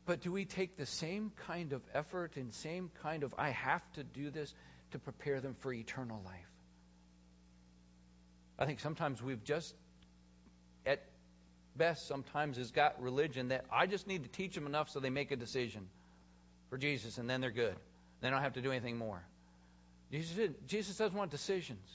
But 0.07 0.23
do 0.23 0.33
we 0.33 0.45
take 0.45 0.77
the 0.77 0.87
same 0.87 1.31
kind 1.47 1.73
of 1.73 1.83
effort 1.95 2.37
and 2.37 2.53
same 2.53 2.91
kind 3.03 3.23
of, 3.23 3.35
I 3.39 3.51
have 3.51 3.83
to 3.93 4.03
do 4.03 4.31
this 4.31 4.53
to 4.93 4.99
prepare 4.99 5.41
them 5.41 5.55
for 5.61 5.73
eternal 5.73 6.21
life? 6.25 6.35
I 8.59 8.67
think 8.67 8.81
sometimes 8.81 9.23
we've 9.23 9.45
just, 9.45 9.75
at 10.85 11.03
best, 11.77 12.09
sometimes 12.09 12.57
has 12.57 12.73
got 12.73 13.01
religion 13.01 13.49
that 13.49 13.65
I 13.71 13.87
just 13.87 14.07
need 14.07 14.25
to 14.25 14.29
teach 14.29 14.55
them 14.55 14.67
enough 14.67 14.91
so 14.91 14.99
they 14.99 15.11
make 15.11 15.31
a 15.31 15.37
decision 15.37 15.89
for 16.71 16.79
Jesus 16.79 17.19
and 17.19 17.31
then 17.31 17.41
they're 17.41 17.51
good. 17.51 17.77
They 18.21 18.31
don't 18.31 18.43
have 18.43 18.55
to 18.55 18.63
do 18.63 18.71
anything 18.71 18.99
more. 18.99 19.23
Jesus, 20.11 20.51
Jesus 20.67 20.97
doesn't 20.97 21.17
want 21.17 21.31
decisions. 21.31 21.87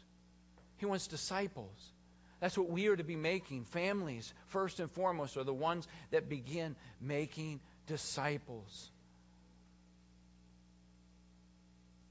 He 0.78 0.86
wants 0.86 1.08
disciples. 1.08 1.92
That's 2.40 2.58
what 2.58 2.70
we 2.70 2.88
are 2.88 2.96
to 2.96 3.04
be 3.04 3.16
making. 3.16 3.64
Families, 3.66 4.34
first 4.48 4.80
and 4.80 4.92
foremost, 4.92 5.38
are 5.38 5.44
the 5.44 5.54
ones 5.54 5.88
that 6.12 6.30
begin 6.30 6.76
making 7.02 7.60
disciples. 7.88 8.90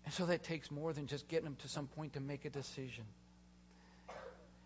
And 0.05 0.12
so 0.15 0.27
that 0.27 0.43
takes 0.45 0.71
more 0.71 0.93
than 0.93 1.07
just 1.07 1.29
getting 1.29 1.45
them 1.45 1.57
to 1.62 1.69
some 1.69 1.87
point 1.87 2.15
to 2.15 2.21
make 2.21 2.45
a 2.45 2.51
decision. 2.51 3.05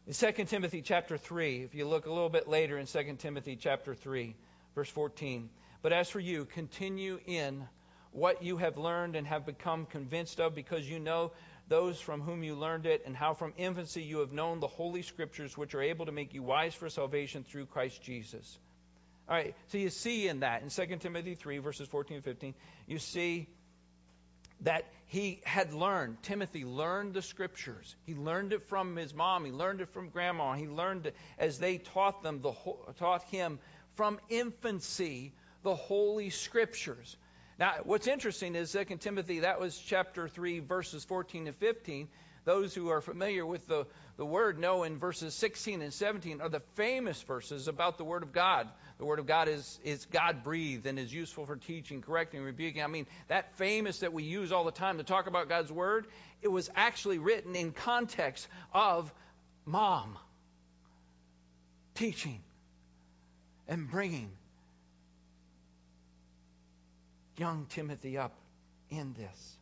In 0.07 0.15
2 0.15 0.45
Timothy 0.45 0.81
chapter 0.81 1.19
3, 1.19 1.63
if 1.63 1.75
you 1.75 1.87
look 1.87 2.07
a 2.07 2.11
little 2.11 2.31
bit 2.31 2.49
later 2.49 2.79
in 2.79 2.87
2 2.87 3.17
Timothy 3.19 3.57
chapter 3.57 3.95
3, 3.95 4.35
verse 4.75 4.89
14, 4.89 5.51
but 5.83 5.93
as 5.93 6.09
for 6.09 6.19
you, 6.19 6.45
continue 6.47 7.21
in 7.27 7.69
what 8.11 8.43
you 8.43 8.57
have 8.57 8.79
learned 8.79 9.17
and 9.17 9.27
have 9.27 9.45
become 9.45 9.87
convinced 9.87 10.41
of, 10.41 10.55
because 10.55 10.89
you 10.89 10.99
know 10.99 11.33
those 11.69 12.01
from 12.01 12.21
whom 12.21 12.43
you 12.43 12.55
learned 12.55 12.87
it, 12.87 13.03
and 13.07 13.17
how 13.17 13.35
from 13.35 13.53
infancy 13.57 14.03
you 14.03 14.19
have 14.19 14.33
known 14.33 14.61
the 14.61 14.67
Holy 14.67 15.03
Scriptures, 15.03 15.57
which 15.57 15.75
are 15.75 15.83
able 15.83 16.07
to 16.07 16.13
make 16.13 16.35
you 16.35 16.43
wise 16.43 16.75
for 16.75 16.89
salvation 16.89 17.45
through 17.45 17.67
Christ 17.67 18.03
Jesus. 18.03 18.59
All 19.29 19.35
right, 19.37 19.55
so 19.67 19.79
you 19.79 19.91
see 19.91 20.27
in 20.27 20.41
that, 20.41 20.63
in 20.63 20.71
2 20.71 20.97
Timothy 20.97 21.35
3, 21.35 21.59
verses 21.59 21.87
14 21.89 22.17
and 22.17 22.25
15, 22.25 22.55
you 22.87 22.99
see 22.99 23.47
that 24.63 24.85
he 25.07 25.41
had 25.45 25.73
learned, 25.73 26.23
Timothy 26.23 26.65
learned 26.65 27.15
the 27.15 27.23
Scriptures. 27.23 27.95
He 28.07 28.15
learned 28.15 28.53
it 28.53 28.69
from 28.69 28.97
his 28.97 29.15
mom, 29.15 29.45
he 29.45 29.53
learned 29.53 29.83
it 29.83 29.91
from 29.91 30.09
grandma, 30.09 30.55
he 30.55 30.67
learned 30.67 31.07
it 31.07 31.17
as 31.39 31.59
they 31.59 31.79
taught 31.79 32.23
them, 32.23 32.41
the, 32.41 32.53
taught 32.99 33.23
him 33.25 33.59
from 33.95 34.19
infancy 34.31 35.33
the 35.63 35.75
Holy 35.75 36.31
Scriptures. 36.31 37.17
Now, 37.59 37.75
what's 37.83 38.07
interesting 38.07 38.55
is 38.55 38.73
2 38.73 38.97
Timothy, 38.99 39.41
that 39.41 39.59
was 39.59 39.77
chapter 39.77 40.29
3, 40.29 40.61
verses 40.61 41.05
14 41.05 41.47
to 41.47 41.53
15. 41.53 42.09
Those 42.45 42.73
who 42.73 42.89
are 42.89 43.01
familiar 43.01 43.45
with 43.45 43.67
the, 43.67 43.87
the 44.17 44.25
word 44.25 44.59
know 44.59 44.85
in 44.85 44.99
verses 44.99 45.35
16 45.35 45.83
and 45.83 45.93
17 45.93 46.41
are 46.41 46.49
the 46.49 46.63
famous 46.77 47.21
verses 47.23 47.69
about 47.69 47.99
the 47.99 48.05
Word 48.05 48.23
of 48.23 48.33
God. 48.33 48.69
The 48.99 49.05
Word 49.05 49.19
of 49.19 49.27
God 49.27 49.49
is, 49.49 49.79
is 49.85 50.07
God 50.07 50.45
breathed 50.45 50.87
and 50.87 50.99
is 50.99 51.13
useful 51.13 51.45
for 51.45 51.57
teaching, 51.57 52.01
correcting, 52.01 52.43
rebuking. 52.43 52.83
I 52.83 52.87
mean, 52.87 53.07
that 53.27 53.59
famous 53.59 53.99
that 53.99 54.15
we 54.15 54.23
use 54.23 54.51
all 54.51 54.65
the 54.65 54.71
time 54.71 54.97
to 54.97 55.05
talk 55.05 55.27
about 55.27 55.49
God's 55.49 55.71
Word, 55.71 56.07
it 56.41 56.49
was 56.49 56.71
actually 56.75 57.19
written 57.19 57.55
in 57.55 57.73
context 57.73 58.49
of 58.73 59.13
mom 59.67 60.17
teaching 61.97 62.41
and 63.67 63.91
bringing 63.91 64.31
young 67.39 67.67
Timothy 67.71 68.19
up 68.19 68.35
in 68.91 69.15
this. 69.15 69.57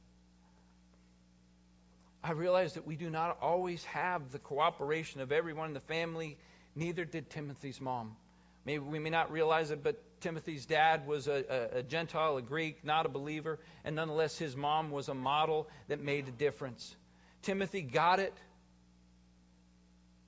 I 2.23 2.33
realize 2.33 2.75
that 2.75 2.87
we 2.87 2.97
do 2.97 3.09
not 3.09 3.39
always 3.41 3.85
have 3.85 4.33
the 4.33 4.39
cooperation 4.39 5.21
of 5.21 5.31
everyone 5.31 5.69
in 5.69 5.75
the 5.75 5.81
family. 5.81 6.37
Neither 6.75 7.05
did 7.05 7.31
Timothy's 7.31 7.81
mom. 7.81 8.17
Maybe 8.65 8.81
we 8.81 8.99
may 8.99 9.11
not 9.11 9.31
realize 9.31 9.71
it, 9.71 9.85
but 9.85 10.03
Timothy's 10.21 10.67
dad 10.67 11.07
was 11.07 11.29
a, 11.29 11.45
a, 11.49 11.79
a, 11.79 11.83
Gentile, 11.85 12.37
a 12.37 12.43
Greek, 12.43 12.85
not 12.85 13.07
a 13.07 13.09
believer, 13.09 13.61
and 13.85 13.95
nonetheless 13.95 14.37
his 14.37 14.57
mom 14.57 14.91
was 14.91 15.09
a 15.09 15.15
model 15.15 15.69
that 15.87 16.01
made 16.03 16.27
a 16.27 16.33
difference. 16.33 16.97
Timothy 17.43 17.83
got 17.83 18.19
it 18.19 18.35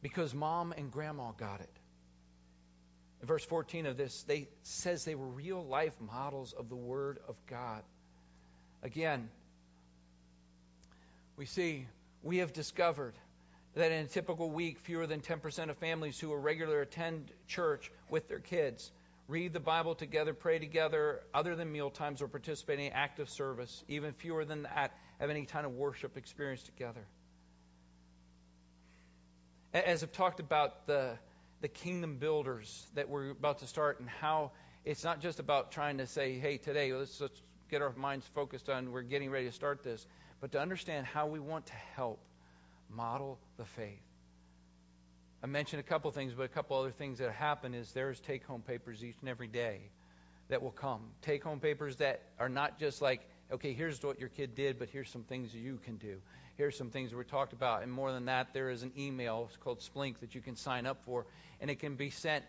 because 0.02 0.32
mom 0.34 0.72
and 0.72 0.92
grandma 0.92 1.32
got 1.32 1.60
it. 1.60 1.77
In 3.20 3.26
verse 3.26 3.44
14 3.44 3.86
of 3.86 3.96
this, 3.96 4.22
they 4.24 4.48
says 4.62 5.04
they 5.04 5.14
were 5.14 5.26
real 5.26 5.64
life 5.64 5.94
models 6.00 6.52
of 6.52 6.68
the 6.68 6.76
Word 6.76 7.18
of 7.28 7.34
God. 7.46 7.82
Again, 8.82 9.28
we 11.36 11.46
see 11.46 11.86
we 12.22 12.38
have 12.38 12.52
discovered 12.52 13.14
that 13.74 13.92
in 13.92 14.04
a 14.04 14.08
typical 14.08 14.50
week, 14.50 14.78
fewer 14.80 15.06
than 15.06 15.20
10% 15.20 15.70
of 15.70 15.76
families 15.78 16.18
who 16.18 16.34
regularly 16.34 16.82
attend 16.82 17.30
church 17.46 17.90
with 18.10 18.28
their 18.28 18.40
kids 18.40 18.90
read 19.28 19.52
the 19.52 19.60
Bible 19.60 19.94
together, 19.94 20.32
pray 20.32 20.58
together, 20.58 21.20
other 21.34 21.54
than 21.54 21.70
meal 21.70 21.90
times, 21.90 22.22
or 22.22 22.28
participate 22.28 22.78
in 22.78 22.86
any 22.86 22.94
active 22.94 23.28
service. 23.28 23.84
Even 23.86 24.14
fewer 24.14 24.44
than 24.44 24.62
that 24.62 24.92
have 25.20 25.30
any 25.30 25.44
kind 25.44 25.66
of 25.66 25.72
worship 25.72 26.16
experience 26.16 26.62
together. 26.62 27.06
As 29.74 30.02
I've 30.02 30.12
talked 30.12 30.40
about 30.40 30.86
the 30.86 31.18
the 31.60 31.68
kingdom 31.68 32.16
builders 32.16 32.86
that 32.94 33.08
we're 33.08 33.30
about 33.30 33.58
to 33.58 33.66
start 33.66 34.00
and 34.00 34.08
how 34.08 34.52
it's 34.84 35.04
not 35.04 35.20
just 35.20 35.40
about 35.40 35.72
trying 35.72 35.98
to 35.98 36.06
say, 36.06 36.38
hey, 36.38 36.56
today 36.56 36.92
let's, 36.92 37.20
let's 37.20 37.40
get 37.70 37.82
our 37.82 37.92
minds 37.96 38.26
focused 38.34 38.68
on 38.70 38.92
we're 38.92 39.02
getting 39.02 39.30
ready 39.30 39.46
to 39.46 39.52
start 39.52 39.82
this, 39.82 40.06
but 40.40 40.52
to 40.52 40.60
understand 40.60 41.06
how 41.06 41.26
we 41.26 41.40
want 41.40 41.66
to 41.66 41.74
help 41.94 42.20
model 42.88 43.38
the 43.56 43.64
faith. 43.64 44.00
I 45.42 45.46
mentioned 45.46 45.80
a 45.80 45.84
couple 45.84 46.10
things, 46.10 46.32
but 46.34 46.44
a 46.44 46.48
couple 46.48 46.78
other 46.78 46.90
things 46.90 47.18
that 47.18 47.30
happen 47.32 47.74
is 47.74 47.92
there's 47.92 48.18
take 48.20 48.44
home 48.44 48.62
papers 48.62 49.04
each 49.04 49.16
and 49.20 49.28
every 49.28 49.46
day 49.46 49.80
that 50.48 50.62
will 50.62 50.72
come. 50.72 51.02
Take 51.22 51.44
home 51.44 51.60
papers 51.60 51.96
that 51.96 52.22
are 52.38 52.48
not 52.48 52.78
just 52.78 53.02
like, 53.02 53.20
okay, 53.52 53.72
here's 53.72 54.02
what 54.02 54.18
your 54.18 54.30
kid 54.30 54.54
did, 54.54 54.78
but 54.78 54.88
here's 54.90 55.10
some 55.10 55.22
things 55.22 55.54
you 55.54 55.78
can 55.84 55.96
do. 55.96 56.16
Here's 56.58 56.76
some 56.76 56.90
things 56.90 57.14
we 57.14 57.22
talked 57.22 57.52
about. 57.52 57.84
And 57.84 57.92
more 57.92 58.10
than 58.10 58.24
that, 58.24 58.52
there 58.52 58.68
is 58.68 58.82
an 58.82 58.90
email 58.98 59.48
called 59.60 59.78
Splink 59.78 60.18
that 60.18 60.34
you 60.34 60.40
can 60.40 60.56
sign 60.56 60.86
up 60.86 61.04
for, 61.04 61.24
and 61.60 61.70
it 61.70 61.78
can 61.78 61.94
be 61.94 62.10
sent 62.10 62.44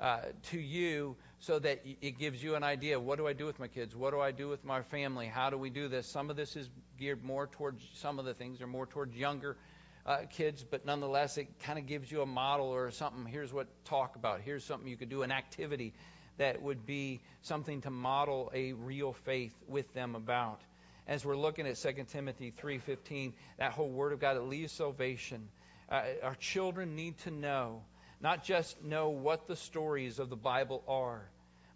uh, 0.00 0.20
to 0.44 0.58
you 0.58 1.14
so 1.40 1.58
that 1.58 1.82
it 2.00 2.18
gives 2.18 2.42
you 2.42 2.54
an 2.54 2.64
idea 2.64 2.98
what 2.98 3.18
do 3.18 3.26
I 3.26 3.34
do 3.34 3.44
with 3.44 3.60
my 3.60 3.68
kids? 3.68 3.94
What 3.94 4.12
do 4.12 4.20
I 4.20 4.30
do 4.30 4.48
with 4.48 4.64
my 4.64 4.80
family? 4.80 5.26
How 5.26 5.50
do 5.50 5.58
we 5.58 5.68
do 5.68 5.88
this? 5.88 6.06
Some 6.06 6.30
of 6.30 6.36
this 6.36 6.56
is 6.56 6.70
geared 6.98 7.22
more 7.22 7.48
towards, 7.48 7.86
some 7.96 8.18
of 8.18 8.24
the 8.24 8.32
things 8.32 8.62
are 8.62 8.66
more 8.66 8.86
towards 8.86 9.14
younger 9.14 9.58
uh, 10.06 10.20
kids, 10.30 10.64
but 10.64 10.86
nonetheless, 10.86 11.36
it 11.36 11.48
kind 11.62 11.78
of 11.78 11.84
gives 11.84 12.10
you 12.10 12.22
a 12.22 12.26
model 12.26 12.68
or 12.68 12.90
something. 12.90 13.26
Here's 13.26 13.52
what 13.52 13.66
talk 13.84 14.16
about. 14.16 14.40
Here's 14.40 14.64
something 14.64 14.88
you 14.88 14.96
could 14.96 15.10
do, 15.10 15.20
an 15.20 15.32
activity 15.32 15.92
that 16.38 16.62
would 16.62 16.86
be 16.86 17.20
something 17.42 17.82
to 17.82 17.90
model 17.90 18.50
a 18.54 18.72
real 18.72 19.12
faith 19.12 19.54
with 19.68 19.92
them 19.92 20.14
about. 20.14 20.62
As 21.06 21.24
we're 21.24 21.36
looking 21.36 21.66
at 21.66 21.76
2 21.76 22.08
Timothy 22.08 22.50
3:15, 22.50 23.32
that 23.58 23.72
whole 23.72 23.88
word 23.88 24.12
of 24.12 24.20
God 24.20 24.34
that 24.34 24.42
leads 24.42 24.72
salvation. 24.72 25.48
Uh, 25.88 26.02
our 26.22 26.36
children 26.36 26.94
need 26.94 27.18
to 27.20 27.30
know, 27.30 27.82
not 28.20 28.44
just 28.44 28.82
know 28.82 29.10
what 29.10 29.46
the 29.46 29.56
stories 29.56 30.18
of 30.18 30.30
the 30.30 30.36
Bible 30.36 30.84
are, 30.86 31.28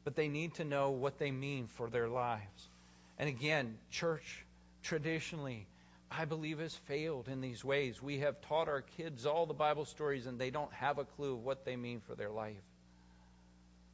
but 0.04 0.14
they 0.14 0.28
need 0.28 0.54
to 0.54 0.64
know 0.64 0.90
what 0.90 1.18
they 1.18 1.30
mean 1.30 1.66
for 1.66 1.90
their 1.90 2.08
lives. 2.08 2.68
And 3.18 3.28
again, 3.28 3.78
church 3.90 4.44
traditionally 4.82 5.66
I 6.16 6.26
believe, 6.26 6.60
has 6.60 6.74
failed 6.86 7.28
in 7.28 7.40
these 7.40 7.64
ways. 7.64 8.00
We 8.00 8.18
have 8.20 8.40
taught 8.42 8.68
our 8.68 8.82
kids 8.82 9.26
all 9.26 9.46
the 9.46 9.54
Bible 9.54 9.84
stories, 9.84 10.26
and 10.26 10.38
they 10.38 10.50
don't 10.50 10.72
have 10.74 10.98
a 10.98 11.04
clue 11.04 11.32
of 11.32 11.44
what 11.44 11.64
they 11.64 11.76
mean 11.76 12.00
for 12.00 12.14
their 12.14 12.30
life. 12.30 12.62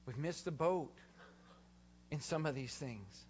We've 0.06 0.18
missed 0.18 0.44
the 0.44 0.50
boat 0.50 0.92
in 2.10 2.20
some 2.20 2.44
of 2.44 2.54
these 2.54 2.74
things 2.74 3.24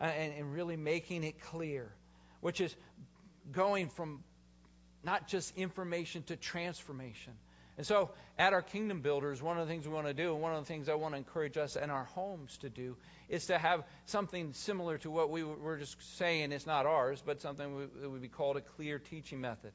uh, 0.00 0.04
and, 0.04 0.32
and 0.34 0.52
really 0.52 0.76
making 0.76 1.24
it 1.24 1.40
clear, 1.40 1.92
which 2.40 2.60
is 2.60 2.74
going 3.52 3.88
from 3.88 4.22
not 5.04 5.28
just 5.28 5.56
information 5.56 6.22
to 6.24 6.36
transformation. 6.36 7.32
And 7.76 7.86
so, 7.86 8.10
at 8.38 8.52
our 8.52 8.60
Kingdom 8.60 9.00
Builders, 9.00 9.40
one 9.40 9.58
of 9.58 9.66
the 9.66 9.72
things 9.72 9.86
we 9.86 9.94
want 9.94 10.06
to 10.06 10.12
do, 10.12 10.34
and 10.34 10.42
one 10.42 10.54
of 10.54 10.60
the 10.60 10.66
things 10.66 10.90
I 10.90 10.94
want 10.96 11.14
to 11.14 11.18
encourage 11.18 11.56
us 11.56 11.76
and 11.76 11.90
our 11.90 12.04
homes 12.04 12.58
to 12.58 12.68
do, 12.68 12.96
is 13.30 13.46
to 13.46 13.56
have 13.56 13.84
something 14.04 14.52
similar 14.52 14.98
to 14.98 15.10
what 15.10 15.30
we 15.30 15.44
were 15.44 15.78
just 15.78 16.18
saying. 16.18 16.52
It's 16.52 16.66
not 16.66 16.84
ours, 16.84 17.22
but 17.24 17.40
something 17.40 17.88
that 18.02 18.10
would 18.10 18.20
be 18.20 18.28
called 18.28 18.58
a 18.58 18.60
clear 18.60 18.98
teaching 18.98 19.40
method. 19.40 19.72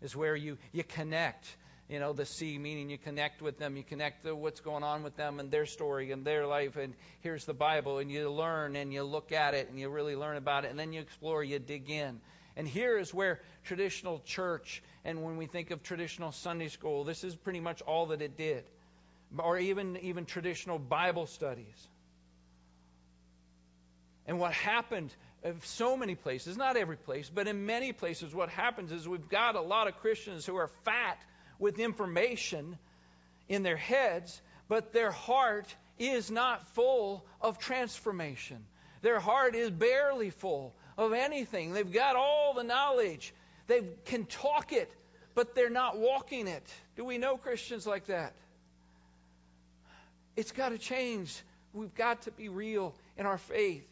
Is 0.00 0.14
where 0.14 0.36
you, 0.36 0.58
you 0.70 0.84
connect, 0.84 1.48
you 1.88 1.98
know, 1.98 2.12
the 2.12 2.26
C, 2.26 2.58
meaning 2.58 2.90
you 2.90 2.98
connect 2.98 3.40
with 3.40 3.58
them, 3.58 3.76
you 3.76 3.82
connect 3.82 4.24
to 4.24 4.34
what's 4.34 4.60
going 4.60 4.82
on 4.82 5.02
with 5.02 5.16
them 5.16 5.40
and 5.40 5.50
their 5.50 5.64
story 5.64 6.12
and 6.12 6.24
their 6.24 6.46
life, 6.46 6.76
and 6.76 6.94
here's 7.20 7.46
the 7.46 7.54
Bible, 7.54 7.98
and 7.98 8.10
you 8.10 8.30
learn 8.30 8.76
and 8.76 8.92
you 8.92 9.02
look 9.02 9.32
at 9.32 9.54
it 9.54 9.70
and 9.70 9.78
you 9.78 9.88
really 9.88 10.14
learn 10.14 10.36
about 10.36 10.64
it, 10.64 10.70
and 10.70 10.78
then 10.78 10.92
you 10.92 11.00
explore, 11.00 11.42
you 11.42 11.58
dig 11.58 11.88
in. 11.88 12.20
And 12.56 12.68
here 12.68 12.98
is 12.98 13.14
where 13.14 13.40
traditional 13.64 14.20
church, 14.26 14.82
and 15.04 15.22
when 15.22 15.36
we 15.36 15.46
think 15.46 15.70
of 15.70 15.82
traditional 15.82 16.32
Sunday 16.32 16.68
school, 16.68 17.04
this 17.04 17.24
is 17.24 17.34
pretty 17.34 17.60
much 17.60 17.80
all 17.82 18.06
that 18.06 18.20
it 18.20 18.36
did. 18.36 18.64
Or 19.38 19.58
even, 19.58 19.96
even 19.98 20.26
traditional 20.26 20.78
Bible 20.78 21.26
studies. 21.26 21.88
And 24.26 24.38
what 24.38 24.52
happened 24.52 25.14
in 25.44 25.60
so 25.62 25.96
many 25.96 26.16
places, 26.16 26.56
not 26.56 26.76
every 26.76 26.96
place, 26.96 27.30
but 27.32 27.46
in 27.46 27.64
many 27.64 27.92
places, 27.92 28.34
what 28.34 28.50
happens 28.50 28.92
is 28.92 29.08
we've 29.08 29.28
got 29.28 29.54
a 29.54 29.60
lot 29.60 29.86
of 29.86 29.96
Christians 30.00 30.44
who 30.44 30.56
are 30.56 30.68
fat 30.84 31.18
with 31.58 31.78
information 31.78 32.78
in 33.48 33.62
their 33.62 33.76
heads, 33.76 34.40
but 34.68 34.92
their 34.92 35.10
heart 35.10 35.74
is 35.98 36.30
not 36.30 36.68
full 36.74 37.24
of 37.40 37.58
transformation. 37.58 38.64
Their 39.02 39.20
heart 39.20 39.54
is 39.54 39.70
barely 39.70 40.30
full 40.30 40.74
of 40.96 41.12
anything. 41.12 41.72
They've 41.72 41.90
got 41.92 42.16
all 42.16 42.54
the 42.54 42.64
knowledge, 42.64 43.32
they 43.66 43.82
can 44.04 44.24
talk 44.26 44.72
it, 44.72 44.90
but 45.34 45.54
they're 45.54 45.70
not 45.70 45.98
walking 45.98 46.48
it. 46.48 46.66
Do 46.96 47.04
we 47.04 47.18
know 47.18 47.36
Christians 47.36 47.86
like 47.86 48.06
that? 48.06 48.34
It's 50.36 50.52
got 50.52 50.70
to 50.70 50.78
change. 50.78 51.42
We've 51.72 51.94
got 51.94 52.22
to 52.22 52.30
be 52.30 52.48
real 52.48 52.94
in 53.16 53.26
our 53.26 53.38
faith 53.38 53.84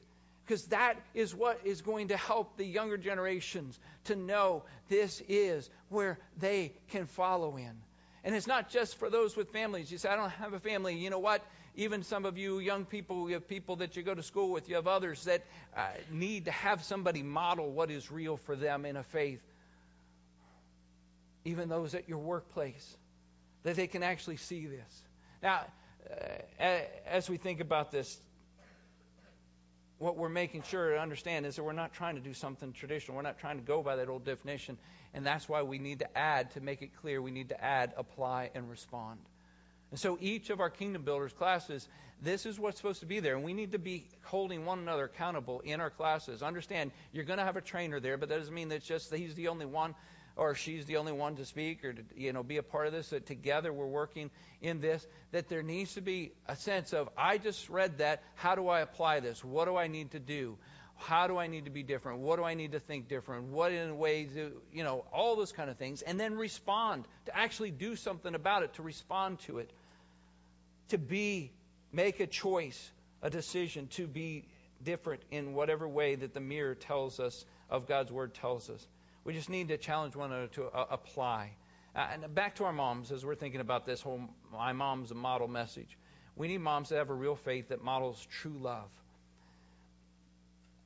because 0.46 0.66
that 0.66 0.96
is 1.12 1.34
what 1.34 1.60
is 1.64 1.82
going 1.82 2.08
to 2.08 2.16
help 2.16 2.56
the 2.56 2.64
younger 2.64 2.96
generations 2.96 3.78
to 4.04 4.14
know 4.14 4.62
this 4.88 5.20
is 5.28 5.68
where 5.88 6.18
they 6.38 6.72
can 6.90 7.06
follow 7.06 7.56
in. 7.56 7.72
And 8.22 8.34
it's 8.34 8.46
not 8.46 8.70
just 8.70 8.96
for 8.96 9.10
those 9.10 9.36
with 9.36 9.50
families. 9.50 9.90
You 9.90 9.98
say, 9.98 10.08
I 10.08 10.16
don't 10.16 10.30
have 10.30 10.52
a 10.52 10.60
family. 10.60 10.94
You 10.96 11.10
know 11.10 11.18
what? 11.18 11.42
even 11.76 12.02
some 12.02 12.24
of 12.24 12.38
you 12.38 12.58
young 12.58 12.84
people, 12.84 13.28
you 13.28 13.34
have 13.34 13.46
people 13.46 13.76
that 13.76 13.96
you 13.96 14.02
go 14.02 14.14
to 14.14 14.22
school 14.22 14.50
with, 14.50 14.68
you 14.68 14.76
have 14.76 14.86
others 14.86 15.24
that 15.24 15.44
uh, 15.76 15.86
need 16.10 16.46
to 16.46 16.50
have 16.50 16.82
somebody 16.82 17.22
model 17.22 17.70
what 17.70 17.90
is 17.90 18.10
real 18.10 18.38
for 18.38 18.56
them 18.56 18.84
in 18.86 18.96
a 18.96 19.02
faith. 19.02 19.42
Even 21.44 21.68
those 21.68 21.94
at 21.94 22.08
your 22.08 22.18
workplace, 22.18 22.96
that 23.62 23.76
they 23.76 23.86
can 23.86 24.02
actually 24.02 24.38
see 24.38 24.66
this. 24.66 25.02
Now, 25.42 25.60
uh, 26.58 26.64
as 27.06 27.28
we 27.28 27.36
think 27.36 27.60
about 27.60 27.92
this, 27.92 28.18
what 29.98 30.16
we're 30.16 30.28
making 30.28 30.62
sure 30.62 30.90
to 30.90 31.00
understand 31.00 31.46
is 31.46 31.56
that 31.56 31.62
we're 31.62 31.72
not 31.72 31.92
trying 31.92 32.16
to 32.16 32.20
do 32.20 32.34
something 32.34 32.72
traditional. 32.72 33.16
We're 33.16 33.22
not 33.22 33.38
trying 33.38 33.56
to 33.58 33.64
go 33.64 33.82
by 33.82 33.96
that 33.96 34.08
old 34.08 34.24
definition. 34.24 34.76
And 35.14 35.24
that's 35.24 35.48
why 35.48 35.62
we 35.62 35.78
need 35.78 36.00
to 36.00 36.18
add, 36.18 36.50
to 36.52 36.60
make 36.60 36.82
it 36.82 36.90
clear, 37.00 37.22
we 37.22 37.30
need 37.30 37.48
to 37.48 37.64
add, 37.64 37.94
apply, 37.96 38.50
and 38.54 38.68
respond. 38.68 39.18
And 39.90 39.98
so 39.98 40.18
each 40.20 40.50
of 40.50 40.60
our 40.60 40.68
Kingdom 40.68 41.02
Builders 41.02 41.32
classes, 41.32 41.88
this 42.20 42.44
is 42.44 42.58
what's 42.58 42.76
supposed 42.76 43.00
to 43.00 43.06
be 43.06 43.20
there. 43.20 43.36
And 43.36 43.44
we 43.44 43.54
need 43.54 43.72
to 43.72 43.78
be 43.78 44.04
holding 44.22 44.66
one 44.66 44.80
another 44.80 45.04
accountable 45.04 45.60
in 45.60 45.80
our 45.80 45.90
classes. 45.90 46.42
Understand, 46.42 46.90
you're 47.12 47.24
going 47.24 47.38
to 47.38 47.44
have 47.44 47.56
a 47.56 47.62
trainer 47.62 47.98
there, 47.98 48.18
but 48.18 48.28
that 48.28 48.38
doesn't 48.38 48.54
mean 48.54 48.68
that 48.68 48.76
it's 48.76 48.86
just 48.86 49.10
that 49.10 49.18
he's 49.18 49.34
the 49.34 49.48
only 49.48 49.66
one 49.66 49.94
or 50.36 50.54
she's 50.54 50.84
the 50.84 50.98
only 50.98 51.12
one 51.12 51.36
to 51.36 51.44
speak 51.44 51.84
or 51.84 51.94
to 51.94 52.02
you 52.14 52.32
know 52.32 52.42
be 52.42 52.58
a 52.58 52.62
part 52.62 52.86
of 52.86 52.92
this 52.92 53.10
that 53.10 53.26
together 53.26 53.72
we're 53.72 53.86
working 53.86 54.30
in 54.60 54.80
this 54.80 55.06
that 55.32 55.48
there 55.48 55.62
needs 55.62 55.94
to 55.94 56.02
be 56.02 56.32
a 56.46 56.54
sense 56.54 56.92
of 56.92 57.08
i 57.16 57.38
just 57.38 57.68
read 57.68 57.98
that. 57.98 58.22
How 58.34 58.54
do 58.54 58.68
i 58.68 58.80
apply 58.80 59.20
this? 59.20 59.42
What 59.42 59.64
do 59.64 59.76
i 59.76 59.88
need 59.88 60.12
to 60.12 60.18
do? 60.20 60.58
How 60.98 61.26
do 61.26 61.36
i 61.36 61.46
need 61.46 61.64
to 61.64 61.70
be 61.70 61.82
different? 61.82 62.20
What 62.20 62.36
do 62.36 62.44
i 62.44 62.54
need 62.54 62.72
to 62.72 62.80
think 62.80 63.08
different? 63.08 63.48
What 63.48 63.72
in 63.72 63.98
ways 63.98 64.30
you 64.72 64.84
know 64.84 65.04
all 65.12 65.36
those 65.36 65.52
kind 65.52 65.70
of 65.70 65.76
things 65.76 66.02
and 66.02 66.20
then 66.20 66.36
respond 66.36 67.06
to 67.26 67.36
actually 67.36 67.70
do 67.70 67.96
something 67.96 68.34
about 68.34 68.62
it 68.62 68.74
to 68.74 68.82
respond 68.82 69.40
to 69.40 69.58
it. 69.58 69.70
To 70.90 70.98
be, 70.98 71.50
make 71.92 72.20
a 72.20 72.28
choice, 72.28 72.90
a 73.20 73.28
decision 73.28 73.88
to 73.88 74.06
be 74.06 74.44
different 74.84 75.22
in 75.32 75.52
whatever 75.54 75.88
way 75.88 76.14
that 76.14 76.32
the 76.32 76.40
mirror 76.40 76.74
tells 76.74 77.18
us 77.18 77.44
of 77.68 77.88
God's 77.88 78.12
word 78.12 78.34
tells 78.34 78.70
us. 78.70 78.86
We 79.26 79.34
just 79.34 79.50
need 79.50 79.68
to 79.68 79.76
challenge 79.76 80.14
one 80.14 80.30
another 80.30 80.46
to 80.52 80.66
uh, 80.66 80.86
apply. 80.88 81.50
Uh, 81.96 82.06
and 82.12 82.32
back 82.32 82.54
to 82.56 82.64
our 82.64 82.72
moms 82.72 83.10
as 83.10 83.24
we're 83.24 83.34
thinking 83.34 83.60
about 83.60 83.84
this 83.84 84.00
whole 84.00 84.20
my 84.52 84.72
mom's 84.72 85.10
a 85.10 85.14
model 85.14 85.48
message. 85.48 85.98
We 86.36 86.46
need 86.46 86.58
moms 86.58 86.90
to 86.90 86.94
have 86.94 87.10
a 87.10 87.14
real 87.14 87.34
faith 87.34 87.70
that 87.70 87.82
models 87.82 88.24
true 88.30 88.56
love. 88.56 88.88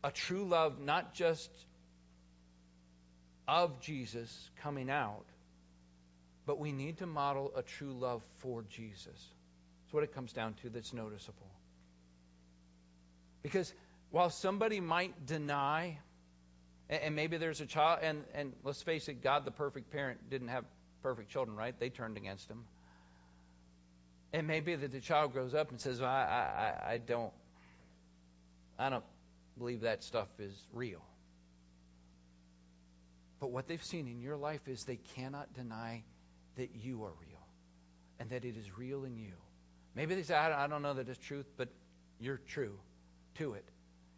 a 0.02 0.10
true 0.10 0.44
love, 0.44 0.80
not 0.80 1.12
just 1.12 1.50
of 3.46 3.80
Jesus 3.80 4.50
coming 4.62 4.88
out, 4.88 5.26
but 6.46 6.58
we 6.58 6.72
need 6.72 6.98
to 6.98 7.06
model 7.06 7.52
a 7.56 7.62
true 7.62 7.92
love 7.92 8.22
for 8.38 8.62
Jesus. 8.70 9.04
That's 9.04 9.92
what 9.92 10.02
it 10.02 10.14
comes 10.14 10.32
down 10.32 10.54
to 10.62 10.70
that's 10.70 10.94
noticeable. 10.94 11.50
Because 13.42 13.72
while 14.10 14.30
somebody 14.30 14.80
might 14.80 15.26
deny, 15.26 15.98
and 16.90 17.14
maybe 17.14 17.36
there's 17.36 17.60
a 17.60 17.66
child, 17.66 18.00
and, 18.02 18.24
and 18.34 18.52
let's 18.64 18.82
face 18.82 19.08
it, 19.08 19.22
God, 19.22 19.44
the 19.44 19.52
perfect 19.52 19.90
parent, 19.92 20.28
didn't 20.28 20.48
have 20.48 20.64
perfect 21.02 21.30
children, 21.30 21.56
right? 21.56 21.78
They 21.78 21.88
turned 21.88 22.16
against 22.16 22.50
him. 22.50 22.64
And 24.32 24.46
maybe 24.46 24.74
that 24.74 24.92
the 24.92 25.00
child 25.00 25.32
grows 25.32 25.54
up 25.54 25.70
and 25.70 25.80
says, 25.80 26.02
I, 26.02 26.06
I, 26.84 26.92
I 26.92 26.98
don't, 26.98 27.32
I 28.78 28.90
don't 28.90 29.04
believe 29.58 29.82
that 29.82 30.02
stuff 30.02 30.28
is 30.38 30.54
real. 30.72 31.02
But 33.40 33.50
what 33.50 33.68
they've 33.68 33.82
seen 33.82 34.06
in 34.06 34.20
your 34.20 34.36
life 34.36 34.68
is 34.68 34.84
they 34.84 35.00
cannot 35.16 35.52
deny 35.54 36.04
that 36.56 36.70
you 36.82 37.04
are 37.04 37.12
real 37.20 37.46
and 38.18 38.30
that 38.30 38.44
it 38.44 38.56
is 38.56 38.66
real 38.76 39.04
in 39.04 39.16
you. 39.16 39.32
Maybe 39.94 40.14
they 40.14 40.22
say, 40.22 40.34
I 40.34 40.66
don't 40.66 40.82
know 40.82 40.94
that 40.94 41.08
it's 41.08 41.18
truth, 41.18 41.46
but 41.56 41.68
you're 42.20 42.40
true 42.48 42.78
to 43.38 43.54
it. 43.54 43.64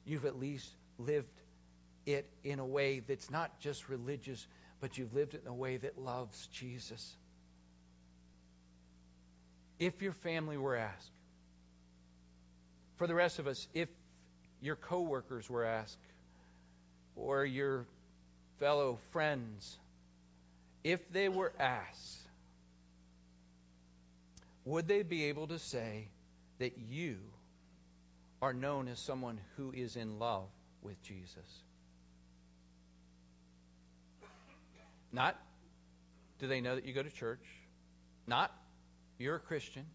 You've 0.05 0.25
at 0.25 0.39
least 0.39 0.69
lived 0.99 1.42
it 2.07 2.29
in 2.45 2.59
a 2.59 2.67
way 2.67 3.01
that's 3.01 3.31
not 3.31 3.61
just 3.61 3.89
religious, 3.89 4.47
but 4.81 4.99
you've 4.99 5.15
lived 5.15 5.35
it 5.35 5.43
in 5.43 5.49
a 5.49 5.55
way 5.55 5.77
that 5.77 5.99
loves 5.99 6.47
Jesus. 6.49 7.15
If 9.79 10.03
your 10.03 10.13
family 10.13 10.57
were 10.57 10.77
asked, 10.77 11.11
for 12.97 13.07
the 13.07 13.15
rest 13.15 13.39
of 13.39 13.47
us, 13.47 13.67
if 13.75 13.89
your 14.61 14.77
coworkers 14.77 15.49
were 15.51 15.65
asked, 15.65 15.99
or 17.17 17.45
your 17.45 17.87
fellow 18.59 18.99
friends, 19.11 19.77
if 20.85 21.13
they 21.13 21.29
were 21.29 21.53
asked, 21.59 22.19
would 24.65 24.87
they 24.87 25.03
be 25.03 25.25
able 25.25 25.49
to 25.49 25.59
say 25.59 26.07
that 26.59 26.79
you 26.89 27.17
are 28.41 28.53
known 28.53 28.89
as 28.89 29.01
someone 29.01 29.41
who 29.57 29.73
is 29.73 29.97
in 29.97 30.19
love 30.19 30.49
with 30.83 31.01
Jesus? 31.03 31.63
Not 35.13 35.39
do 36.39 36.49
they 36.49 36.61
know 36.61 36.75
that 36.75 36.85
you 36.85 36.93
go 36.93 37.03
to 37.03 37.11
church? 37.11 37.45
Not 38.27 38.51
you're 39.19 39.37
a 39.37 39.41
Christian. 39.41 39.87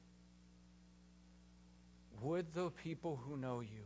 Would 2.21 2.53
the 2.53 2.69
people 2.69 3.19
who 3.27 3.35
know 3.35 3.59
you 3.59 3.83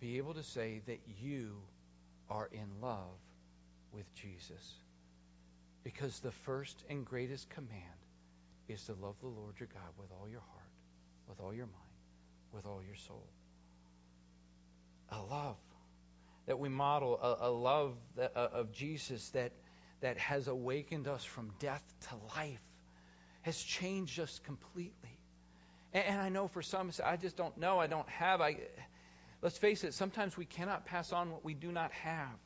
be 0.00 0.18
able 0.18 0.34
to 0.34 0.42
say 0.42 0.82
that 0.86 1.00
you 1.22 1.56
are 2.28 2.48
in 2.52 2.66
love 2.80 3.18
with 3.92 4.12
Jesus? 4.14 4.74
Because 5.84 6.20
the 6.20 6.32
first 6.32 6.84
and 6.90 7.06
greatest 7.06 7.48
command 7.50 8.00
is 8.68 8.82
to 8.84 8.94
love 8.94 9.14
the 9.20 9.28
Lord 9.28 9.54
your 9.58 9.68
God 9.72 9.92
with 9.98 10.10
all 10.20 10.28
your 10.28 10.40
heart, 10.40 10.72
with 11.28 11.40
all 11.40 11.54
your 11.54 11.66
mind, 11.66 11.76
with 12.52 12.66
all 12.66 12.82
your 12.84 12.96
soul. 12.96 13.26
A 15.10 15.20
love 15.20 15.56
that 16.46 16.58
we 16.58 16.68
model, 16.68 17.18
a, 17.22 17.48
a 17.48 17.50
love 17.50 17.94
that, 18.16 18.32
uh, 18.36 18.48
of 18.52 18.72
Jesus 18.72 19.28
that, 19.30 19.52
that 20.00 20.18
has 20.18 20.48
awakened 20.48 21.08
us 21.08 21.24
from 21.24 21.50
death 21.58 21.82
to 22.08 22.16
life, 22.36 22.60
has 23.42 23.60
changed 23.60 24.18
us 24.20 24.40
completely. 24.44 25.18
And, 25.92 26.04
and 26.04 26.20
I 26.20 26.28
know 26.28 26.48
for 26.48 26.62
some, 26.62 26.90
I 27.04 27.16
just 27.16 27.36
don't 27.36 27.56
know, 27.58 27.78
I 27.78 27.86
don't 27.86 28.08
have. 28.08 28.40
I, 28.40 28.56
let's 29.42 29.58
face 29.58 29.84
it, 29.84 29.94
sometimes 29.94 30.36
we 30.36 30.44
cannot 30.44 30.86
pass 30.86 31.12
on 31.12 31.30
what 31.30 31.44
we 31.44 31.54
do 31.54 31.70
not 31.70 31.92
have. 31.92 32.38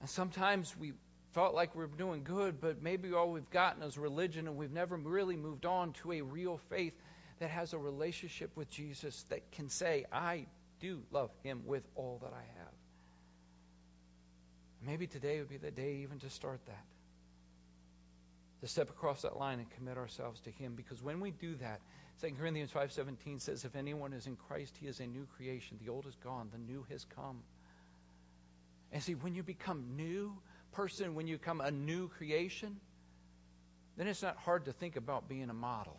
And 0.00 0.10
sometimes 0.10 0.74
we 0.78 0.92
felt 1.32 1.54
like 1.54 1.74
we 1.74 1.82
are 1.84 1.88
doing 1.88 2.22
good, 2.22 2.60
but 2.60 2.82
maybe 2.82 3.12
all 3.12 3.32
we've 3.32 3.50
gotten 3.50 3.82
is 3.82 3.98
religion 3.98 4.46
and 4.46 4.56
we've 4.56 4.72
never 4.72 4.96
really 4.96 5.36
moved 5.36 5.66
on 5.66 5.92
to 5.94 6.12
a 6.12 6.20
real 6.20 6.60
faith 6.70 6.94
that 7.40 7.50
has 7.50 7.72
a 7.72 7.78
relationship 7.78 8.50
with 8.54 8.70
Jesus 8.70 9.24
that 9.30 9.50
can 9.52 9.68
say, 9.68 10.04
I 10.12 10.46
do 10.80 11.02
love 11.10 11.30
him 11.42 11.62
with 11.66 11.82
all 11.96 12.20
that 12.22 12.32
I 12.32 12.44
have. 12.58 12.83
Maybe 14.86 15.06
today 15.06 15.38
would 15.38 15.48
be 15.48 15.56
the 15.56 15.70
day 15.70 16.00
even 16.02 16.18
to 16.20 16.30
start 16.30 16.60
that. 16.66 16.84
To 18.60 18.68
step 18.68 18.90
across 18.90 19.22
that 19.22 19.36
line 19.36 19.58
and 19.58 19.70
commit 19.72 19.98
ourselves 19.98 20.40
to 20.42 20.50
him 20.50 20.74
because 20.74 21.02
when 21.02 21.20
we 21.20 21.30
do 21.30 21.54
that, 21.56 21.80
2 22.22 22.30
Corinthians 22.38 22.70
5:17 22.70 23.40
says 23.40 23.64
if 23.64 23.76
anyone 23.76 24.12
is 24.12 24.26
in 24.26 24.36
Christ 24.36 24.74
he 24.80 24.86
is 24.86 25.00
a 25.00 25.06
new 25.06 25.26
creation 25.36 25.78
the 25.84 25.90
old 25.90 26.06
is 26.06 26.14
gone 26.22 26.48
the 26.52 26.58
new 26.58 26.86
has 26.90 27.04
come. 27.16 27.42
And 28.92 29.02
see 29.02 29.14
when 29.14 29.34
you 29.34 29.42
become 29.42 29.96
new 29.96 30.36
person, 30.72 31.14
when 31.14 31.26
you 31.26 31.38
become 31.38 31.60
a 31.60 31.70
new 31.70 32.08
creation, 32.08 32.80
then 33.96 34.06
it's 34.06 34.22
not 34.22 34.36
hard 34.36 34.66
to 34.66 34.72
think 34.72 34.96
about 34.96 35.28
being 35.28 35.50
a 35.50 35.54
model. 35.54 35.98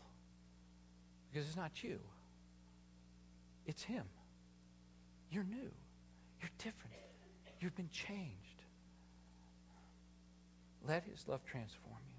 Because 1.32 1.48
it's 1.48 1.58
not 1.58 1.72
you, 1.84 2.00
it's 3.66 3.84
Him. 3.84 4.06
You're 5.32 5.44
new, 5.44 5.72
you're 6.40 6.52
different, 6.60 6.96
you've 7.60 7.76
been 7.76 7.90
changed. 7.90 8.45
Let 10.88 11.04
His 11.06 11.28
love 11.28 11.42
transform 11.46 11.98
you. 12.08 12.14